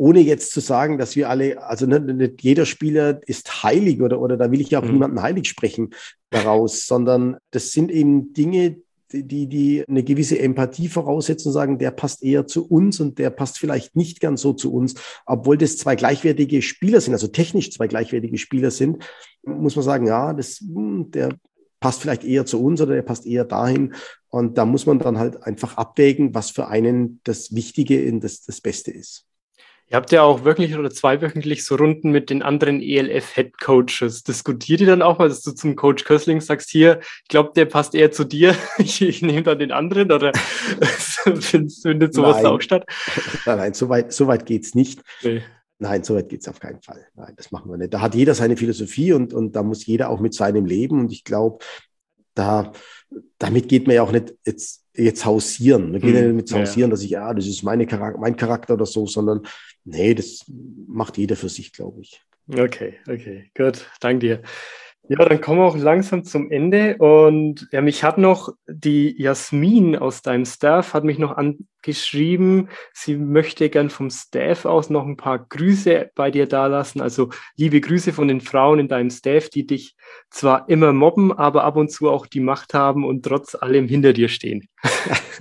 ohne 0.00 0.20
jetzt 0.20 0.52
zu 0.52 0.60
sagen, 0.60 0.96
dass 0.96 1.14
wir 1.14 1.28
alle, 1.28 1.62
also 1.62 1.84
nicht, 1.84 2.06
nicht 2.06 2.42
jeder 2.42 2.64
Spieler 2.64 3.20
ist 3.26 3.62
heilig 3.62 4.00
oder, 4.00 4.18
oder 4.18 4.38
da 4.38 4.50
will 4.50 4.62
ich 4.62 4.70
ja 4.70 4.78
auch 4.78 4.84
mhm. 4.84 4.92
niemanden 4.92 5.20
heilig 5.20 5.46
sprechen 5.46 5.90
daraus, 6.30 6.86
sondern 6.86 7.36
das 7.50 7.72
sind 7.72 7.90
eben 7.90 8.32
Dinge, 8.32 8.78
die, 9.12 9.46
die 9.46 9.84
eine 9.86 10.02
gewisse 10.02 10.38
Empathie 10.38 10.88
voraussetzen 10.88 11.48
und 11.48 11.52
sagen, 11.52 11.78
der 11.78 11.90
passt 11.90 12.22
eher 12.22 12.46
zu 12.46 12.66
uns 12.66 12.98
und 12.98 13.18
der 13.18 13.28
passt 13.28 13.58
vielleicht 13.58 13.94
nicht 13.94 14.20
ganz 14.20 14.40
so 14.40 14.54
zu 14.54 14.72
uns, 14.72 14.94
obwohl 15.26 15.58
das 15.58 15.76
zwei 15.76 15.96
gleichwertige 15.96 16.62
Spieler 16.62 17.02
sind, 17.02 17.12
also 17.12 17.26
technisch 17.26 17.70
zwei 17.70 17.86
gleichwertige 17.86 18.38
Spieler 18.38 18.70
sind, 18.70 19.04
muss 19.42 19.76
man 19.76 19.84
sagen, 19.84 20.06
ja, 20.06 20.32
das, 20.32 20.60
hm, 20.60 21.10
der 21.10 21.30
passt 21.78 22.00
vielleicht 22.00 22.24
eher 22.24 22.46
zu 22.46 22.62
uns 22.64 22.80
oder 22.80 22.94
der 22.94 23.02
passt 23.02 23.26
eher 23.26 23.44
dahin. 23.44 23.92
Und 24.28 24.56
da 24.56 24.64
muss 24.64 24.86
man 24.86 24.98
dann 24.98 25.18
halt 25.18 25.42
einfach 25.42 25.76
abwägen, 25.76 26.34
was 26.34 26.50
für 26.50 26.68
einen 26.68 27.20
das 27.24 27.54
Wichtige 27.54 28.00
in 28.00 28.20
das, 28.20 28.44
das 28.44 28.62
Beste 28.62 28.92
ist. 28.92 29.26
Ihr 29.92 29.96
habt 29.96 30.12
ja 30.12 30.22
auch 30.22 30.44
wöchentlich 30.44 30.76
oder 30.76 30.90
zweiwöchentlich 30.90 31.64
so 31.64 31.74
Runden 31.74 32.12
mit 32.12 32.30
den 32.30 32.42
anderen 32.42 32.80
ELF-Head-Coaches. 32.80 34.22
Diskutiert 34.22 34.80
ihr 34.80 34.86
dann 34.86 35.02
auch 35.02 35.18
mal, 35.18 35.28
dass 35.28 35.42
du 35.42 35.50
zum 35.50 35.74
Coach 35.74 36.04
Kössling 36.04 36.40
sagst, 36.40 36.70
hier, 36.70 37.00
ich 37.22 37.28
glaube, 37.28 37.50
der 37.56 37.64
passt 37.64 37.96
eher 37.96 38.12
zu 38.12 38.22
dir, 38.22 38.54
ich, 38.78 39.02
ich 39.02 39.20
nehme 39.20 39.42
dann 39.42 39.58
den 39.58 39.72
anderen 39.72 40.12
oder 40.12 40.30
findet 41.40 42.14
sowas 42.14 42.36
nein. 42.36 42.46
auch 42.46 42.60
statt? 42.60 42.86
Nein, 43.46 43.58
nein, 43.58 43.74
so 43.74 43.88
weit, 43.88 44.12
so 44.12 44.28
weit 44.28 44.46
geht 44.46 44.64
es 44.64 44.76
nicht. 44.76 45.02
Nee. 45.24 45.42
Nein, 45.80 46.04
so 46.04 46.14
weit 46.14 46.28
geht 46.28 46.42
es 46.42 46.48
auf 46.48 46.60
keinen 46.60 46.80
Fall. 46.82 47.06
Nein, 47.16 47.34
das 47.36 47.50
machen 47.50 47.70
wir 47.70 47.76
nicht. 47.76 47.92
Da 47.92 48.00
hat 48.00 48.14
jeder 48.14 48.34
seine 48.34 48.56
Philosophie 48.56 49.12
und, 49.12 49.34
und 49.34 49.56
da 49.56 49.62
muss 49.64 49.86
jeder 49.86 50.10
auch 50.10 50.20
mit 50.20 50.34
seinem 50.34 50.66
Leben. 50.66 51.00
Und 51.00 51.10
ich 51.10 51.24
glaube, 51.24 51.64
da, 52.34 52.72
damit 53.38 53.68
geht 53.68 53.86
man 53.86 53.96
ja 53.96 54.02
auch 54.02 54.12
nicht 54.12 54.34
jetzt, 54.44 54.84
jetzt 54.94 55.24
hausieren. 55.24 55.92
Man 55.92 56.00
geht 56.00 56.14
ja 56.14 56.22
nicht 56.22 56.34
mit 56.34 56.52
hausieren, 56.52 56.90
ja. 56.90 56.94
dass 56.94 57.02
ich, 57.02 57.10
ja, 57.10 57.34
das 57.34 57.46
ist 57.46 57.62
meine 57.62 57.86
Charakter, 57.86 58.20
mein 58.20 58.36
Charakter 58.36 58.74
oder 58.74 58.86
so, 58.86 59.06
sondern 59.06 59.42
nee, 59.90 60.14
das 60.14 60.44
macht 60.48 61.18
jeder 61.18 61.36
für 61.36 61.48
sich, 61.48 61.72
glaube 61.72 62.02
ich. 62.02 62.20
Okay, 62.48 62.98
okay, 63.08 63.50
gut, 63.54 63.86
danke 64.00 64.26
dir. 64.26 64.42
Ja, 65.10 65.24
dann 65.24 65.40
kommen 65.40 65.58
wir 65.58 65.64
auch 65.64 65.76
langsam 65.76 66.22
zum 66.22 66.52
Ende. 66.52 66.96
Und 66.98 67.66
ja, 67.72 67.80
mich 67.80 68.04
hat 68.04 68.16
noch 68.16 68.54
die 68.68 69.20
Jasmin 69.20 69.96
aus 69.96 70.22
deinem 70.22 70.44
Staff, 70.44 70.94
hat 70.94 71.02
mich 71.02 71.18
noch 71.18 71.36
angeschrieben, 71.36 72.68
sie 72.94 73.16
möchte 73.16 73.70
gern 73.70 73.90
vom 73.90 74.08
Staff 74.08 74.66
aus 74.66 74.88
noch 74.88 75.04
ein 75.04 75.16
paar 75.16 75.40
Grüße 75.40 76.12
bei 76.14 76.30
dir 76.30 76.46
dalassen. 76.46 77.00
Also 77.00 77.30
liebe 77.56 77.80
Grüße 77.80 78.12
von 78.12 78.28
den 78.28 78.40
Frauen 78.40 78.78
in 78.78 78.86
deinem 78.86 79.10
Staff, 79.10 79.48
die 79.48 79.66
dich 79.66 79.96
zwar 80.30 80.68
immer 80.68 80.92
mobben, 80.92 81.32
aber 81.32 81.64
ab 81.64 81.74
und 81.74 81.90
zu 81.90 82.08
auch 82.08 82.26
die 82.26 82.38
Macht 82.38 82.72
haben 82.72 83.04
und 83.04 83.24
trotz 83.24 83.56
allem 83.56 83.88
hinter 83.88 84.12
dir 84.12 84.28
stehen. 84.28 84.68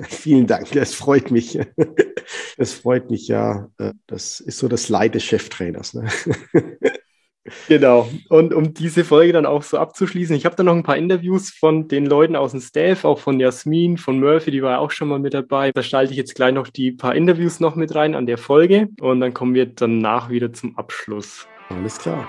Vielen 0.09 0.47
Dank, 0.47 0.71
das 0.71 0.95
freut 0.95 1.29
mich. 1.29 1.59
Das 2.57 2.73
freut 2.73 3.11
mich 3.11 3.27
ja. 3.27 3.69
Das 4.07 4.39
ist 4.39 4.57
so 4.57 4.67
das 4.67 4.89
Leid 4.89 5.13
des 5.13 5.23
Cheftrainers. 5.25 5.93
Ne? 5.93 6.07
Genau. 7.67 8.09
Und 8.27 8.53
um 8.53 8.73
diese 8.73 9.03
Folge 9.03 9.33
dann 9.33 9.45
auch 9.45 9.63
so 9.63 9.77
abzuschließen, 9.77 10.35
ich 10.35 10.45
habe 10.45 10.55
da 10.55 10.63
noch 10.63 10.75
ein 10.75 10.83
paar 10.83 10.97
Interviews 10.97 11.49
von 11.51 11.87
den 11.87 12.05
Leuten 12.05 12.35
aus 12.35 12.51
dem 12.51 12.61
Staff, 12.61 13.05
auch 13.05 13.19
von 13.19 13.39
Jasmin, 13.39 13.97
von 13.97 14.19
Murphy, 14.19 14.51
die 14.51 14.61
war 14.61 14.71
ja 14.71 14.77
auch 14.79 14.91
schon 14.91 15.07
mal 15.07 15.19
mit 15.19 15.33
dabei. 15.33 15.71
Da 15.71 15.81
schalte 15.81 16.11
ich 16.11 16.17
jetzt 16.17 16.35
gleich 16.35 16.53
noch 16.53 16.67
die 16.67 16.91
paar 16.91 17.15
Interviews 17.15 17.59
noch 17.59 17.75
mit 17.75 17.95
rein 17.95 18.15
an 18.15 18.25
der 18.25 18.37
Folge 18.37 18.89
und 19.01 19.19
dann 19.19 19.33
kommen 19.33 19.53
wir 19.53 19.65
danach 19.65 20.29
wieder 20.29 20.53
zum 20.53 20.77
Abschluss. 20.77 21.47
Alles 21.69 21.97
klar. 21.97 22.27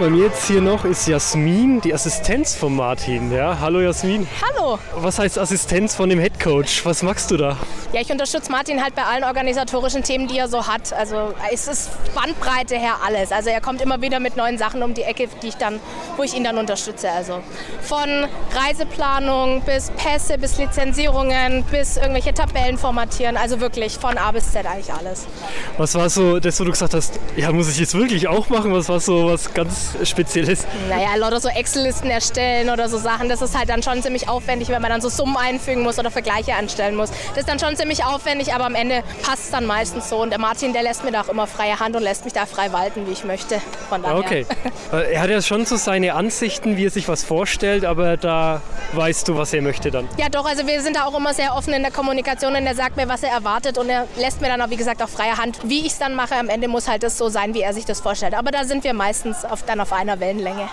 Bei 0.00 0.08
mir 0.08 0.24
jetzt 0.24 0.46
hier 0.46 0.62
noch 0.62 0.86
ist 0.86 1.06
Jasmin, 1.06 1.82
die 1.82 1.92
Assistenz 1.92 2.54
von 2.54 2.74
Martin. 2.74 3.30
Ja, 3.30 3.58
hallo 3.60 3.80
Jasmin. 3.80 4.26
Hallo. 4.40 4.78
Was 4.96 5.18
heißt 5.18 5.38
Assistenz 5.38 5.94
von 5.94 6.08
dem 6.08 6.18
Head 6.18 6.40
Coach? 6.40 6.86
Was 6.86 7.02
machst 7.02 7.30
du 7.30 7.36
da? 7.36 7.58
Ja, 7.92 8.00
ich 8.00 8.10
unterstütze 8.10 8.50
Martin 8.50 8.82
halt 8.82 8.94
bei 8.94 9.04
allen 9.04 9.22
organisatorischen 9.22 10.02
Themen, 10.02 10.28
die 10.28 10.38
er 10.38 10.48
so 10.48 10.66
hat. 10.66 10.94
Also 10.94 11.34
es 11.52 11.68
ist 11.68 11.90
Bandbreite 12.14 12.76
her 12.76 12.94
alles. 13.04 13.32
Also 13.32 13.50
er 13.50 13.60
kommt 13.60 13.82
immer 13.82 14.00
wieder 14.00 14.18
mit 14.18 14.34
neuen 14.34 14.56
Sachen 14.56 14.82
um 14.82 14.94
die 14.94 15.02
Ecke, 15.02 15.28
die 15.42 15.48
ich 15.48 15.56
dann, 15.56 15.78
wo 16.16 16.22
ich 16.22 16.34
ihn 16.34 16.44
dann 16.44 16.56
unterstütze. 16.56 17.10
Also 17.10 17.40
von 17.82 18.08
Reiseplanung 18.54 19.60
bis 19.60 19.90
Pässe, 19.90 20.38
bis 20.38 20.56
Lizenzierungen, 20.56 21.64
bis 21.64 21.98
irgendwelche 21.98 22.32
Tabellen 22.32 22.78
formatieren. 22.78 23.36
Also 23.36 23.60
wirklich 23.60 23.98
von 23.98 24.16
A 24.16 24.32
bis 24.32 24.52
Z 24.52 24.64
eigentlich 24.64 24.92
alles. 24.92 25.26
Was 25.76 25.94
war 25.94 26.08
so 26.08 26.40
das, 26.40 26.58
wo 26.58 26.64
du 26.64 26.70
gesagt 26.70 26.94
hast, 26.94 27.20
ja, 27.36 27.52
muss 27.52 27.68
ich 27.68 27.78
jetzt 27.78 27.94
wirklich 27.94 28.26
auch 28.26 28.48
machen? 28.48 28.72
Was 28.72 28.88
war 28.88 28.98
so 28.98 29.26
was 29.26 29.52
ganz 29.52 29.81
Spezielles? 30.04 30.66
Naja, 30.88 31.14
lauter 31.16 31.40
so 31.40 31.48
Excel-Listen 31.48 32.10
erstellen 32.10 32.70
oder 32.70 32.88
so 32.88 32.98
Sachen. 32.98 33.28
Das 33.28 33.42
ist 33.42 33.56
halt 33.56 33.68
dann 33.68 33.82
schon 33.82 34.02
ziemlich 34.02 34.28
aufwendig, 34.28 34.68
wenn 34.68 34.82
man 34.82 34.90
dann 34.90 35.00
so 35.00 35.08
Summen 35.08 35.36
einfügen 35.36 35.82
muss 35.82 35.98
oder 35.98 36.10
Vergleiche 36.10 36.54
anstellen 36.54 36.96
muss. 36.96 37.10
Das 37.30 37.38
ist 37.38 37.48
dann 37.48 37.58
schon 37.58 37.76
ziemlich 37.76 38.04
aufwendig, 38.04 38.54
aber 38.54 38.66
am 38.66 38.74
Ende 38.74 39.02
passt 39.22 39.44
es 39.44 39.50
dann 39.50 39.66
meistens 39.66 40.08
so. 40.08 40.22
Und 40.22 40.30
der 40.30 40.38
Martin, 40.38 40.72
der 40.72 40.82
lässt 40.82 41.04
mir 41.04 41.12
da 41.12 41.22
auch 41.22 41.28
immer 41.28 41.46
freie 41.46 41.78
Hand 41.78 41.96
und 41.96 42.02
lässt 42.02 42.24
mich 42.24 42.32
da 42.32 42.46
frei 42.46 42.72
walten, 42.72 43.06
wie 43.06 43.12
ich 43.12 43.24
möchte. 43.24 43.60
Von 43.88 44.02
daher. 44.02 44.16
Okay. 44.16 44.46
er 44.92 45.20
hat 45.20 45.30
ja 45.30 45.42
schon 45.42 45.66
so 45.66 45.76
seine 45.76 46.14
Ansichten, 46.14 46.76
wie 46.76 46.86
er 46.86 46.90
sich 46.90 47.08
was 47.08 47.24
vorstellt, 47.24 47.84
aber 47.84 48.16
da 48.16 48.62
weißt 48.92 49.28
du, 49.28 49.36
was 49.36 49.52
er 49.52 49.62
möchte 49.62 49.90
dann. 49.90 50.08
Ja, 50.16 50.28
doch. 50.28 50.44
Also 50.44 50.66
wir 50.66 50.80
sind 50.82 50.96
da 50.96 51.06
auch 51.06 51.16
immer 51.16 51.34
sehr 51.34 51.54
offen 51.54 51.72
in 51.72 51.82
der 51.82 51.92
Kommunikation 51.92 52.54
und 52.54 52.66
er 52.66 52.74
sagt 52.74 52.96
mir, 52.96 53.08
was 53.08 53.22
er 53.22 53.30
erwartet 53.30 53.78
und 53.78 53.88
er 53.88 54.06
lässt 54.16 54.40
mir 54.40 54.48
dann 54.48 54.60
auch, 54.60 54.70
wie 54.70 54.76
gesagt, 54.76 55.02
auch 55.02 55.08
freie 55.08 55.36
Hand. 55.38 55.58
Wie 55.64 55.80
ich 55.80 55.92
es 55.92 55.98
dann 55.98 56.14
mache, 56.14 56.34
am 56.34 56.48
Ende 56.48 56.68
muss 56.68 56.88
halt 56.88 57.02
das 57.02 57.18
so 57.18 57.28
sein, 57.28 57.54
wie 57.54 57.62
er 57.62 57.72
sich 57.72 57.84
das 57.84 58.00
vorstellt. 58.00 58.34
Aber 58.34 58.50
da 58.50 58.64
sind 58.64 58.84
wir 58.84 58.94
meistens 58.94 59.44
auf 59.44 59.62
dann 59.72 59.80
auf 59.80 59.92
einer 59.92 60.20
Wellenlänge. 60.20 60.68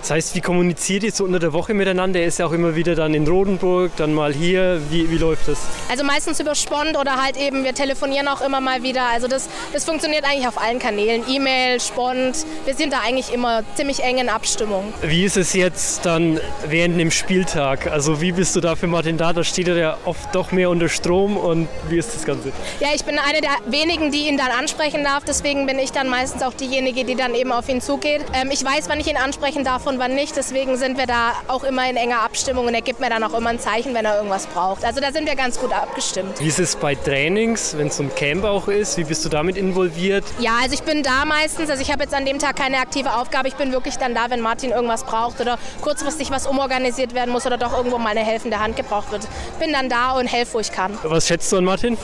Das 0.00 0.10
heißt, 0.10 0.34
wie 0.34 0.40
kommuniziert 0.40 1.02
ihr 1.02 1.12
so 1.12 1.24
unter 1.24 1.38
der 1.38 1.52
Woche 1.52 1.74
miteinander? 1.74 2.20
Er 2.20 2.26
ist 2.26 2.38
ja 2.38 2.46
auch 2.46 2.52
immer 2.52 2.74
wieder 2.74 2.94
dann 2.94 3.14
in 3.14 3.26
Rodenburg, 3.26 3.92
dann 3.96 4.14
mal 4.14 4.32
hier. 4.32 4.80
Wie, 4.90 5.10
wie 5.10 5.18
läuft 5.18 5.48
das? 5.48 5.58
Also 5.90 6.04
meistens 6.04 6.40
über 6.40 6.54
Spont 6.54 6.96
oder 6.96 7.22
halt 7.22 7.36
eben, 7.36 7.64
wir 7.64 7.74
telefonieren 7.74 8.28
auch 8.28 8.40
immer 8.40 8.60
mal 8.60 8.82
wieder. 8.82 9.04
Also 9.12 9.28
das, 9.28 9.48
das 9.72 9.84
funktioniert 9.84 10.24
eigentlich 10.24 10.48
auf 10.48 10.60
allen 10.60 10.78
Kanälen. 10.78 11.22
E-Mail, 11.28 11.80
Spont. 11.80 12.46
Wir 12.64 12.74
sind 12.74 12.92
da 12.92 13.00
eigentlich 13.00 13.32
immer 13.32 13.62
ziemlich 13.74 14.02
eng 14.02 14.18
in 14.18 14.28
Abstimmung. 14.28 14.92
Wie 15.02 15.24
ist 15.24 15.36
es 15.36 15.52
jetzt 15.52 16.06
dann 16.06 16.40
während 16.66 16.98
dem 16.98 17.10
Spieltag? 17.10 17.86
Also 17.90 18.20
wie 18.20 18.32
bist 18.32 18.56
du 18.56 18.60
da 18.60 18.76
für 18.76 18.86
Martin 18.86 19.16
da? 19.18 19.32
Da 19.32 19.44
steht 19.44 19.68
er 19.68 19.76
ja 19.76 19.96
oft 20.04 20.34
doch 20.34 20.52
mehr 20.52 20.70
unter 20.70 20.88
Strom 20.88 21.36
und 21.36 21.68
wie 21.88 21.98
ist 21.98 22.14
das 22.14 22.24
Ganze? 22.24 22.52
Ja, 22.80 22.88
ich 22.94 23.04
bin 23.04 23.18
eine 23.18 23.40
der 23.40 23.50
wenigen, 23.66 24.10
die 24.10 24.28
ihn 24.28 24.36
dann 24.36 24.50
ansprechen 24.50 25.04
darf. 25.04 25.24
Deswegen 25.24 25.66
bin 25.66 25.78
ich 25.78 25.92
dann 25.92 26.08
meistens 26.08 26.42
auch 26.42 26.54
diejenige, 26.54 27.04
die 27.04 27.16
dann 27.16 27.34
eben 27.34 27.52
auf 27.52 27.68
ihn 27.68 27.80
zugeht. 27.80 28.22
Ähm, 28.32 28.50
ich 28.52 28.64
weiß, 28.64 28.88
wann 28.88 29.00
ich 29.00 29.08
ihn 29.08 29.16
ansprechen 29.16 29.64
darf 29.64 29.86
und 29.86 29.98
wann 29.98 30.14
nicht. 30.14 30.36
Deswegen 30.36 30.76
sind 30.76 30.96
wir 30.98 31.06
da 31.06 31.32
auch 31.48 31.64
immer 31.64 31.88
in 31.90 31.96
enger 31.96 32.22
Abstimmung 32.22 32.66
und 32.66 32.74
er 32.74 32.80
gibt 32.80 33.00
mir 33.00 33.10
dann 33.10 33.24
auch 33.24 33.34
immer 33.36 33.50
ein 33.50 33.58
Zeichen, 33.58 33.92
wenn 33.92 34.04
er 34.04 34.16
irgendwas 34.16 34.46
braucht. 34.46 34.84
Also 34.84 35.00
da 35.00 35.10
sind 35.12 35.26
wir 35.26 35.34
ganz 35.34 35.58
gut 35.58 35.72
abgestimmt. 35.72 36.38
Wie 36.38 36.46
ist 36.46 36.60
es 36.60 36.76
bei 36.76 36.94
Trainings, 36.94 37.76
wenn 37.76 37.88
es 37.88 37.96
so 37.96 38.04
ein 38.04 38.14
Camp 38.14 38.44
auch 38.44 38.68
ist? 38.68 38.96
Wie 38.98 39.04
bist 39.04 39.24
du 39.24 39.28
damit 39.28 39.56
involviert? 39.56 40.24
Ja, 40.38 40.58
also 40.62 40.74
ich 40.74 40.82
bin 40.82 41.02
da 41.02 41.24
meistens. 41.24 41.70
Also 41.70 41.82
ich 41.82 41.90
habe 41.90 42.04
jetzt 42.04 42.14
an 42.14 42.24
dem 42.24 42.38
Tag 42.38 42.56
keine 42.56 42.78
aktive 42.78 43.14
Aufgabe. 43.14 43.48
Ich 43.48 43.56
bin 43.56 43.72
wirklich 43.72 43.96
dann 43.96 44.14
da, 44.14 44.30
wenn 44.30 44.40
Martin 44.40 44.70
irgendwas 44.70 45.04
braucht 45.04 45.40
oder 45.40 45.58
kurzfristig 45.80 46.30
was 46.30 46.46
umorganisiert 46.46 47.14
werden 47.14 47.32
muss 47.32 47.46
oder 47.46 47.58
doch 47.58 47.76
irgendwo 47.76 47.98
mal 47.98 48.10
eine 48.10 48.24
helfende 48.24 48.60
Hand 48.60 48.76
gebraucht 48.76 49.10
wird. 49.10 49.26
Bin 49.58 49.72
dann 49.72 49.88
da 49.88 50.12
und 50.12 50.26
helfe, 50.26 50.54
wo 50.54 50.60
ich 50.60 50.70
kann. 50.70 50.96
Was 51.02 51.26
schätzt 51.26 51.50
du 51.50 51.56
an 51.56 51.64
Martin? 51.64 51.98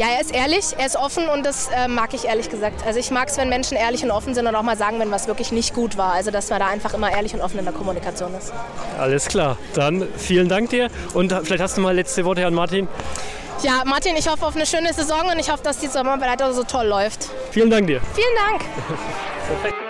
Ja, 0.00 0.06
er 0.14 0.22
ist 0.22 0.34
ehrlich, 0.34 0.64
er 0.78 0.86
ist 0.86 0.96
offen 0.96 1.28
und 1.28 1.44
das 1.44 1.68
äh, 1.76 1.86
mag 1.86 2.14
ich 2.14 2.24
ehrlich 2.24 2.48
gesagt. 2.48 2.86
Also 2.86 2.98
ich 2.98 3.10
mag 3.10 3.28
es, 3.28 3.36
wenn 3.36 3.50
Menschen 3.50 3.76
ehrlich 3.76 4.02
und 4.02 4.10
offen 4.10 4.32
sind 4.32 4.46
und 4.46 4.54
auch 4.54 4.62
mal 4.62 4.78
sagen, 4.78 4.98
wenn 4.98 5.10
was 5.10 5.26
wirklich 5.26 5.52
nicht 5.52 5.74
gut 5.74 5.98
war. 5.98 6.14
Also 6.14 6.30
dass 6.30 6.48
man 6.48 6.58
da 6.58 6.68
einfach 6.68 6.94
immer 6.94 7.12
ehrlich 7.12 7.34
und 7.34 7.42
offen 7.42 7.58
in 7.58 7.66
der 7.66 7.74
Kommunikation 7.74 8.34
ist. 8.34 8.50
Alles 8.98 9.26
klar, 9.26 9.58
dann 9.74 10.08
vielen 10.16 10.48
Dank 10.48 10.70
dir 10.70 10.88
und 11.12 11.34
vielleicht 11.44 11.62
hast 11.62 11.76
du 11.76 11.82
mal 11.82 11.94
letzte 11.94 12.24
Worte 12.24 12.46
an 12.46 12.54
Martin. 12.54 12.88
Ja, 13.62 13.82
Martin, 13.84 14.16
ich 14.16 14.26
hoffe 14.26 14.46
auf 14.46 14.56
eine 14.56 14.64
schöne 14.64 14.90
Saison 14.94 15.20
und 15.30 15.38
ich 15.38 15.52
hoffe, 15.52 15.64
dass 15.64 15.76
die 15.76 15.88
Sommerarbeit 15.88 16.40
so 16.54 16.64
toll 16.64 16.86
läuft. 16.86 17.28
Vielen 17.50 17.68
Dank 17.68 17.86
dir. 17.86 18.00
Vielen 18.14 18.36
Dank. 18.48 18.64
Perfekt. 19.48 19.76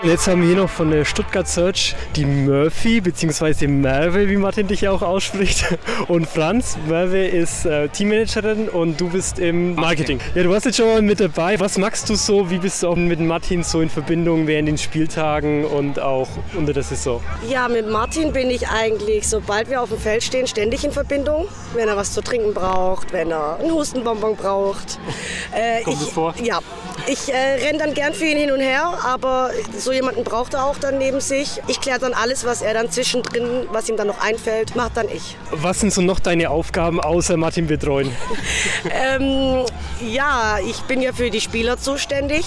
Und 0.00 0.10
jetzt 0.10 0.28
haben 0.28 0.42
wir 0.42 0.48
hier 0.48 0.58
noch 0.58 0.70
von 0.70 0.92
der 0.92 1.04
Stuttgart 1.04 1.48
Search 1.48 1.96
die 2.14 2.24
Murphy, 2.24 3.00
beziehungsweise 3.00 3.66
Merve, 3.66 4.28
wie 4.28 4.36
Martin 4.36 4.68
dich 4.68 4.82
ja 4.82 4.92
auch 4.92 5.02
ausspricht, 5.02 5.64
und 6.08 6.28
Franz. 6.28 6.78
Merve 6.86 7.26
ist 7.26 7.66
äh, 7.66 7.88
Teammanagerin 7.88 8.68
und 8.68 9.00
du 9.00 9.08
bist 9.08 9.40
im 9.40 9.74
Marketing. 9.74 10.20
Ja, 10.36 10.44
du 10.44 10.50
warst 10.50 10.66
jetzt 10.66 10.76
schon 10.76 10.86
mal 10.86 11.02
mit 11.02 11.18
dabei. 11.18 11.58
Was 11.58 11.78
magst 11.78 12.08
du 12.08 12.14
so? 12.14 12.48
Wie 12.48 12.58
bist 12.58 12.84
du 12.84 12.88
auch 12.88 12.96
mit 12.96 13.18
Martin 13.18 13.64
so 13.64 13.80
in 13.80 13.90
Verbindung 13.90 14.46
während 14.46 14.68
den 14.68 14.78
Spieltagen 14.78 15.64
und 15.64 15.98
auch 15.98 16.28
unter 16.56 16.72
der 16.72 16.84
Saison? 16.84 17.20
Ja, 17.48 17.66
mit 17.66 17.90
Martin 17.90 18.32
bin 18.32 18.50
ich 18.50 18.68
eigentlich, 18.68 19.26
sobald 19.26 19.68
wir 19.68 19.82
auf 19.82 19.88
dem 19.88 19.98
Feld 19.98 20.22
stehen, 20.22 20.46
ständig 20.46 20.84
in 20.84 20.92
Verbindung. 20.92 21.48
Wenn 21.74 21.88
er 21.88 21.96
was 21.96 22.12
zu 22.12 22.22
trinken 22.22 22.54
braucht, 22.54 23.12
wenn 23.12 23.32
er 23.32 23.58
einen 23.58 23.72
Hustenbonbon 23.72 24.36
braucht. 24.36 25.00
Äh, 25.50 25.82
Kommt 25.82 26.02
ich, 26.02 26.12
vor? 26.12 26.34
Ja, 26.42 26.60
ich 27.06 27.32
äh, 27.32 27.66
renne 27.66 27.78
dann 27.78 27.94
gern 27.94 28.12
für 28.12 28.26
ihn 28.26 28.36
hin 28.36 28.50
und 28.50 28.60
her, 28.60 28.98
aber 29.02 29.50
so 29.76 29.87
jemanden 29.92 30.24
braucht 30.24 30.54
er 30.54 30.64
auch 30.64 30.78
dann 30.78 30.98
neben 30.98 31.20
sich. 31.20 31.60
Ich 31.66 31.80
kläre 31.80 31.98
dann 31.98 32.14
alles, 32.14 32.44
was 32.44 32.62
er 32.62 32.74
dann 32.74 32.90
zwischendrin, 32.90 33.66
was 33.72 33.88
ihm 33.88 33.96
dann 33.96 34.06
noch 34.06 34.20
einfällt, 34.20 34.76
macht 34.76 34.96
dann 34.96 35.08
ich. 35.08 35.36
Was 35.50 35.80
sind 35.80 35.92
so 35.92 36.02
noch 36.02 36.20
deine 36.20 36.50
Aufgaben 36.50 37.00
außer 37.00 37.36
Martin 37.36 37.66
betreuen? 37.66 38.10
ähm, 38.90 39.64
ja, 40.00 40.58
ich 40.66 40.80
bin 40.82 41.02
ja 41.02 41.12
für 41.12 41.30
die 41.30 41.40
Spieler 41.40 41.78
zuständig, 41.78 42.44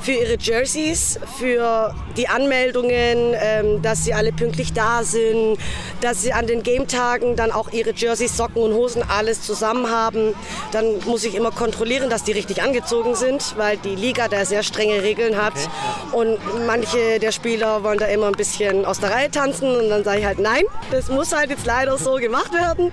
für 0.00 0.12
ihre 0.12 0.36
Jerseys, 0.38 1.18
für 1.38 1.94
die 2.16 2.28
Anmeldungen, 2.28 3.34
ähm, 3.34 3.82
dass 3.82 4.04
sie 4.04 4.14
alle 4.14 4.32
pünktlich 4.32 4.72
da 4.72 5.02
sind, 5.02 5.58
dass 6.00 6.22
sie 6.22 6.32
an 6.32 6.46
den 6.46 6.62
Game-Tagen 6.62 7.36
dann 7.36 7.50
auch 7.50 7.72
ihre 7.72 7.92
Jerseys, 7.92 8.36
Socken 8.36 8.62
und 8.62 8.74
Hosen 8.74 9.02
alles 9.08 9.42
zusammen 9.42 9.90
haben. 9.90 10.34
Dann 10.72 10.98
muss 11.06 11.24
ich 11.24 11.34
immer 11.34 11.50
kontrollieren, 11.50 12.10
dass 12.10 12.24
die 12.24 12.32
richtig 12.32 12.62
angezogen 12.62 13.14
sind, 13.14 13.54
weil 13.56 13.76
die 13.78 13.94
Liga 13.94 14.28
da 14.28 14.44
sehr 14.44 14.62
strenge 14.62 15.02
Regeln 15.02 15.36
hat. 15.36 15.54
Okay. 15.54 16.16
Und 16.16 16.66
manche 16.84 17.18
der 17.18 17.32
Spieler 17.32 17.82
wollen 17.82 17.98
da 17.98 18.06
immer 18.06 18.26
ein 18.26 18.32
bisschen 18.32 18.84
aus 18.84 19.00
der 19.00 19.10
Reihe 19.10 19.30
tanzen 19.30 19.74
und 19.74 19.88
dann 19.88 20.04
sage 20.04 20.20
ich 20.20 20.26
halt 20.26 20.38
nein, 20.38 20.62
das 20.90 21.08
muss 21.08 21.34
halt 21.34 21.50
jetzt 21.50 21.64
leider 21.64 21.96
so 21.96 22.14
gemacht 22.16 22.52
werden. 22.52 22.92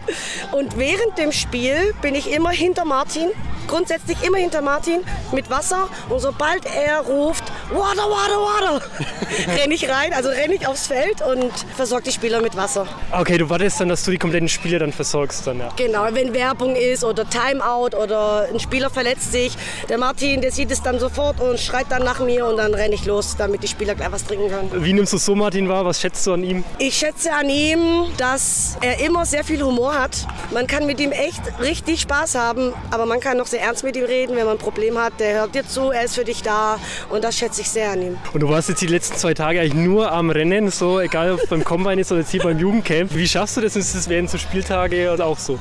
Und 0.51 0.77
während 0.77 1.17
dem 1.17 1.31
Spiel 1.31 1.93
bin 2.01 2.15
ich 2.15 2.31
immer 2.31 2.51
hinter 2.51 2.85
Martin 2.85 3.31
grundsätzlich 3.67 4.17
immer 4.23 4.37
hinter 4.37 4.61
Martin 4.61 5.01
mit 5.31 5.49
Wasser 5.49 5.87
und 6.09 6.19
sobald 6.19 6.65
er 6.65 7.01
ruft, 7.01 7.43
Water, 7.71 8.03
Water, 8.03 8.79
Water, 8.79 8.85
renne 9.59 9.73
ich 9.73 9.89
rein, 9.89 10.13
also 10.13 10.29
renne 10.29 10.55
ich 10.55 10.67
aufs 10.67 10.87
Feld 10.87 11.21
und 11.21 11.51
versorge 11.75 12.05
die 12.05 12.11
Spieler 12.11 12.41
mit 12.41 12.55
Wasser. 12.55 12.85
Okay, 13.11 13.37
du 13.37 13.49
wartest 13.49 13.79
dann, 13.79 13.89
dass 13.89 14.03
du 14.03 14.11
die 14.11 14.17
kompletten 14.17 14.49
Spieler 14.49 14.79
dann 14.79 14.91
versorgst 14.91 15.47
dann, 15.47 15.59
ja. 15.59 15.69
Genau, 15.75 16.07
wenn 16.11 16.33
Werbung 16.33 16.75
ist 16.75 17.03
oder 17.03 17.25
Timeout 17.29 17.95
oder 17.97 18.47
ein 18.51 18.59
Spieler 18.59 18.89
verletzt 18.89 19.31
sich, 19.31 19.55
der 19.89 19.97
Martin, 19.97 20.41
der 20.41 20.51
sieht 20.51 20.71
es 20.71 20.81
dann 20.81 20.99
sofort 20.99 21.39
und 21.39 21.59
schreit 21.59 21.87
dann 21.89 22.03
nach 22.03 22.19
mir 22.19 22.45
und 22.45 22.57
dann 22.57 22.73
renne 22.73 22.95
ich 22.95 23.05
los, 23.05 23.35
damit 23.37 23.63
die 23.63 23.67
Spieler 23.67 23.95
gleich 23.95 24.11
was 24.11 24.25
trinken 24.25 24.49
können. 24.49 24.83
Wie 24.83 24.93
nimmst 24.93 25.13
du 25.13 25.17
so 25.17 25.35
Martin 25.35 25.69
wahr? 25.69 25.85
Was 25.85 26.01
schätzt 26.01 26.25
du 26.27 26.33
an 26.33 26.43
ihm? 26.43 26.63
Ich 26.77 26.95
schätze 26.95 27.31
an 27.33 27.49
ihm, 27.49 28.05
dass 28.17 28.77
er 28.81 28.99
immer 28.99 29.25
sehr 29.25 29.43
viel 29.43 29.61
Humor 29.63 29.93
hat. 29.93 30.27
Man 30.51 30.67
kann 30.67 30.85
mit 30.85 30.99
ihm 30.99 31.11
echt 31.11 31.41
richtig 31.59 32.01
Spaß 32.01 32.35
haben, 32.35 32.73
aber 32.89 33.05
man 33.05 33.19
kann 33.19 33.37
noch 33.37 33.47
sehr 33.51 33.61
ernst 33.61 33.83
mit 33.83 33.95
ihm 33.95 34.05
reden, 34.05 34.35
wenn 34.35 34.45
man 34.45 34.55
ein 34.55 34.59
Problem 34.59 34.97
hat. 34.97 35.19
Der 35.19 35.33
hört 35.41 35.55
dir 35.55 35.67
zu, 35.67 35.91
er 35.91 36.03
ist 36.03 36.15
für 36.15 36.23
dich 36.23 36.41
da 36.41 36.79
und 37.09 37.23
das 37.23 37.37
schätze 37.37 37.61
ich 37.61 37.69
sehr 37.69 37.91
an 37.91 38.01
ihm. 38.01 38.17
Und 38.33 38.41
du 38.41 38.49
warst 38.49 38.69
jetzt 38.69 38.81
die 38.81 38.87
letzten 38.87 39.17
zwei 39.17 39.33
Tage 39.33 39.59
eigentlich 39.59 39.73
nur 39.73 40.11
am 40.11 40.29
Rennen, 40.29 40.71
so 40.71 40.99
egal 40.99 41.33
ob 41.33 41.41
es 41.41 41.49
beim 41.49 41.63
Combine 41.63 42.01
ist 42.01 42.11
oder 42.11 42.21
jetzt 42.21 42.31
hier 42.31 42.41
beim 42.41 42.57
Jugendcamp. 42.57 43.13
Wie 43.13 43.27
schaffst 43.27 43.57
du 43.57 43.61
das? 43.61 43.75
Ist 43.75 43.95
das 43.95 44.09
während 44.09 44.29
so 44.29 44.37
Spieltage 44.37 45.11
oder 45.11 45.25
auch 45.25 45.37
so? 45.37 45.59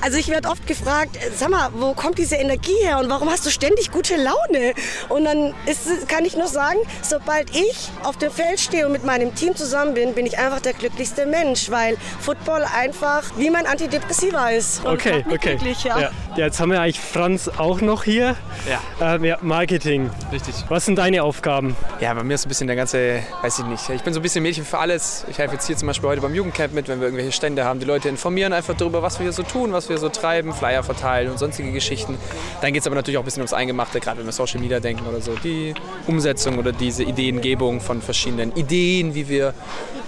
Also 0.00 0.18
ich 0.18 0.28
werde 0.28 0.48
oft 0.48 0.66
gefragt, 0.66 1.18
sag 1.36 1.50
mal, 1.50 1.70
wo 1.74 1.94
kommt 1.94 2.18
diese 2.18 2.36
Energie 2.36 2.76
her 2.82 2.98
und 2.98 3.08
warum 3.08 3.28
hast 3.30 3.44
du 3.46 3.50
ständig 3.50 3.90
gute 3.90 4.16
Laune? 4.16 4.74
Und 5.08 5.24
dann 5.24 5.54
ist, 5.66 6.08
kann 6.08 6.24
ich 6.24 6.36
nur 6.36 6.46
sagen, 6.48 6.78
sobald 7.02 7.50
ich 7.56 7.90
auf 8.02 8.16
dem 8.18 8.30
Feld 8.30 8.60
stehe 8.60 8.86
und 8.86 8.92
mit 8.92 9.04
meinem 9.04 9.34
Team 9.34 9.56
zusammen 9.56 9.94
bin, 9.94 10.14
bin 10.14 10.26
ich 10.26 10.38
einfach 10.38 10.60
der 10.60 10.74
glücklichste 10.74 11.26
Mensch, 11.26 11.70
weil 11.70 11.96
Football 12.20 12.64
einfach 12.64 13.24
wie 13.36 13.50
mein 13.50 13.66
Antidepressiva 13.66 14.50
ist. 14.50 14.84
Und 14.84 14.92
okay, 14.92 15.24
okay. 15.26 15.56
Glücklich, 15.56 15.84
ja. 15.84 15.98
Ja. 15.98 16.10
ja. 16.36 16.44
jetzt 16.46 16.60
haben 16.60 16.70
wir 16.70 16.80
eigentlich 16.80 17.00
Franz 17.00 17.29
auch 17.58 17.80
noch 17.80 18.04
hier. 18.04 18.36
Ja. 18.68 19.14
Ähm, 19.14 19.24
ja. 19.24 19.38
Marketing. 19.42 20.10
Richtig. 20.32 20.54
Was 20.68 20.86
sind 20.86 20.96
deine 20.96 21.22
Aufgaben? 21.22 21.76
Ja, 22.00 22.14
bei 22.14 22.22
mir 22.22 22.34
ist 22.34 22.46
ein 22.46 22.48
bisschen 22.48 22.66
der 22.66 22.76
ganze, 22.76 23.20
weiß 23.42 23.60
ich 23.60 23.64
nicht. 23.66 23.88
Ich 23.90 24.02
bin 24.02 24.12
so 24.14 24.20
ein 24.20 24.22
bisschen 24.22 24.42
Mädchen 24.42 24.64
für 24.64 24.78
alles. 24.78 25.24
Ich 25.30 25.38
helfe 25.38 25.54
jetzt 25.54 25.66
hier 25.66 25.76
zum 25.76 25.86
Beispiel 25.86 26.08
heute 26.08 26.20
beim 26.20 26.34
Jugendcamp 26.34 26.72
mit, 26.72 26.88
wenn 26.88 27.00
wir 27.00 27.06
irgendwelche 27.06 27.32
Stände 27.32 27.64
haben. 27.64 27.80
Die 27.80 27.86
Leute 27.86 28.08
informieren 28.08 28.52
einfach 28.52 28.74
darüber, 28.76 29.02
was 29.02 29.18
wir 29.18 29.24
hier 29.24 29.32
so 29.32 29.42
tun, 29.42 29.72
was 29.72 29.88
wir 29.88 29.98
so 29.98 30.08
treiben, 30.08 30.52
Flyer 30.52 30.82
verteilen 30.82 31.30
und 31.30 31.38
sonstige 31.38 31.72
Geschichten. 31.72 32.18
Dann 32.60 32.72
geht 32.72 32.82
es 32.82 32.86
aber 32.86 32.96
natürlich 32.96 33.18
auch 33.18 33.22
ein 33.22 33.26
bisschen 33.26 33.42
ums 33.42 33.52
Eingemachte, 33.52 34.00
gerade 34.00 34.18
wenn 34.18 34.26
wir 34.26 34.32
Social 34.32 34.60
Media 34.60 34.80
denken 34.80 35.06
oder 35.06 35.20
so. 35.20 35.34
Die 35.44 35.74
Umsetzung 36.06 36.58
oder 36.58 36.72
diese 36.72 37.04
Ideengebung 37.04 37.80
von 37.80 38.02
verschiedenen 38.02 38.54
Ideen, 38.56 39.14
wie 39.14 39.28
wir 39.28 39.54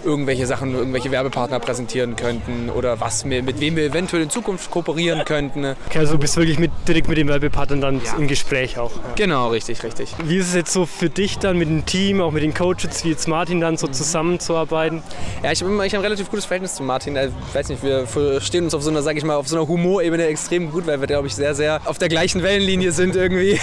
irgendwelche 0.04 0.46
Sachen, 0.46 0.74
irgendwelche 0.74 1.10
Werbepartner 1.10 1.60
präsentieren 1.60 2.16
könnten 2.16 2.70
oder 2.70 3.00
was 3.00 3.24
wir, 3.24 3.42
mit 3.42 3.60
wem 3.60 3.76
wir 3.76 3.84
eventuell 3.84 4.22
in 4.22 4.30
Zukunft 4.30 4.70
kooperieren 4.70 5.24
könnten. 5.24 5.64
Okay, 5.86 5.98
also 5.98 6.14
du 6.14 6.18
bist 6.18 6.36
wirklich 6.36 6.58
mit, 6.58 6.70
direkt 6.88 7.08
mit 7.08 7.11
den 7.14 7.28
Werbepartnern 7.28 7.80
dann 7.80 8.00
ja. 8.04 8.16
im 8.16 8.28
Gespräch 8.28 8.78
auch. 8.78 8.90
Ja. 8.90 9.02
Genau, 9.16 9.48
richtig, 9.48 9.82
richtig. 9.82 10.14
Wie 10.24 10.38
ist 10.38 10.48
es 10.48 10.54
jetzt 10.54 10.72
so 10.72 10.86
für 10.86 11.10
dich 11.10 11.38
dann 11.38 11.58
mit 11.58 11.68
dem 11.68 11.84
Team, 11.86 12.20
auch 12.20 12.30
mit 12.30 12.42
den 12.42 12.54
Coaches 12.54 13.04
wie 13.04 13.10
jetzt 13.10 13.28
Martin 13.28 13.60
dann 13.60 13.76
so 13.76 13.86
mhm. 13.86 13.92
zusammenzuarbeiten? 13.92 15.02
Ja, 15.42 15.52
ich, 15.52 15.60
ich 15.60 15.66
habe 15.66 15.82
ein 15.82 16.00
relativ 16.00 16.30
gutes 16.30 16.44
Verhältnis 16.44 16.74
zu 16.74 16.82
Martin. 16.82 17.16
Ich 17.16 17.54
weiß 17.54 17.68
nicht, 17.68 17.82
wir 17.82 18.06
verstehen 18.06 18.64
uns 18.64 18.74
auf 18.74 18.82
so 18.82 18.90
einer, 18.90 19.02
sag 19.02 19.16
ich 19.16 19.24
mal, 19.24 19.36
auf 19.36 19.48
so 19.48 19.56
einer 19.56 19.68
Humorebene 19.68 20.26
extrem 20.26 20.70
gut, 20.70 20.86
weil 20.86 21.00
wir, 21.00 21.06
glaube 21.06 21.26
ich, 21.26 21.34
sehr, 21.34 21.54
sehr 21.54 21.80
auf 21.84 21.98
der 21.98 22.08
gleichen 22.08 22.42
Wellenlinie 22.42 22.92
sind 22.92 23.16
irgendwie. 23.16 23.58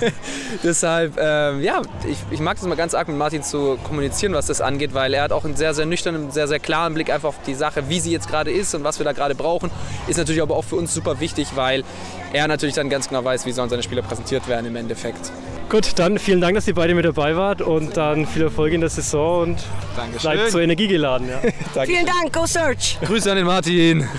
Deshalb, 0.62 1.18
ähm, 1.18 1.62
ja, 1.62 1.82
ich, 2.08 2.18
ich 2.30 2.40
mag 2.40 2.56
das 2.56 2.66
mal 2.66 2.74
ganz 2.74 2.94
arg 2.94 3.08
mit 3.08 3.16
Martin 3.16 3.42
zu 3.42 3.78
kommunizieren, 3.84 4.34
was 4.34 4.46
das 4.46 4.60
angeht, 4.60 4.94
weil 4.94 5.14
er 5.14 5.22
hat 5.22 5.32
auch 5.32 5.44
einen 5.44 5.56
sehr, 5.56 5.74
sehr 5.74 5.86
nüchternen, 5.86 6.30
sehr, 6.30 6.48
sehr 6.48 6.58
klaren 6.58 6.94
Blick 6.94 7.10
einfach 7.10 7.30
auf 7.30 7.42
die 7.46 7.54
Sache, 7.54 7.88
wie 7.88 8.00
sie 8.00 8.12
jetzt 8.12 8.28
gerade 8.28 8.50
ist 8.50 8.74
und 8.74 8.84
was 8.84 8.98
wir 8.98 9.04
da 9.04 9.12
gerade 9.12 9.34
brauchen. 9.34 9.70
Ist 10.06 10.18
natürlich 10.18 10.42
aber 10.42 10.56
auch 10.56 10.64
für 10.64 10.76
uns 10.76 10.94
super 10.94 11.20
wichtig, 11.20 11.48
weil 11.54 11.84
er 12.32 12.48
natürlich 12.48 12.74
dann 12.74 12.83
ganz 12.90 13.08
genau 13.08 13.24
weiß, 13.24 13.46
wie 13.46 13.52
sollen 13.52 13.68
seine 13.68 13.82
Spieler 13.82 14.02
präsentiert 14.02 14.48
werden 14.48 14.66
im 14.66 14.76
Endeffekt. 14.76 15.30
Gut, 15.68 15.98
dann 15.98 16.18
vielen 16.18 16.40
Dank, 16.40 16.54
dass 16.54 16.68
ihr 16.68 16.74
beide 16.74 16.94
mit 16.94 17.04
dabei 17.04 17.36
wart 17.36 17.62
und 17.62 17.96
dann 17.96 18.26
viel 18.26 18.42
Erfolg 18.42 18.72
in 18.72 18.80
der 18.80 18.90
Saison 18.90 19.42
und 19.42 19.58
Dankeschön. 19.96 20.32
bleibt 20.32 20.50
so 20.50 20.58
energiegeladen. 20.58 21.28
Ja. 21.28 21.40
vielen 21.84 22.06
Dank, 22.06 22.32
go 22.32 22.46
Search! 22.46 22.98
Grüße 23.04 23.30
an 23.30 23.36
den 23.38 23.46
Martin! 23.46 24.08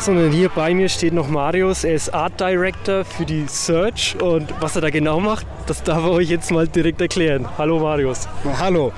sondern 0.00 0.32
hier 0.32 0.48
bei 0.48 0.72
mir 0.74 0.88
steht 0.88 1.12
noch 1.12 1.28
Marius. 1.28 1.84
Er 1.84 1.94
ist 1.94 2.12
Art 2.14 2.40
Director 2.40 3.04
für 3.04 3.26
die 3.26 3.44
Search 3.46 4.16
und 4.20 4.52
was 4.60 4.74
er 4.74 4.82
da 4.82 4.90
genau 4.90 5.20
macht, 5.20 5.46
das 5.66 5.82
darf 5.82 6.02
er 6.04 6.10
euch 6.10 6.30
jetzt 6.30 6.50
mal 6.50 6.66
direkt 6.66 7.00
erklären. 7.00 7.46
Hallo 7.58 7.78
Marius. 7.78 8.26
Hallo. 8.58 8.92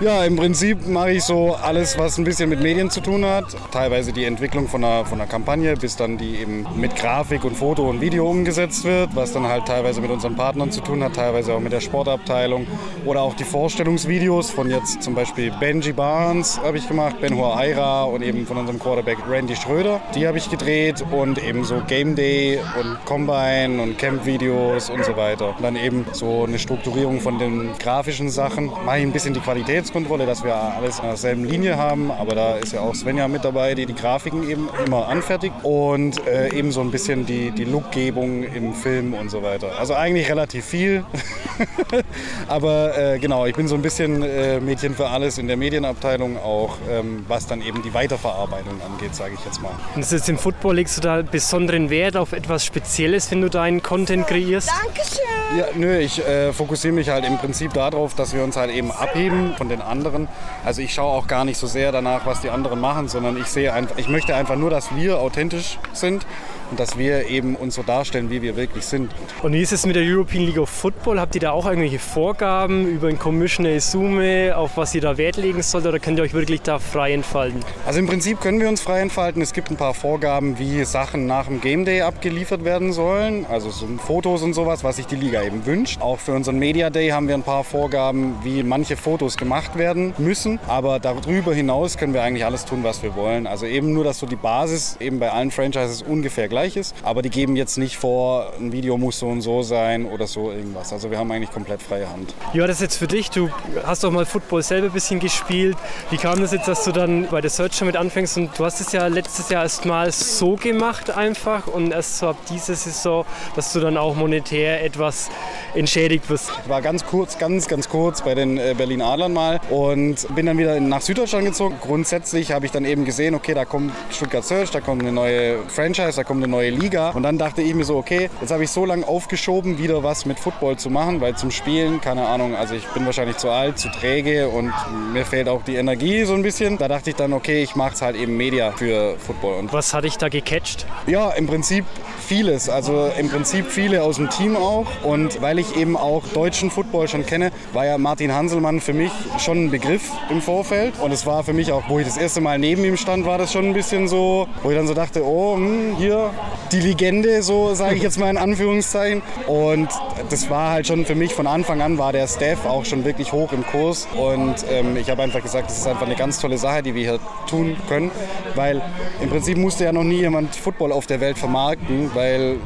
Ja, 0.00 0.24
im 0.24 0.34
Prinzip 0.34 0.88
mache 0.88 1.12
ich 1.12 1.22
so 1.22 1.54
alles, 1.54 1.96
was 1.96 2.18
ein 2.18 2.24
bisschen 2.24 2.48
mit 2.48 2.60
Medien 2.60 2.90
zu 2.90 3.00
tun 3.00 3.24
hat. 3.24 3.44
Teilweise 3.70 4.12
die 4.12 4.24
Entwicklung 4.24 4.66
von 4.66 4.82
einer, 4.82 5.04
von 5.04 5.20
einer 5.20 5.30
Kampagne, 5.30 5.76
bis 5.76 5.94
dann 5.94 6.18
die 6.18 6.34
eben 6.36 6.66
mit 6.74 6.96
Grafik 6.96 7.44
und 7.44 7.56
Foto 7.56 7.88
und 7.88 8.00
Video 8.00 8.28
umgesetzt 8.28 8.84
wird, 8.84 9.14
was 9.14 9.32
dann 9.32 9.46
halt 9.46 9.66
teilweise 9.66 10.00
mit 10.00 10.10
unseren 10.10 10.34
Partnern 10.34 10.72
zu 10.72 10.80
tun 10.80 11.02
hat, 11.04 11.14
teilweise 11.14 11.54
auch 11.54 11.60
mit 11.60 11.72
der 11.72 11.80
Sportabteilung 11.80 12.66
oder 13.06 13.22
auch 13.22 13.34
die 13.34 13.44
Vorstellungsvideos 13.44 14.50
von 14.50 14.68
jetzt 14.68 15.00
zum 15.00 15.14
Beispiel 15.14 15.52
Benji 15.60 15.92
Barnes 15.92 16.58
habe 16.60 16.76
ich 16.76 16.88
gemacht, 16.88 17.20
Ben 17.20 17.36
Hua 17.36 17.56
Aira 17.56 18.02
und 18.02 18.22
eben 18.22 18.46
von 18.46 18.56
unserem 18.56 18.80
Quarterback 18.80 19.18
Randy 19.28 19.54
Schröder. 19.54 20.00
Die 20.16 20.26
habe 20.26 20.38
ich 20.38 20.50
gedreht 20.50 21.04
und 21.12 21.42
eben 21.42 21.62
so 21.62 21.80
Game 21.86 22.16
Day 22.16 22.58
und 22.80 22.98
Combine 23.04 23.80
und 23.80 23.96
Camp-Videos 23.96 24.90
und 24.90 25.04
so 25.04 25.16
weiter. 25.16 25.50
Und 25.56 25.62
dann 25.62 25.76
eben 25.76 26.04
so 26.12 26.44
eine 26.44 26.58
Strukturierung 26.58 27.20
von 27.20 27.38
den 27.38 27.70
grafischen 27.78 28.28
Sachen. 28.28 28.72
Mache 28.84 28.98
ich 28.98 29.04
ein 29.04 29.12
bisschen 29.12 29.34
die 29.34 29.40
Qualität 29.40 29.83
Qualitätskontrolle, 29.84 30.26
dass 30.26 30.42
wir 30.44 30.54
alles 30.54 30.98
in 30.98 31.04
derselben 31.04 31.44
Linie 31.44 31.76
haben. 31.76 32.10
Aber 32.10 32.34
da 32.34 32.56
ist 32.56 32.72
ja 32.72 32.80
auch 32.80 32.94
Svenja 32.94 33.28
mit 33.28 33.44
dabei, 33.44 33.74
die 33.74 33.86
die 33.86 33.94
Grafiken 33.94 34.48
eben 34.48 34.68
immer 34.86 35.08
anfertigt. 35.08 35.54
Und 35.62 36.26
äh, 36.26 36.52
eben 36.54 36.72
so 36.72 36.80
ein 36.80 36.90
bisschen 36.90 37.26
die, 37.26 37.50
die 37.50 37.64
Lookgebung 37.64 38.44
im 38.44 38.72
Film 38.74 39.14
und 39.14 39.30
so 39.30 39.42
weiter. 39.42 39.78
Also 39.78 39.94
eigentlich 39.94 40.28
relativ 40.30 40.64
viel. 40.64 41.04
Aber 42.48 42.96
äh, 42.96 43.18
genau, 43.18 43.46
ich 43.46 43.54
bin 43.54 43.68
so 43.68 43.74
ein 43.74 43.82
bisschen 43.82 44.22
äh, 44.22 44.60
Mädchen 44.60 44.94
für 44.94 45.08
alles 45.08 45.38
in 45.38 45.46
der 45.46 45.56
Medienabteilung 45.56 46.38
auch, 46.38 46.76
ähm, 46.90 47.24
was 47.28 47.46
dann 47.46 47.62
eben 47.62 47.82
die 47.82 47.94
Weiterverarbeitung 47.94 48.80
angeht, 48.82 49.14
sage 49.14 49.34
ich 49.38 49.44
jetzt 49.44 49.62
mal. 49.62 49.72
Und 49.94 50.02
ist 50.02 50.12
jetzt 50.12 50.28
im 50.28 50.38
Football 50.38 50.76
legst 50.76 50.96
du 50.96 51.00
da 51.00 51.22
besonderen 51.22 51.90
Wert 51.90 52.16
auf 52.16 52.32
etwas 52.32 52.64
Spezielles, 52.64 53.30
wenn 53.30 53.40
du 53.40 53.50
deinen 53.50 53.82
Content 53.82 54.26
kreierst? 54.26 54.68
Dankeschön! 54.68 55.58
Ja, 55.58 55.66
nö, 55.74 55.98
ich 55.98 56.24
äh, 56.24 56.52
fokussiere 56.52 56.94
mich 56.94 57.10
halt 57.10 57.24
im 57.24 57.38
Prinzip 57.38 57.72
darauf, 57.74 58.14
dass 58.14 58.34
wir 58.34 58.42
uns 58.42 58.56
halt 58.56 58.72
eben 58.72 58.90
abheben 58.90 59.54
von 59.56 59.68
den 59.68 59.82
anderen. 59.82 60.28
Also 60.64 60.82
ich 60.82 60.94
schaue 60.94 61.12
auch 61.12 61.26
gar 61.26 61.44
nicht 61.44 61.58
so 61.58 61.66
sehr 61.66 61.92
danach, 61.92 62.26
was 62.26 62.40
die 62.40 62.50
anderen 62.50 62.80
machen, 62.80 63.08
sondern 63.08 63.36
ich 63.36 63.46
sehe 63.46 63.72
einfach, 63.72 63.96
ich 63.98 64.08
möchte 64.08 64.34
einfach 64.34 64.56
nur, 64.56 64.70
dass 64.70 64.94
wir 64.96 65.18
authentisch 65.18 65.78
sind 65.92 66.26
und 66.74 66.80
dass 66.80 66.98
wir 66.98 67.28
eben 67.30 67.54
uns 67.54 67.76
so 67.76 67.84
darstellen, 67.84 68.30
wie 68.30 68.42
wir 68.42 68.56
wirklich 68.56 68.84
sind. 68.84 69.12
Und 69.44 69.52
wie 69.52 69.60
ist 69.60 69.72
es 69.72 69.86
mit 69.86 69.94
der 69.94 70.02
European 70.02 70.44
League 70.44 70.58
of 70.58 70.68
Football? 70.68 71.20
Habt 71.20 71.36
ihr 71.36 71.40
da 71.40 71.52
auch 71.52 71.66
irgendwelche 71.66 72.00
Vorgaben 72.00 72.88
über 72.88 73.06
den 73.06 73.16
Commissioner 73.16 73.70
Isume, 73.70 74.56
auf 74.56 74.76
was 74.76 74.92
ihr 74.92 75.00
da 75.00 75.16
Wert 75.16 75.36
legen 75.36 75.62
sollt 75.62 75.86
oder 75.86 76.00
könnt 76.00 76.18
ihr 76.18 76.24
euch 76.24 76.34
wirklich 76.34 76.62
da 76.62 76.80
frei 76.80 77.12
entfalten? 77.12 77.60
Also 77.86 78.00
im 78.00 78.08
Prinzip 78.08 78.40
können 78.40 78.58
wir 78.58 78.68
uns 78.68 78.80
frei 78.80 78.98
entfalten. 79.02 79.40
Es 79.40 79.52
gibt 79.52 79.70
ein 79.70 79.76
paar 79.76 79.94
Vorgaben, 79.94 80.58
wie 80.58 80.84
Sachen 80.84 81.28
nach 81.28 81.46
dem 81.46 81.60
Game 81.60 81.84
Day 81.84 82.00
abgeliefert 82.00 82.64
werden 82.64 82.92
sollen, 82.92 83.46
also 83.48 83.70
so 83.70 83.86
Fotos 84.04 84.42
und 84.42 84.54
sowas, 84.54 84.82
was 84.82 84.96
sich 84.96 85.06
die 85.06 85.14
Liga 85.14 85.44
eben 85.44 85.64
wünscht. 85.66 86.00
Auch 86.00 86.18
für 86.18 86.32
unseren 86.32 86.58
Media 86.58 86.90
Day 86.90 87.10
haben 87.10 87.28
wir 87.28 87.36
ein 87.36 87.44
paar 87.44 87.62
Vorgaben, 87.62 88.34
wie 88.42 88.64
manche 88.64 88.96
Fotos 88.96 89.36
gemacht 89.36 89.78
werden 89.78 90.12
müssen. 90.18 90.58
Aber 90.66 90.98
darüber 90.98 91.54
hinaus 91.54 91.98
können 91.98 92.14
wir 92.14 92.24
eigentlich 92.24 92.44
alles 92.44 92.64
tun, 92.64 92.80
was 92.82 93.04
wir 93.04 93.14
wollen. 93.14 93.46
Also 93.46 93.64
eben 93.64 93.92
nur, 93.92 94.02
dass 94.02 94.18
so 94.18 94.26
die 94.26 94.34
Basis 94.34 94.96
eben 94.98 95.20
bei 95.20 95.30
allen 95.30 95.52
Franchises 95.52 96.02
ungefähr 96.02 96.48
gleich 96.48 96.63
ist. 96.76 96.94
Aber 97.02 97.22
die 97.22 97.30
geben 97.30 97.56
jetzt 97.56 97.78
nicht 97.78 97.96
vor, 97.96 98.52
ein 98.58 98.72
Video 98.72 98.96
muss 98.98 99.18
so 99.18 99.28
und 99.28 99.42
so 99.42 99.62
sein 99.62 100.06
oder 100.06 100.26
so 100.26 100.50
irgendwas. 100.50 100.92
Also 100.92 101.10
wir 101.10 101.18
haben 101.18 101.30
eigentlich 101.30 101.52
komplett 101.52 101.82
freie 101.82 102.10
Hand. 102.10 102.34
Ja, 102.52 102.66
das 102.66 102.76
ist 102.76 102.82
jetzt 102.82 102.96
für 102.96 103.06
dich. 103.06 103.30
Du 103.30 103.50
hast 103.84 104.04
doch 104.04 104.10
mal 104.10 104.26
Football 104.26 104.62
selber 104.62 104.86
ein 104.86 104.92
bisschen 104.92 105.20
gespielt. 105.20 105.76
Wie 106.10 106.16
kam 106.16 106.40
das 106.40 106.52
jetzt, 106.52 106.68
dass 106.68 106.84
du 106.84 106.92
dann 106.92 107.28
bei 107.30 107.40
der 107.40 107.50
Search 107.50 107.78
damit 107.78 107.96
anfängst? 107.96 108.36
Und 108.38 108.58
du 108.58 108.64
hast 108.64 108.80
es 108.80 108.92
ja 108.92 109.06
letztes 109.06 109.48
Jahr 109.50 109.62
erst 109.62 109.84
mal 109.84 110.10
so 110.12 110.56
gemacht 110.56 111.10
einfach 111.10 111.66
und 111.66 111.92
erst 111.92 112.18
so 112.18 112.28
ab 112.28 112.36
dieser 112.50 112.74
Saison, 112.74 113.24
dass 113.56 113.72
du 113.72 113.80
dann 113.80 113.96
auch 113.96 114.14
monetär 114.14 114.82
etwas 114.84 115.30
entschädigt 115.74 116.28
wirst. 116.30 116.50
Ich 116.62 116.68
war 116.68 116.82
ganz 116.82 117.04
kurz, 117.04 117.38
ganz, 117.38 117.68
ganz 117.68 117.88
kurz 117.88 118.22
bei 118.22 118.34
den 118.34 118.58
äh, 118.58 118.74
Berlin 118.76 119.02
Adlern 119.02 119.32
mal 119.32 119.60
und 119.70 120.26
bin 120.34 120.46
dann 120.46 120.58
wieder 120.58 120.78
nach 120.80 121.00
Süddeutschland 121.00 121.46
gezogen. 121.46 121.76
Grundsätzlich 121.80 122.52
habe 122.52 122.66
ich 122.66 122.72
dann 122.72 122.84
eben 122.84 123.04
gesehen, 123.04 123.34
okay, 123.34 123.54
da 123.54 123.64
kommt 123.64 123.92
Stuttgart 124.10 124.44
Search, 124.44 124.70
da 124.70 124.80
kommt 124.80 125.02
eine 125.02 125.12
neue 125.12 125.58
Franchise, 125.68 126.16
da 126.16 126.24
kommt 126.24 126.43
eine 126.44 126.50
neue 126.50 126.70
Liga. 126.70 127.10
Und 127.10 127.22
dann 127.22 127.38
dachte 127.38 127.62
ich 127.62 127.74
mir 127.74 127.84
so, 127.84 127.96
okay, 127.96 128.30
jetzt 128.40 128.50
habe 128.50 128.64
ich 128.64 128.70
so 128.70 128.84
lange 128.84 129.06
aufgeschoben, 129.06 129.78
wieder 129.78 130.02
was 130.02 130.26
mit 130.26 130.38
Football 130.38 130.76
zu 130.76 130.90
machen, 130.90 131.20
weil 131.20 131.36
zum 131.36 131.50
Spielen, 131.50 132.00
keine 132.00 132.26
Ahnung, 132.26 132.54
also 132.54 132.74
ich 132.74 132.86
bin 132.88 133.04
wahrscheinlich 133.06 133.36
zu 133.38 133.50
alt, 133.50 133.78
zu 133.78 133.88
träge 133.90 134.48
und 134.48 134.72
mir 135.12 135.24
fehlt 135.24 135.48
auch 135.48 135.62
die 135.62 135.76
Energie 135.76 136.24
so 136.24 136.34
ein 136.34 136.42
bisschen. 136.42 136.78
Da 136.78 136.88
dachte 136.88 137.10
ich 137.10 137.16
dann, 137.16 137.32
okay, 137.32 137.62
ich 137.62 137.74
mache 137.74 137.94
es 137.94 138.02
halt 138.02 138.16
eben 138.16 138.36
Media 138.36 138.72
für 138.72 139.16
Football. 139.18 139.58
Und 139.58 139.72
was 139.72 139.94
hat 139.94 140.04
dich 140.04 140.16
da 140.18 140.28
gecatcht? 140.28 140.86
Ja, 141.06 141.30
im 141.30 141.46
Prinzip 141.46 141.84
vieles. 142.24 142.68
Also 142.68 143.10
im 143.18 143.28
Prinzip 143.28 143.66
viele 143.66 144.02
aus 144.02 144.16
dem 144.16 144.30
Team 144.30 144.56
auch. 144.56 144.86
Und 145.02 145.40
weil 145.40 145.58
ich 145.58 145.76
eben 145.76 145.96
auch 145.96 146.26
deutschen 146.28 146.70
Football 146.70 147.08
schon 147.08 147.24
kenne, 147.26 147.52
war 147.72 147.86
ja 147.86 147.98
Martin 147.98 148.32
Hanselmann 148.32 148.80
für 148.80 148.92
mich 148.92 149.12
schon 149.38 149.64
ein 149.64 149.70
Begriff 149.70 150.10
im 150.30 150.40
Vorfeld. 150.40 150.94
Und 151.00 151.12
es 151.12 151.26
war 151.26 151.44
für 151.44 151.52
mich 151.52 151.72
auch, 151.72 151.88
wo 151.88 151.98
ich 151.98 152.06
das 152.06 152.16
erste 152.16 152.40
Mal 152.40 152.58
neben 152.58 152.84
ihm 152.84 152.96
stand, 152.96 153.26
war 153.26 153.38
das 153.38 153.52
schon 153.52 153.66
ein 153.66 153.72
bisschen 153.72 154.08
so, 154.08 154.48
wo 154.62 154.70
ich 154.70 154.76
dann 154.76 154.86
so 154.86 154.94
dachte, 154.94 155.24
oh, 155.24 155.56
hm, 155.56 155.96
hier 155.96 156.30
die 156.72 156.80
Legende, 156.80 157.42
so 157.42 157.74
sage 157.74 157.96
ich 157.96 158.02
jetzt 158.02 158.18
mal 158.18 158.30
in 158.30 158.36
Anführungszeichen. 158.36 159.22
Und 159.46 159.88
das 160.30 160.50
war 160.50 160.72
halt 160.72 160.86
schon 160.86 161.06
für 161.06 161.14
mich 161.14 161.34
von 161.34 161.46
Anfang 161.46 161.80
an 161.80 161.98
war 161.98 162.12
der 162.12 162.26
Staff 162.26 162.66
auch 162.66 162.84
schon 162.84 163.04
wirklich 163.04 163.32
hoch 163.32 163.52
im 163.52 163.64
Kurs. 163.66 164.08
Und 164.16 164.56
ähm, 164.70 164.96
ich 164.96 165.10
habe 165.10 165.22
einfach 165.22 165.42
gesagt, 165.42 165.70
das 165.70 165.78
ist 165.78 165.86
einfach 165.86 166.06
eine 166.06 166.16
ganz 166.16 166.40
tolle 166.40 166.58
Sache, 166.58 166.82
die 166.82 166.94
wir 166.94 167.02
hier 167.02 167.18
tun 167.48 167.76
können. 167.88 168.10
Weil 168.54 168.82
im 169.20 169.30
Prinzip 169.30 169.56
musste 169.56 169.84
ja 169.84 169.92
noch 169.92 170.04
nie 170.04 170.20
jemand 170.20 170.56
Football 170.56 170.92
auf 170.92 171.06
der 171.06 171.20
Welt 171.20 171.38
vermarkten, 171.38 172.10
weil 172.14 172.56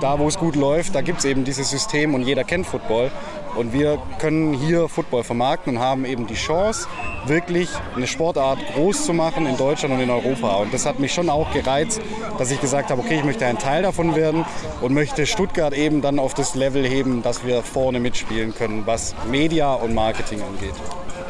da, 0.00 0.18
wo 0.18 0.28
es 0.28 0.38
gut 0.38 0.56
läuft, 0.56 0.94
da 0.94 1.00
gibt 1.00 1.20
es 1.20 1.24
eben 1.24 1.44
dieses 1.44 1.70
System 1.70 2.14
und 2.14 2.22
jeder 2.22 2.44
kennt 2.44 2.66
Football. 2.66 3.10
Und 3.56 3.72
wir 3.72 3.98
können 4.18 4.54
hier 4.54 4.88
Football 4.88 5.24
vermarkten 5.24 5.76
und 5.76 5.82
haben 5.82 6.04
eben 6.04 6.26
die 6.26 6.34
Chance, 6.34 6.88
wirklich 7.26 7.68
eine 7.94 8.06
Sportart 8.06 8.58
groß 8.74 9.04
zu 9.04 9.12
machen 9.12 9.46
in 9.46 9.56
Deutschland 9.56 9.94
und 9.94 10.00
in 10.00 10.10
Europa. 10.10 10.56
Und 10.56 10.74
das 10.74 10.86
hat 10.86 10.98
mich 10.98 11.12
schon 11.12 11.30
auch 11.30 11.52
gereizt, 11.52 12.00
dass 12.38 12.50
ich 12.50 12.60
gesagt 12.60 12.90
habe, 12.90 13.00
okay, 13.00 13.18
ich 13.18 13.24
möchte 13.24 13.46
ein 13.46 13.58
Teil 13.58 13.82
davon 13.82 14.14
werden 14.16 14.44
und 14.80 14.92
möchte 14.92 15.26
Stuttgart 15.26 15.72
eben 15.72 16.02
dann 16.02 16.18
auf 16.18 16.34
das 16.34 16.54
Level 16.54 16.86
heben, 16.86 17.22
dass 17.22 17.44
wir 17.44 17.62
vorne 17.62 18.00
mitspielen 18.00 18.54
können, 18.54 18.86
was 18.86 19.14
Media 19.30 19.74
und 19.74 19.94
Marketing 19.94 20.42
angeht. 20.42 20.74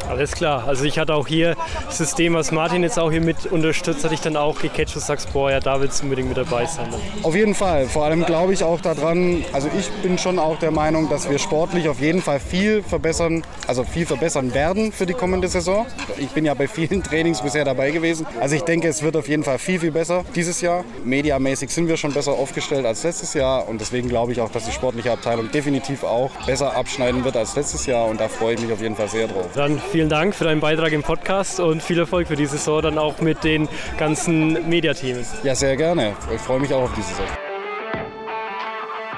Alles 0.09 0.33
klar. 0.33 0.67
Also 0.67 0.85
ich 0.85 0.99
hatte 0.99 1.15
auch 1.15 1.27
hier 1.27 1.57
das 1.87 1.99
System, 1.99 2.35
was 2.35 2.53
Martin 2.53 2.83
jetzt 2.83 2.99
auch 2.99 3.11
hier 3.11 3.21
mit 3.21 3.47
unterstützt, 3.47 4.05
hatte 4.05 4.15
ich 4.15 4.21
dann 4.21 4.37
auch 4.37 4.61
gecatcht 4.61 4.95
und 4.95 5.03
sagst, 5.03 5.33
boah, 5.33 5.51
ja, 5.51 5.61
da 5.61 5.81
willst 5.81 6.01
du 6.01 6.05
unbedingt 6.05 6.29
mit 6.29 6.37
dabei 6.37 6.67
sein. 6.67 6.89
Dann. 6.91 7.01
Auf 7.23 7.35
jeden 7.35 7.55
Fall. 7.55 7.87
Vor 7.87 8.05
allem 8.05 8.25
glaube 8.25 8.53
ich 8.53 8.63
auch 8.65 8.81
daran, 8.81 9.45
also 9.53 9.69
ich 9.79 9.91
bin 10.03 10.19
schon 10.19 10.39
auch 10.39 10.59
der 10.59 10.71
Meinung, 10.71 11.09
dass 11.09 11.29
wir 11.29 11.39
sportlich 11.39 11.89
auf 11.89 12.01
jeden 12.01 12.23
Fall 12.23 12.41
viel 12.41 12.83
verbessern, 12.83 13.43
also 13.67 13.85
viel 13.85 14.07
verbessern 14.07 14.55
werden 14.55 14.93
für 14.93 15.07
die 15.07 15.15
kommende 15.15 15.49
Saison. 15.49 15.87
Ich 16.19 16.29
bin 16.31 16.45
ja 16.45 16.55
bei 16.55 16.69
vielen 16.69 17.03
Trainings 17.05 17.43
bisher 17.43 17.65
dabei 17.65 17.91
gewesen. 17.91 18.27
Also 18.41 18.57
ich 18.57 18.63
denke, 18.63 18.89
es 18.89 19.03
wird 19.03 19.17
auf 19.17 19.29
jeden 19.29 19.45
Fall 19.45 19.59
viel, 19.59 19.81
viel 19.81 19.93
besser 19.93 20.25
dieses 20.35 20.61
Jahr. 20.61 20.85
Mediamäßig 21.05 21.71
sind 21.71 21.89
wir 21.89 21.97
schon 21.97 22.13
besser 22.13 22.33
aufgestellt 22.33 22.87
als 22.87 23.03
letztes 23.03 23.35
Jahr 23.35 23.69
und 23.69 23.81
deswegen 23.81 24.09
glaube 24.09 24.33
ich 24.33 24.41
auch, 24.41 24.51
dass 24.51 24.67
die 24.67 24.73
sportliche 24.73 25.13
Abteilung 25.13 25.51
definitiv 25.51 26.05
auch 26.05 26.31
besser 26.47 26.77
abschneiden 26.77 27.25
wird 27.25 27.37
als 27.37 27.57
letztes 27.57 27.87
Jahr 27.87 28.07
und 28.07 28.21
da 28.21 28.29
freue 28.29 28.55
ich 28.55 28.61
mich 28.61 28.73
auf 28.73 28.81
jeden 28.81 28.97
Fall 28.97 29.09
sehr 29.09 29.29
drauf. 29.29 29.47
Dann 29.55 29.81
vielen 29.95 30.09
Dank 30.09 30.35
für 30.35 30.43
deinen 30.43 30.59
Beitrag 30.59 30.91
im 30.91 31.05
Podcast 31.05 31.61
und 31.61 31.81
viel 31.81 32.01
Erfolg 32.01 32.27
für 32.27 32.35
die 32.35 32.47
Saison 32.47 32.83
dann 32.83 32.99
auch 32.99 33.21
mit 33.21 33.45
den 33.45 33.69
ganzen 33.97 34.69
Mediateams. 34.69 35.37
Ja, 35.45 35.55
sehr 35.55 35.77
gerne. 35.77 36.17
Ich 36.35 36.41
freue 36.41 36.59
mich 36.59 36.75
auch 36.75 36.83
auf 36.83 36.95
die 36.95 37.03
Saison. 37.03 37.25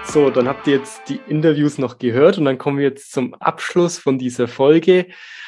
So, 0.04 0.28
dann 0.28 0.46
habt 0.46 0.66
ihr 0.66 0.76
jetzt 0.76 1.00
die 1.08 1.18
Interviews 1.28 1.78
noch 1.78 1.96
gehört 1.96 2.36
und 2.36 2.44
dann 2.44 2.58
kommen 2.58 2.76
wir 2.76 2.88
jetzt 2.88 3.10
zum 3.10 3.32
Abschluss 3.36 3.96
von 3.96 4.18
dieser 4.18 4.48
Folge. 4.48 5.06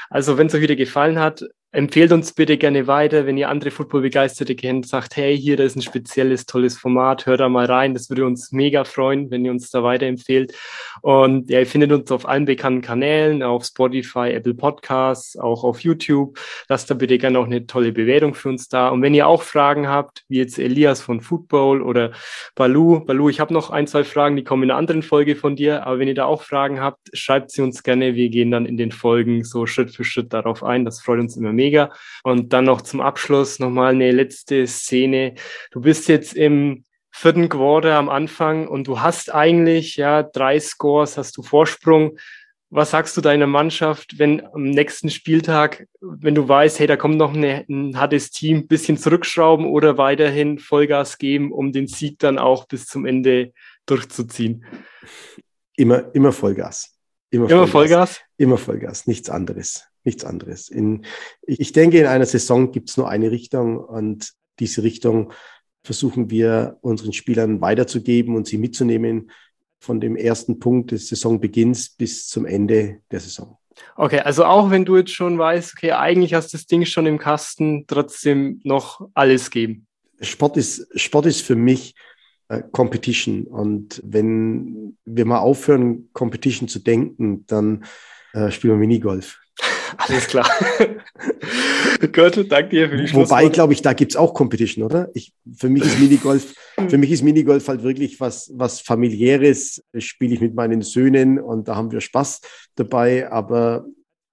Also, 0.09 0.39
wenn 0.39 0.47
es 0.47 0.55
euch 0.55 0.63
wieder 0.63 0.77
gefallen 0.77 1.19
hat, 1.19 1.45
Empfehlt 1.71 2.13
uns 2.13 2.33
bitte 2.33 2.57
gerne 2.57 2.87
weiter, 2.87 3.27
wenn 3.27 3.37
ihr 3.37 3.51
andere 3.51 3.71
Football-Begeisterte 3.71 4.57
kennt, 4.57 4.89
sagt, 4.89 5.17
hey, 5.17 5.39
hier, 5.39 5.59
da 5.59 5.65
ist 5.65 5.77
ein 5.77 5.83
spezielles, 5.83 6.47
tolles 6.47 6.79
Format, 6.79 7.27
hört 7.27 7.41
da 7.41 7.51
mal 7.51 7.67
rein. 7.67 7.93
Das 7.93 8.09
würde 8.09 8.25
uns 8.25 8.53
mega 8.53 8.85
freuen, 8.85 9.31
wenn 9.31 9.45
ihr 9.45 9.51
uns 9.51 9.71
da 9.71 9.83
weiterempfehlt. 9.83 10.55
Und 11.03 11.51
ja, 11.51 11.61
ihr 11.61 11.67
findet 11.67 11.93
uns 11.93 12.11
auf 12.11 12.29
allen 12.29 12.45
bekannten 12.45 12.83
Kanälen, 12.83 13.43
auf 13.43 13.65
Spotify, 13.65 14.31
Apple 14.33 14.55
Podcasts, 14.55 15.37
auch 15.37 15.65
auf 15.65 15.81
YouTube. 15.81 16.39
Lasst 16.69 16.91
da 16.91 16.95
bitte 16.95 17.19
gerne 17.19 17.39
auch 17.39 17.47
eine 17.47 17.67
tolle 17.67 17.93
Bewertung 17.93 18.35
für 18.35 18.49
uns 18.49 18.69
da. 18.69 18.89
Und 18.89 19.03
wenn 19.03 19.15
ihr 19.15 19.27
auch 19.27 19.43
Fragen 19.43 19.89
habt, 19.89 20.25
wie 20.29 20.39
jetzt 20.39 20.59
Elias 20.59 21.01
von 21.01 21.21
Football 21.21 21.83
oder 21.83 22.13
Balu, 22.55 23.01
Balu, 23.05 23.29
ich 23.29 23.41
habe 23.41 23.55
noch 23.55 23.71
ein, 23.71 23.87
zwei 23.87 24.05
Fragen, 24.05 24.37
die 24.37 24.45
kommen 24.45 24.65
in 24.65 24.71
einer 24.71 24.79
anderen 24.79 25.03
Folge 25.03 25.37
von 25.37 25.57
dir. 25.57 25.87
Aber 25.87 25.99
wenn 25.99 26.09
ihr 26.09 26.15
da 26.15 26.25
auch 26.25 26.43
Fragen 26.43 26.81
habt, 26.81 27.11
schreibt 27.13 27.51
sie 27.51 27.63
uns 27.63 27.83
gerne. 27.83 28.15
Wir 28.15 28.29
gehen 28.29 28.51
dann 28.51 28.67
in 28.67 28.77
den 28.77 28.93
Folgen 28.93 29.45
so 29.45 29.67
Schritt 29.67 29.91
für 29.95 30.05
Schritt 30.05 30.33
darauf 30.33 30.63
ein. 30.63 30.85
Das 30.85 31.01
freut 31.01 31.21
uns 31.21 31.37
immer 31.37 31.53
mega. 31.53 31.91
Und 32.23 32.53
dann 32.53 32.65
noch 32.65 32.83
zum 32.83 33.01
Abschluss 33.01 33.59
nochmal 33.59 33.93
eine 33.93 34.11
letzte 34.13 34.67
Szene. 34.67 35.35
Du 35.71 35.81
bist 35.81 36.09
jetzt 36.09 36.35
im 36.35 36.85
vierten 37.19 37.49
Quarter 37.49 37.97
am 37.97 38.09
Anfang 38.09 38.69
und 38.69 38.87
du 38.87 39.01
hast 39.01 39.35
eigentlich 39.35 39.97
ja 39.97 40.23
drei 40.23 40.61
Scores, 40.61 41.19
hast 41.19 41.37
du 41.37 41.43
Vorsprung. 41.43 42.19
Was 42.71 42.91
sagst 42.91 43.17
du 43.17 43.21
deiner 43.23 43.47
Mannschaft, 43.47 44.19
wenn 44.19 44.45
am 44.47 44.65
nächsten 44.65 45.11
Spieltag, 45.11 45.87
wenn 46.01 46.35
du 46.35 46.47
weißt, 46.47 46.79
hey, 46.79 46.87
da 46.87 46.97
kommt 46.97 47.17
noch 47.17 47.35
eine, 47.35 47.65
ein 47.69 47.99
hartes 47.99 48.31
Team, 48.31 48.69
bisschen 48.69 48.99
zurückschrauben 48.99 49.67
oder 49.67 49.97
weiterhin 49.97 50.59
Vollgas 50.59 51.17
geben, 51.19 51.51
um 51.51 51.73
den 51.73 51.87
Sieg 51.87 52.19
dann 52.19 52.39
auch 52.39 52.67
bis 52.69 52.87
zum 52.87 53.07
Ende 53.07 53.53
durchzuziehen? 53.87 54.65
Immer, 55.77 56.15
immer 56.15 56.33
Vollgas. 56.33 56.95
Immer, 57.31 57.49
immer 57.51 57.67
Vollgas. 57.67 57.71
Vollgas. 57.71 58.21
Immer 58.37 58.59
Vollgas, 58.59 59.07
nichts 59.07 59.31
anderes 59.31 59.89
nichts 60.05 60.25
anderes. 60.25 60.71
In, 60.71 61.05
ich 61.43 61.73
denke, 61.73 61.99
in 61.99 62.07
einer 62.07 62.25
Saison 62.25 62.73
gibt 62.73 62.89
es 62.89 62.97
nur 62.97 63.11
eine 63.11 63.31
Richtung 63.31 63.79
und 63.79 64.33
diese 64.59 64.83
Richtung 64.83 65.33
versuchen 65.89 66.29
wir 66.29 66.77
unseren 66.83 67.15
Spielern 67.15 67.63
weiterzugeben 67.63 68.37
und 68.37 68.47
sie 68.47 68.59
mitzunehmen 68.59 69.31
von 69.81 70.03
dem 70.03 70.17
ersten 70.17 70.59
Punkt 70.59 70.91
des 70.91 71.09
Saisonbeginns 71.09 71.89
bis 71.89 72.29
zum 72.29 72.45
Ende 72.45 73.01
der 73.11 73.21
Saison. 73.21 73.57
Okay, 73.97 74.21
also 74.21 74.45
auch 74.45 74.71
wenn 74.71 74.85
du 74.85 74.99
jetzt 74.99 75.15
schon 75.15 75.39
weißt, 75.39 75.73
okay, 75.75 75.93
eigentlich 75.93 76.35
hast 76.35 76.53
du 76.53 76.59
das 76.59 76.67
Ding 76.67 76.85
schon 76.85 77.07
im 77.07 77.17
Kasten, 77.17 77.87
trotzdem 77.87 78.61
noch 78.65 79.09
alles 79.15 79.51
geben. 79.51 79.87
Sport 80.21 80.59
ist, 80.59 80.87
Sport 80.95 81.25
ist 81.25 81.41
für 81.41 81.57
mich 81.57 81.95
äh, 82.49 82.61
Competition. 82.71 83.45
Und 83.45 84.03
wenn 84.05 84.99
wir 85.07 85.25
mal 85.25 85.39
aufhören, 85.39 86.11
Competition 86.13 86.69
zu 86.69 86.81
denken, 86.81 87.47
dann 87.47 87.87
äh, 88.35 88.51
spielen 88.51 88.75
wir 88.75 88.79
Minigolf. 88.79 89.39
Alles 89.97 90.27
klar. 90.27 90.51
Gut, 92.13 92.51
danke 92.51 92.69
dir 92.71 92.89
für 92.89 92.97
die 92.97 93.13
Wobei, 93.15 93.49
glaube 93.49 93.73
ich, 93.73 93.83
da 93.83 93.93
gibt 93.93 94.13
es 94.13 94.17
auch 94.17 94.35
Competition, 94.35 94.85
oder? 94.85 95.11
Ich, 95.15 95.33
für 95.57 95.69
mich 95.69 95.83
ist 95.83 95.99
Minigolf, 95.99 96.55
für 96.89 96.99
mich 96.99 97.11
ist 97.11 97.23
Minigolf 97.23 97.67
halt 97.69 97.83
wirklich 97.83 98.21
was, 98.21 98.53
was 98.55 98.81
familiäres. 98.81 99.83
Spiele 99.99 100.35
ich 100.35 100.41
mit 100.41 100.55
meinen 100.55 100.83
Söhnen 100.83 101.41
und 101.41 101.69
da 101.69 101.77
haben 101.77 101.91
wir 101.91 102.01
Spaß 102.01 102.41
dabei. 102.77 103.31
Aber 103.31 103.85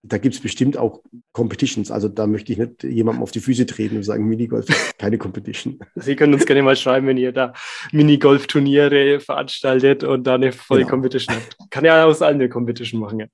da 0.07 0.17
gibt 0.17 0.35
es 0.35 0.41
bestimmt 0.41 0.77
auch 0.77 1.01
Competitions. 1.31 1.91
Also 1.91 2.07
da 2.07 2.27
möchte 2.27 2.51
ich 2.51 2.59
nicht 2.59 2.83
jemandem 2.83 3.23
auf 3.23 3.31
die 3.31 3.39
Füße 3.39 3.65
treten 3.65 3.97
und 3.97 4.03
sagen, 4.03 4.27
Minigolf 4.27 4.69
ist 4.69 4.97
keine 4.97 5.17
Competition. 5.17 5.79
Sie 5.95 6.15
können 6.15 6.33
uns 6.33 6.45
gerne 6.45 6.61
mal 6.63 6.75
schreiben, 6.75 7.07
wenn 7.07 7.17
ihr 7.17 7.31
da 7.31 7.53
Minigolf-Turniere 7.91 9.19
veranstaltet 9.19 10.03
und 10.03 10.25
da 10.25 10.35
eine 10.35 10.51
volle 10.51 10.81
genau. 10.81 10.91
Competition 10.91 11.35
habt. 11.35 11.57
Kann 11.71 11.85
ja 11.85 12.05
aus 12.05 12.21
allen 12.21 12.35
eine 12.35 12.49
Competition 12.49 13.01
machen. 13.01 13.19
Ja. 13.19 13.25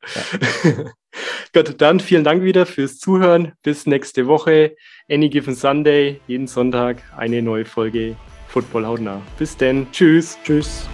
ja. 0.63 0.85
Gut, 1.53 1.81
dann 1.81 1.99
vielen 1.99 2.23
Dank 2.23 2.43
wieder 2.43 2.65
fürs 2.65 2.97
Zuhören. 2.97 3.51
Bis 3.63 3.85
nächste 3.85 4.27
Woche. 4.27 4.75
Any 5.09 5.29
Given 5.29 5.55
Sunday, 5.55 6.21
jeden 6.27 6.47
Sonntag 6.47 7.03
eine 7.17 7.41
neue 7.41 7.65
Folge 7.65 8.15
Football 8.47 8.85
hautnah. 8.85 9.21
Bis 9.37 9.57
denn. 9.57 9.87
Tschüss. 9.91 10.37
Tschüss. 10.43 10.87